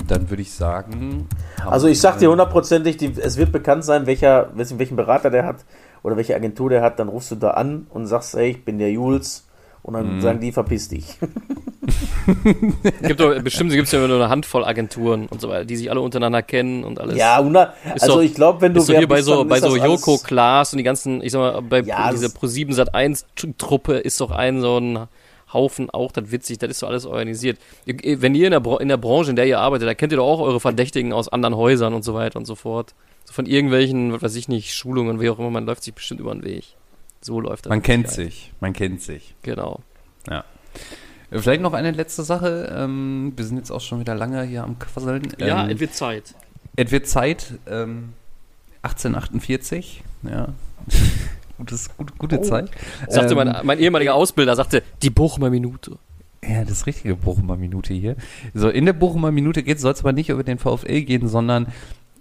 dann 0.07 0.29
würde 0.29 0.41
ich 0.41 0.51
sagen. 0.53 1.27
Also 1.65 1.87
ich 1.87 1.99
sag 2.01 2.17
dir 2.19 2.29
hundertprozentig, 2.31 2.97
die- 2.97 3.13
es 3.19 3.37
wird 3.37 3.51
bekannt 3.51 3.83
sein, 3.85 4.05
welcher, 4.05 4.49
welchen, 4.55 4.95
Berater 4.95 5.29
der 5.29 5.45
hat 5.45 5.57
oder 6.01 6.17
welche 6.17 6.35
Agentur 6.35 6.69
der 6.69 6.81
hat, 6.81 6.99
dann 6.99 7.07
rufst 7.09 7.31
du 7.31 7.35
da 7.35 7.51
an 7.51 7.87
und 7.89 8.07
sagst, 8.07 8.33
hey, 8.35 8.49
ich 8.51 8.65
bin 8.65 8.79
der 8.79 8.91
Jules 8.91 9.47
und 9.83 9.93
Mhm. 9.93 9.97
dann 9.97 10.21
sagen 10.21 10.39
die, 10.39 10.51
verpiss 10.51 10.89
dich. 10.89 11.17
Gibt 13.01 13.19
doch, 13.19 13.41
bestimmt 13.41 13.71
gibt 13.71 13.85
es 13.87 13.91
ja 13.91 14.05
nur 14.07 14.15
eine 14.17 14.29
Handvoll 14.29 14.63
Agenturen 14.63 15.27
und 15.27 15.41
so 15.41 15.49
weiter, 15.49 15.65
die 15.65 15.75
sich 15.75 15.89
alle 15.91 16.01
untereinander 16.01 16.41
kennen 16.41 16.83
und 16.83 16.99
alles. 16.99 17.17
ja, 17.17 17.39
hundert- 17.41 17.73
Ist 17.95 18.03
also 18.03 18.15
doch- 18.15 18.21
ich 18.21 18.33
glaube, 18.33 18.61
wenn 18.61 18.73
du 18.73 18.79
ist 18.79 18.87
so 18.87 18.93
hier 18.93 19.07
bei 19.07 19.21
so, 19.21 19.39
dann 19.39 19.47
bei 19.49 19.57
ist 19.57 19.63
so 19.63 19.75
Joko 19.75 20.17
Klaas 20.17 20.71
und 20.73 20.77
die 20.77 20.83
ganzen, 20.83 21.21
ich 21.21 21.31
sag 21.31 21.39
mal, 21.39 21.61
bei 21.61 21.81
Ja, 21.81 22.11
diese 22.11 22.29
das- 22.29 22.35
Pro7 22.35 22.73
Sat 22.73 22.95
1 22.95 23.25
Truppe 23.57 23.97
ist 23.97 24.19
doch 24.21 24.31
ein 24.31 24.61
so 24.61 24.77
ein 24.77 25.07
Haufen 25.53 25.89
auch, 25.89 26.11
das 26.11 26.31
witzig, 26.31 26.57
das 26.59 26.69
ist 26.71 26.83
doch 26.83 26.89
alles 26.89 27.05
organisiert. 27.05 27.57
Wenn 27.85 28.35
ihr 28.35 28.45
in 28.47 28.51
der, 28.51 28.59
Bra- 28.59 28.79
in 28.81 28.87
der 28.89 28.97
Branche, 28.97 29.29
in 29.29 29.35
der 29.35 29.45
ihr 29.47 29.59
arbeitet, 29.59 29.87
da 29.87 29.93
kennt 29.93 30.11
ihr 30.13 30.17
doch 30.17 30.27
auch 30.27 30.39
eure 30.39 30.59
Verdächtigen 30.59 31.13
aus 31.13 31.29
anderen 31.29 31.55
Häusern 31.55 31.93
und 31.93 32.03
so 32.03 32.13
weiter 32.13 32.37
und 32.39 32.45
so 32.45 32.55
fort. 32.55 32.93
So 33.25 33.33
von 33.33 33.45
irgendwelchen, 33.45 34.11
was 34.11 34.21
weiß 34.21 34.35
ich 34.35 34.47
nicht, 34.49 34.73
Schulungen, 34.73 35.19
wie 35.21 35.29
auch 35.29 35.39
immer, 35.39 35.49
man 35.49 35.65
läuft 35.65 35.83
sich 35.83 35.93
bestimmt 35.93 36.19
über 36.19 36.33
den 36.33 36.43
Weg. 36.43 36.65
So 37.21 37.39
läuft 37.39 37.65
das. 37.65 37.69
Man 37.69 37.81
kennt 37.81 38.09
Sicherheit. 38.09 38.31
sich, 38.33 38.51
man 38.59 38.73
kennt 38.73 39.01
sich. 39.01 39.35
Genau. 39.43 39.79
Ja. 40.29 40.43
Äh, 41.31 41.39
Vielleicht 41.39 41.61
noch 41.61 41.73
eine 41.73 41.91
letzte 41.91 42.23
Sache. 42.23 42.73
Ähm, 42.77 43.31
wir 43.35 43.45
sind 43.45 43.57
jetzt 43.57 43.71
auch 43.71 43.79
schon 43.81 43.99
wieder 44.01 44.13
lange 44.15 44.43
hier 44.43 44.63
am 44.63 44.77
Quasseln. 44.77 45.23
Ja, 45.39 45.63
ähm, 45.63 45.69
es 45.69 45.79
wird 45.79 45.93
Zeit. 45.93 46.35
Es 46.75 46.91
wird 46.91 47.07
Zeit, 47.07 47.53
ähm, 47.67 48.13
1848, 48.81 50.03
ja. 50.23 50.49
Gutes, 51.63 51.95
gut, 51.95 52.17
gute 52.17 52.41
Zeit. 52.41 52.69
Sagte 53.07 53.35
Ähm, 53.35 53.37
mein, 53.37 53.65
mein 53.65 53.79
ehemaliger 53.79 54.15
Ausbilder, 54.15 54.53
sagte, 54.53 54.83
die 55.01 55.09
Bochumer 55.09 55.49
Minute. 55.49 55.97
Ja, 56.45 56.65
das 56.65 56.85
richtige 56.85 57.15
Bochumer 57.15 57.55
Minute 57.55 57.93
hier. 57.93 58.17
So, 58.53 58.67
in 58.67 58.85
der 58.85 58.91
Bochumer 58.91 59.31
Minute 59.31 59.63
geht 59.63 59.79
soll 59.79 59.93
es 59.93 60.01
aber 60.01 60.11
nicht 60.11 60.27
über 60.27 60.43
den 60.43 60.57
VfL 60.57 61.03
gehen, 61.03 61.29
sondern 61.29 61.67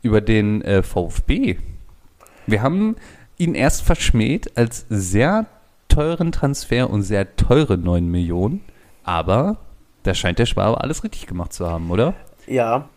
über 0.00 0.20
den 0.20 0.62
äh, 0.62 0.84
VfB. 0.84 1.56
Wir 2.46 2.62
haben 2.62 2.94
ihn 3.36 3.56
erst 3.56 3.82
verschmäht 3.82 4.56
als 4.56 4.86
sehr 4.88 5.46
teuren 5.88 6.30
Transfer 6.30 6.88
und 6.88 7.02
sehr 7.02 7.34
teure 7.34 7.76
9 7.76 8.06
Millionen, 8.06 8.60
aber 9.02 9.56
da 10.04 10.14
scheint 10.14 10.38
der 10.38 10.46
Schwabe 10.46 10.80
alles 10.80 11.02
richtig 11.02 11.26
gemacht 11.26 11.52
zu 11.52 11.68
haben, 11.68 11.90
oder? 11.90 12.14
Ja. 12.46 12.88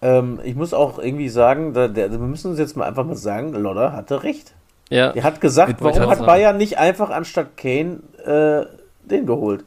Ähm, 0.00 0.40
ich 0.44 0.54
muss 0.54 0.72
auch 0.72 0.98
irgendwie 0.98 1.28
sagen, 1.28 1.74
da, 1.74 1.88
der, 1.88 2.10
wir 2.10 2.18
müssen 2.20 2.50
uns 2.50 2.58
jetzt 2.58 2.74
mal 2.74 2.86
einfach 2.86 3.04
mal 3.04 3.16
sagen, 3.16 3.52
Lodder 3.52 3.92
hatte 3.92 4.22
recht. 4.22 4.54
Ja, 4.90 5.10
Er 5.10 5.22
hat 5.22 5.40
gesagt, 5.40 5.80
warum 5.80 6.00
hat 6.00 6.18
sagen. 6.18 6.26
Bayern 6.26 6.56
nicht 6.56 6.78
einfach 6.78 7.10
anstatt 7.10 7.56
Kane 7.56 8.00
äh, 8.24 8.66
den 9.08 9.26
geholt? 9.26 9.64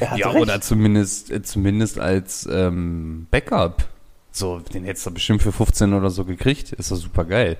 Er 0.00 0.10
hatte 0.10 0.20
Ja, 0.20 0.30
recht. 0.30 0.42
oder 0.42 0.60
zumindest, 0.60 1.30
äh, 1.30 1.42
zumindest 1.42 1.98
als 1.98 2.48
ähm, 2.50 3.26
Backup. 3.30 3.84
So, 4.32 4.58
den 4.58 4.84
hättest 4.84 5.06
du 5.06 5.12
bestimmt 5.12 5.42
für 5.42 5.52
15 5.52 5.94
oder 5.94 6.10
so 6.10 6.24
gekriegt. 6.24 6.72
Ist 6.72 6.90
doch 6.90 6.96
super 6.96 7.24
geil. 7.24 7.56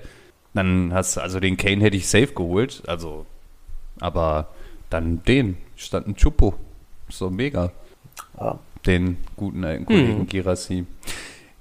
Dann 0.53 0.93
hast 0.93 1.17
du, 1.17 1.21
also 1.21 1.39
den 1.39 1.57
Kane 1.57 1.81
hätte 1.81 1.97
ich 1.97 2.07
safe 2.07 2.33
geholt. 2.33 2.83
Also, 2.87 3.25
aber 3.99 4.49
dann 4.89 5.23
den. 5.23 5.57
Stand 5.75 6.07
ein 6.07 6.15
Chupo. 6.15 6.55
So 7.09 7.29
mega. 7.29 7.71
Ja. 8.39 8.59
Den 8.85 9.17
guten 9.35 9.63
alten 9.63 9.85
Kollegen 9.85 10.19
Hm. 10.19 10.27
Girassi. 10.27 10.85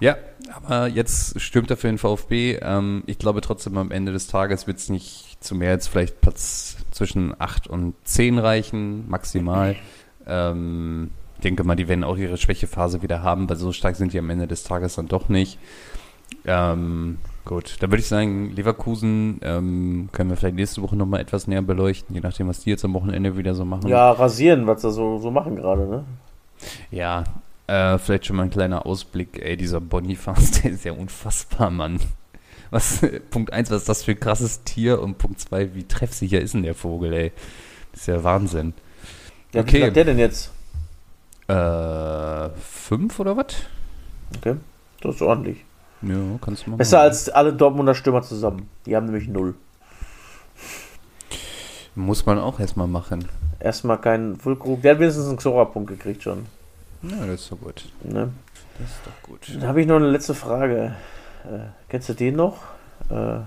Ja, 0.00 0.16
aber 0.52 0.88
jetzt 0.88 1.40
stürmt 1.40 1.70
er 1.70 1.76
für 1.76 1.86
den 1.86 1.98
VfB. 1.98 2.58
Ähm, 2.60 3.02
ich 3.06 3.18
glaube 3.18 3.40
trotzdem 3.40 3.78
am 3.78 3.90
Ende 3.90 4.12
des 4.12 4.26
Tages 4.26 4.66
wird 4.66 4.78
es 4.78 4.90
nicht 4.90 5.42
zu 5.42 5.54
mehr 5.54 5.70
als 5.70 5.88
vielleicht 5.88 6.20
Platz 6.20 6.76
zwischen 6.90 7.34
8 7.38 7.66
und 7.66 7.94
10 8.04 8.38
reichen, 8.38 9.08
maximal. 9.08 9.76
Ähm, 10.28 11.10
ich 11.36 11.42
denke 11.42 11.62
mal, 11.62 11.76
die 11.76 11.86
werden 11.86 12.02
auch 12.02 12.16
ihre 12.16 12.36
Schwächephase 12.36 13.00
wieder 13.00 13.22
haben, 13.22 13.48
weil 13.48 13.54
so 13.56 13.70
stark 13.70 13.94
sind 13.94 14.12
die 14.12 14.18
am 14.18 14.28
Ende 14.28 14.48
des 14.48 14.64
Tages 14.64 14.96
dann 14.96 15.06
doch 15.06 15.28
nicht. 15.28 15.60
Ähm, 16.44 17.18
gut, 17.44 17.76
dann 17.80 17.92
würde 17.92 18.00
ich 18.00 18.08
sagen, 18.08 18.50
Leverkusen 18.50 19.38
ähm, 19.42 20.08
können 20.10 20.30
wir 20.30 20.36
vielleicht 20.36 20.56
nächste 20.56 20.82
Woche 20.82 20.96
nochmal 20.96 21.20
etwas 21.20 21.46
näher 21.46 21.62
beleuchten, 21.62 22.12
je 22.12 22.20
nachdem, 22.20 22.48
was 22.48 22.60
die 22.60 22.70
jetzt 22.70 22.84
am 22.84 22.94
Wochenende 22.94 23.36
wieder 23.36 23.54
so 23.54 23.64
machen. 23.64 23.88
ja, 23.88 24.10
rasieren, 24.10 24.66
was 24.66 24.82
sie 24.82 24.90
so, 24.90 25.18
so 25.18 25.30
machen 25.30 25.54
gerade, 25.54 25.86
ne? 25.86 26.04
Ja, 26.90 27.22
äh, 27.66 27.98
vielleicht 27.98 28.26
schon 28.26 28.36
mal 28.36 28.44
ein 28.44 28.50
kleiner 28.50 28.86
Ausblick. 28.86 29.40
Ey, 29.42 29.56
dieser 29.56 29.80
Boniface, 29.80 30.50
der 30.62 30.72
ist 30.72 30.84
ja 30.84 30.92
unfassbar, 30.92 31.70
Mann. 31.70 32.00
Was, 32.70 33.00
Punkt 33.30 33.52
eins, 33.52 33.70
was 33.70 33.82
ist 33.82 33.88
das 33.88 34.02
für 34.04 34.12
ein 34.12 34.20
krasses 34.20 34.62
Tier? 34.64 35.00
Und 35.00 35.18
Punkt 35.18 35.40
zwei, 35.40 35.74
wie 35.74 35.84
treffsicher 35.84 36.40
ist 36.40 36.54
denn 36.54 36.62
der 36.62 36.74
Vogel, 36.74 37.12
ey? 37.12 37.32
Das 37.92 38.02
ist 38.02 38.06
ja 38.08 38.22
Wahnsinn. 38.24 38.74
Ja, 39.52 39.62
Okay. 39.62 39.78
Wie 39.78 39.80
sagt 39.82 39.96
der 39.96 40.04
denn 40.04 40.18
jetzt? 40.18 40.50
Äh, 41.48 42.50
fünf 42.60 43.18
oder 43.20 43.36
was? 43.36 43.46
Okay, 44.36 44.56
das 45.00 45.14
ist 45.16 45.22
ordentlich. 45.22 45.64
Ja, 46.02 46.16
kannst 46.40 46.66
du 46.66 46.70
mal 46.70 46.76
Besser 46.76 46.98
machen. 46.98 47.08
als 47.08 47.28
alle 47.28 47.52
Dortmunder 47.52 47.94
Stürmer 47.94 48.22
zusammen. 48.22 48.68
Die 48.84 48.96
haben 48.96 49.06
nämlich 49.06 49.28
null. 49.28 49.54
Muss 51.94 52.26
man 52.26 52.38
auch 52.38 52.60
erstmal 52.60 52.86
machen. 52.88 53.28
Erstmal 53.58 53.98
keinen 54.00 54.36
Füllkrug. 54.36 54.82
Der 54.82 54.92
hat 54.92 55.00
wenigstens 55.00 55.28
einen 55.28 55.38
Xora-Punkt 55.38 55.88
gekriegt 55.88 56.22
schon. 56.22 56.46
Ja, 57.02 57.26
das 57.26 57.42
ist 57.42 57.52
doch 57.52 57.60
gut. 57.60 57.84
Ne? 58.02 58.30
Das 58.78 58.88
ist 58.90 59.00
doch 59.04 59.28
gut. 59.28 59.40
Dann 59.52 59.68
habe 59.68 59.80
ich 59.80 59.86
noch 59.86 59.96
eine 59.96 60.10
letzte 60.10 60.34
Frage. 60.34 60.94
Äh, 61.44 61.58
kennst 61.88 62.08
du 62.08 62.14
den 62.14 62.36
noch? 62.36 62.58
Äh, 63.10 63.40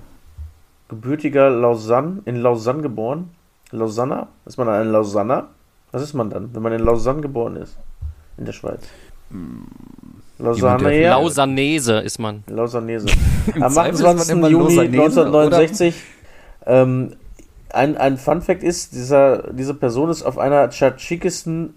gebürtiger 0.87 1.49
Lausanne, 1.49 2.21
in 2.25 2.37
Lausanne 2.37 2.81
geboren. 2.81 3.29
Lausanner? 3.71 4.27
Ist 4.45 4.57
man 4.57 4.69
ein 4.69 4.91
Lausanner? 4.91 5.49
Was 5.91 6.01
ist 6.01 6.13
man 6.13 6.29
dann, 6.29 6.53
wenn 6.53 6.61
man 6.61 6.73
in 6.73 6.81
Lausanne 6.81 7.21
geboren 7.21 7.55
ist? 7.55 7.77
In 8.37 8.45
der 8.45 8.53
Schweiz. 8.53 8.83
Lausanne, 10.37 10.83
der 10.83 10.93
ja. 10.93 11.17
Lausanese 11.17 11.99
ist 11.99 12.19
man. 12.19 12.43
Lausanese. 12.47 13.07
Im 13.55 13.63
Am 13.63 13.71
Zweifel 13.71 13.93
ist 13.93 14.01
man 14.01 14.17
28. 14.17 14.35
immer 14.35 14.49
Juni 14.49 14.75
Lausanese, 14.75 15.25
1969. 15.25 16.03
Ähm, 16.65 17.15
ein, 17.71 17.97
ein 17.97 18.17
Fun 18.17 18.41
Fact 18.41 18.63
ist, 18.63 18.93
dieser, 18.93 19.53
diese 19.53 19.73
Person 19.73 20.09
ist 20.09 20.23
auf 20.23 20.37
einer 20.37 20.69
tschatschikischen 20.69 21.73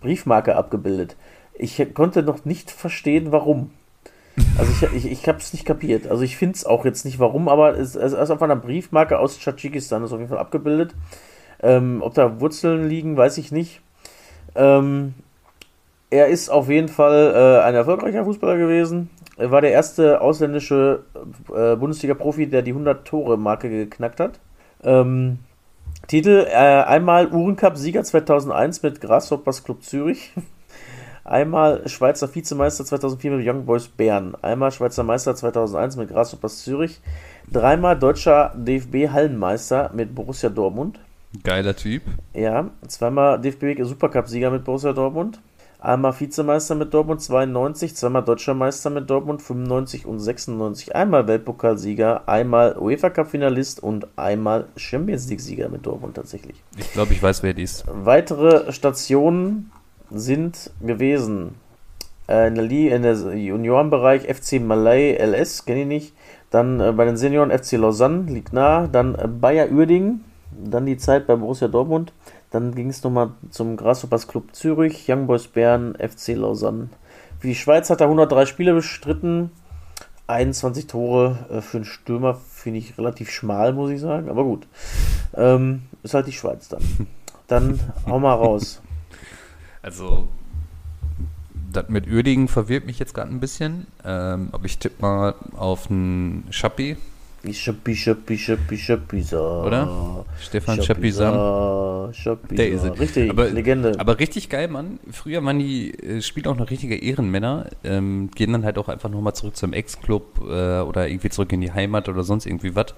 Briefmarke 0.00 0.56
abgebildet. 0.56 1.16
Ich 1.54 1.82
konnte 1.94 2.22
noch 2.22 2.44
nicht 2.44 2.70
verstehen, 2.70 3.32
warum. 3.32 3.70
Also 4.58 4.72
ich, 4.72 5.04
ich, 5.04 5.12
ich 5.12 5.28
habe 5.28 5.38
es 5.38 5.52
nicht 5.52 5.64
kapiert. 5.64 6.06
Also 6.06 6.22
ich 6.22 6.36
finde 6.36 6.56
es 6.56 6.64
auch 6.64 6.84
jetzt 6.84 7.04
nicht 7.04 7.18
warum, 7.18 7.48
aber 7.48 7.76
es, 7.76 7.94
es 7.94 8.12
ist 8.12 8.30
auf 8.30 8.42
einer 8.42 8.56
Briefmarke 8.56 9.18
aus 9.18 9.38
Tschatschikistan 9.38 10.04
ist 10.04 10.12
auf 10.12 10.18
jeden 10.18 10.30
Fall 10.30 10.38
abgebildet. 10.38 10.94
Ähm, 11.62 11.98
ob 12.00 12.14
da 12.14 12.40
Wurzeln 12.40 12.88
liegen, 12.88 13.16
weiß 13.16 13.38
ich 13.38 13.52
nicht. 13.52 13.82
Ähm, 14.54 15.14
er 16.08 16.28
ist 16.28 16.48
auf 16.48 16.68
jeden 16.68 16.88
Fall 16.88 17.34
äh, 17.34 17.64
ein 17.64 17.74
erfolgreicher 17.74 18.24
Fußballer 18.24 18.56
gewesen. 18.56 19.10
Er 19.36 19.50
war 19.50 19.60
der 19.60 19.72
erste 19.72 20.20
ausländische 20.20 21.04
äh, 21.54 21.76
Bundesliga-Profi, 21.76 22.48
der 22.48 22.62
die 22.62 22.74
100-Tore-Marke 22.74 23.68
geknackt 23.68 24.20
hat. 24.20 24.40
Ähm, 24.82 25.38
Titel: 26.10 26.44
äh, 26.50 26.56
einmal 26.56 27.28
Uhrencup-Sieger 27.28 28.02
2001 28.02 28.82
mit 28.82 29.00
Grasshoppers 29.00 29.62
Club 29.62 29.84
Zürich. 29.84 30.32
Einmal 31.24 31.88
Schweizer 31.88 32.34
Vizemeister 32.34 32.84
2004 32.84 33.30
mit 33.30 33.46
Young 33.46 33.64
Boys 33.64 33.86
Bern. 33.86 34.34
Einmal 34.42 34.72
Schweizer 34.72 35.04
Meister 35.04 35.36
2001 35.36 35.94
mit 35.94 36.08
Grasshoppers 36.08 36.64
Zürich. 36.64 37.00
Dreimal 37.52 37.96
deutscher 37.96 38.52
DFB-Hallenmeister 38.56 39.92
mit 39.94 40.12
Borussia 40.12 40.48
Dortmund. 40.48 40.98
Geiler 41.44 41.76
Typ. 41.76 42.02
Ja, 42.34 42.70
zweimal 42.88 43.40
DFB 43.40 43.80
Supercup-Sieger 43.80 44.50
mit 44.50 44.64
Borussia 44.64 44.92
Dortmund. 44.92 45.40
Einmal 45.82 46.18
Vizemeister 46.18 46.74
mit 46.74 46.92
Dortmund 46.92 47.22
92, 47.22 47.96
zweimal 47.96 48.22
Deutscher 48.22 48.52
Meister 48.52 48.90
mit 48.90 49.08
Dortmund 49.08 49.40
95 49.40 50.04
und 50.04 50.18
96, 50.20 50.94
einmal 50.94 51.26
Weltpokalsieger, 51.26 52.28
einmal 52.28 52.76
UEFA 52.76 53.08
Cup 53.08 53.28
Finalist 53.30 53.82
und 53.82 54.06
einmal 54.16 54.66
Champions 54.76 55.30
League 55.30 55.40
Sieger 55.40 55.70
mit 55.70 55.86
Dortmund 55.86 56.16
tatsächlich. 56.16 56.62
Ich 56.76 56.92
glaube, 56.92 57.14
ich 57.14 57.22
weiß, 57.22 57.42
wer 57.42 57.54
die 57.54 57.62
ist. 57.62 57.84
Weitere 57.88 58.70
Stationen 58.72 59.72
sind 60.10 60.70
gewesen 60.82 61.54
äh, 62.28 62.48
in 62.48 62.56
der, 62.56 62.64
Li 62.64 62.88
in 62.88 63.02
der 63.02 63.14
Juniorenbereich 63.14 64.22
FC 64.22 64.60
Malay 64.60 65.16
LS, 65.16 65.64
kenne 65.64 65.80
ich 65.80 65.86
nicht. 65.86 66.14
Dann 66.50 66.80
äh, 66.80 66.92
bei 66.92 67.06
den 67.06 67.16
Senioren 67.16 67.50
FC 67.50 67.72
Lausanne, 67.72 68.30
liegt 68.30 68.52
nah. 68.52 68.86
Dann 68.86 69.14
äh, 69.14 69.26
Bayer 69.26 69.70
Uerdingen, 69.70 70.24
dann 70.62 70.84
die 70.84 70.98
Zeit 70.98 71.26
bei 71.26 71.36
Borussia 71.36 71.68
Dortmund. 71.68 72.12
Dann 72.50 72.74
ging 72.74 72.90
es 72.90 73.02
nochmal 73.02 73.30
zum 73.50 73.76
Grasshoppers 73.76 74.26
Club 74.26 74.54
Zürich, 74.54 75.08
Young 75.08 75.26
Boys 75.26 75.46
Bern, 75.46 75.94
FC 75.94 76.34
Lausanne. 76.34 76.88
Für 77.38 77.46
die 77.46 77.54
Schweiz 77.54 77.90
hat 77.90 78.00
er 78.00 78.06
103 78.06 78.46
Spiele 78.46 78.74
bestritten. 78.74 79.50
21 80.26 80.86
Tore 80.86 81.46
äh, 81.50 81.60
für 81.60 81.78
einen 81.78 81.84
Stürmer 81.84 82.34
finde 82.34 82.78
ich 82.78 82.96
relativ 82.98 83.30
schmal, 83.30 83.72
muss 83.72 83.90
ich 83.90 84.00
sagen. 84.00 84.28
Aber 84.28 84.44
gut. 84.44 84.66
Ähm, 85.34 85.82
ist 86.02 86.14
halt 86.14 86.26
die 86.26 86.32
Schweiz 86.32 86.68
dann. 86.68 86.82
Dann 87.46 87.80
hau 88.06 88.18
mal 88.18 88.34
raus. 88.34 88.80
Also, 89.82 90.28
das 91.72 91.88
mit 91.88 92.06
Uerdingen 92.06 92.48
verwirrt 92.48 92.84
mich 92.84 92.98
jetzt 92.98 93.14
gerade 93.14 93.30
ein 93.30 93.40
bisschen. 93.40 93.86
Ähm, 94.04 94.50
aber 94.52 94.66
ich 94.66 94.78
tippe 94.78 95.00
mal 95.00 95.34
auf 95.56 95.90
einen 95.90 96.46
Schappi, 96.50 96.98
Schappi, 97.52 97.96
Schappi, 97.96 98.36
Schappi, 98.76 99.22
so. 99.22 99.38
oder? 99.38 100.26
Stefan. 100.38 100.76
Schappi, 102.12 102.54
Der 102.54 102.68
ist 102.68 102.84
es. 102.84 103.00
Richtig, 103.00 103.30
aber, 103.30 103.48
Legende. 103.48 103.94
Aber 103.98 104.18
richtig 104.18 104.50
geil, 104.50 104.68
Mann. 104.68 105.00
Früher 105.10 105.42
waren 105.42 105.58
die 105.58 105.90
äh, 105.94 106.20
Spieler 106.20 106.50
auch 106.50 106.56
noch 106.56 106.70
richtige 106.70 106.96
Ehrenmänner. 106.96 107.70
Ähm, 107.82 108.30
gehen 108.34 108.52
dann 108.52 108.64
halt 108.64 108.76
auch 108.76 108.88
einfach 108.88 109.08
nochmal 109.08 109.34
zurück 109.34 109.56
zum 109.56 109.72
Ex-Club 109.72 110.40
äh, 110.42 110.80
oder 110.80 111.08
irgendwie 111.08 111.30
zurück 111.30 111.50
in 111.52 111.62
die 111.62 111.72
Heimat 111.72 112.10
oder 112.10 112.24
sonst 112.24 112.44
irgendwie 112.44 112.74
was. 112.74 112.94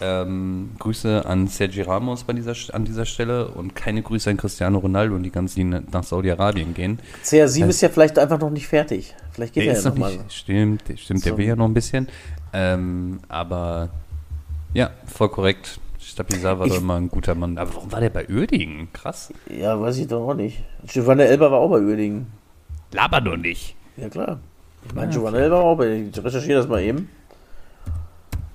Ähm, 0.00 0.70
Grüße 0.78 1.24
an 1.24 1.46
Sergi 1.48 1.80
Ramos 1.82 2.24
bei 2.24 2.34
dieser, 2.34 2.54
an 2.74 2.84
dieser 2.84 3.06
Stelle 3.06 3.48
und 3.48 3.74
keine 3.74 4.02
Grüße 4.02 4.28
an 4.28 4.36
Cristiano 4.36 4.78
Ronaldo 4.78 5.14
und 5.14 5.22
die 5.22 5.30
ganzen, 5.30 5.56
die 5.72 5.80
nach 5.90 6.04
Saudi-Arabien 6.04 6.74
gehen. 6.74 6.98
CR7 7.24 7.68
ist 7.68 7.80
ja 7.80 7.88
vielleicht 7.88 8.18
einfach 8.18 8.38
noch 8.38 8.50
nicht 8.50 8.66
fertig. 8.68 9.14
Vielleicht 9.32 9.54
geht 9.54 9.64
Der 9.64 9.72
er 9.72 9.78
ja 9.78 9.84
noch 9.88 9.94
nochmal. 9.94 10.12
nicht, 10.18 10.32
stimmt, 10.32 10.82
stimmt, 10.96 11.24
der 11.24 11.32
So. 11.32 11.38
will 11.38 11.46
ja 11.46 11.56
noch 11.56 11.64
ein 11.64 11.72
bisschen. 11.74 12.08
Ähm, 12.52 13.20
aber 13.28 13.88
ja, 14.74 14.90
voll 15.06 15.30
korrekt. 15.30 15.80
Stabilisar 15.98 16.58
war 16.58 16.66
Ich- 16.66 16.74
doch 16.74 16.80
immer 16.80 16.96
ein 16.96 17.08
guter 17.08 17.34
Mann. 17.34 17.56
Aber 17.58 17.74
warum 17.74 17.90
war 17.92 18.00
der 18.00 18.10
bei 18.10 18.28
Uerdingen? 18.28 18.88
Krass. 18.92 19.32
Ja, 19.50 19.80
weiß 19.80 19.96
ich 19.98 20.06
doch 20.08 20.28
auch 20.28 20.34
nicht. 20.34 20.62
Giovanni 20.86 21.22
Elber 21.22 21.50
war 21.50 21.58
auch 21.58 21.70
bei 21.70 21.80
Uerdingen. 21.80 22.26
Laber 22.92 23.20
doch 23.22 23.36
nicht. 23.36 23.74
Ja, 23.96 24.08
klar. 24.10 24.38
Ich 24.86 24.94
meine, 24.94 25.06
Ja, 25.10 25.12
Giovanni 25.18 25.38
Elber 25.38 25.56
war 25.56 25.64
auch 25.64 25.76
bei 25.76 26.04
Ich 26.12 26.22
recherchiere 26.24 26.58
das 26.60 26.68
mal 26.68 26.80
eben. 26.82 27.08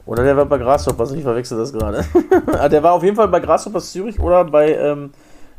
Oder 0.06 0.24
der 0.24 0.36
war 0.38 0.46
bei 0.46 0.58
Grasshoppers, 0.58 1.12
ich 1.12 1.24
verwechsel 1.24 1.58
das 1.58 1.72
gerade. 1.74 2.04
Ah, 2.60 2.68
der 2.70 2.82
war 2.84 2.94
auf 2.94 3.04
jeden 3.04 3.16
Fall 3.16 3.28
bei 3.28 3.40
Grasshoppers 3.40 3.92
Zürich 3.92 4.20
oder 4.20 4.44
bei 4.46 4.76
ähm, 4.76 5.12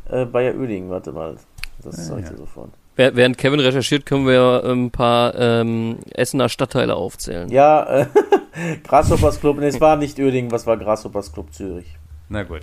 äh, 0.09 0.25
Bayer 0.25 0.55
Oeding, 0.55 0.89
warte 0.89 1.11
mal. 1.11 1.35
Das 1.83 1.97
Ah, 1.97 2.01
sag 2.01 2.19
ich 2.19 2.25
ja. 2.25 2.31
dir 2.31 2.37
sofort. 2.37 2.69
Wer- 2.95 3.15
Während 3.15 3.37
Kevin 3.37 3.59
recherchiert, 3.59 4.05
können 4.05 4.27
wir 4.27 4.63
ein 4.65 4.91
paar 4.91 5.33
ähm, 5.35 5.97
Essener 6.11 6.49
Stadtteile 6.49 6.95
aufzählen. 6.95 7.49
Ja, 7.49 7.83
äh, 8.01 8.05
Grasshoppers 8.83 9.39
Club, 9.39 9.57
nee, 9.59 9.67
es 9.67 9.81
war 9.81 9.95
nicht 9.95 10.19
Oeding, 10.19 10.51
was 10.51 10.67
war 10.67 10.77
Grasshoppers 10.77 11.31
Club 11.31 11.51
Zürich. 11.53 11.97
Na 12.29 12.43
gut. 12.43 12.61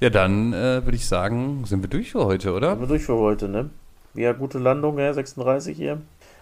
Ja, 0.00 0.10
dann 0.10 0.52
äh, 0.52 0.84
würde 0.84 0.94
ich 0.96 1.06
sagen, 1.06 1.64
sind 1.66 1.82
wir 1.82 1.88
durch 1.90 2.12
für 2.12 2.24
heute, 2.24 2.52
oder? 2.52 2.70
Sind 2.70 2.80
wir 2.80 2.86
durch 2.88 3.04
für 3.04 3.16
heute, 3.16 3.48
ne? 3.48 3.70
Ja, 4.14 4.32
gute 4.32 4.58
Landung, 4.58 4.98
ja, 4.98 5.12
36 5.12 5.76
hier. 5.76 6.00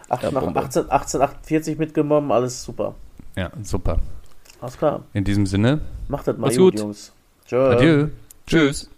Ach, 0.09 0.22
Ja, 0.22 0.30
nach 0.30 0.42
Bombe. 0.42 0.61
18, 0.61 0.82
1848 0.90 1.78
mitgenommen, 1.78 2.30
alles 2.32 2.62
super. 2.62 2.94
Ja, 3.36 3.51
super. 3.62 3.99
Alles 4.61 4.78
klar. 4.78 5.02
In 5.12 5.24
diesem 5.24 5.46
Sinne, 5.46 5.80
Macht 6.09 6.26
das 6.28 6.36
mal 6.36 6.46
Mach's 6.46 6.57
gut, 6.57 6.72
gut. 6.74 6.80
Jungs. 6.80 7.12
Tschö. 7.46 7.70
adieu. 7.70 8.09
Tschüss. 8.46 8.90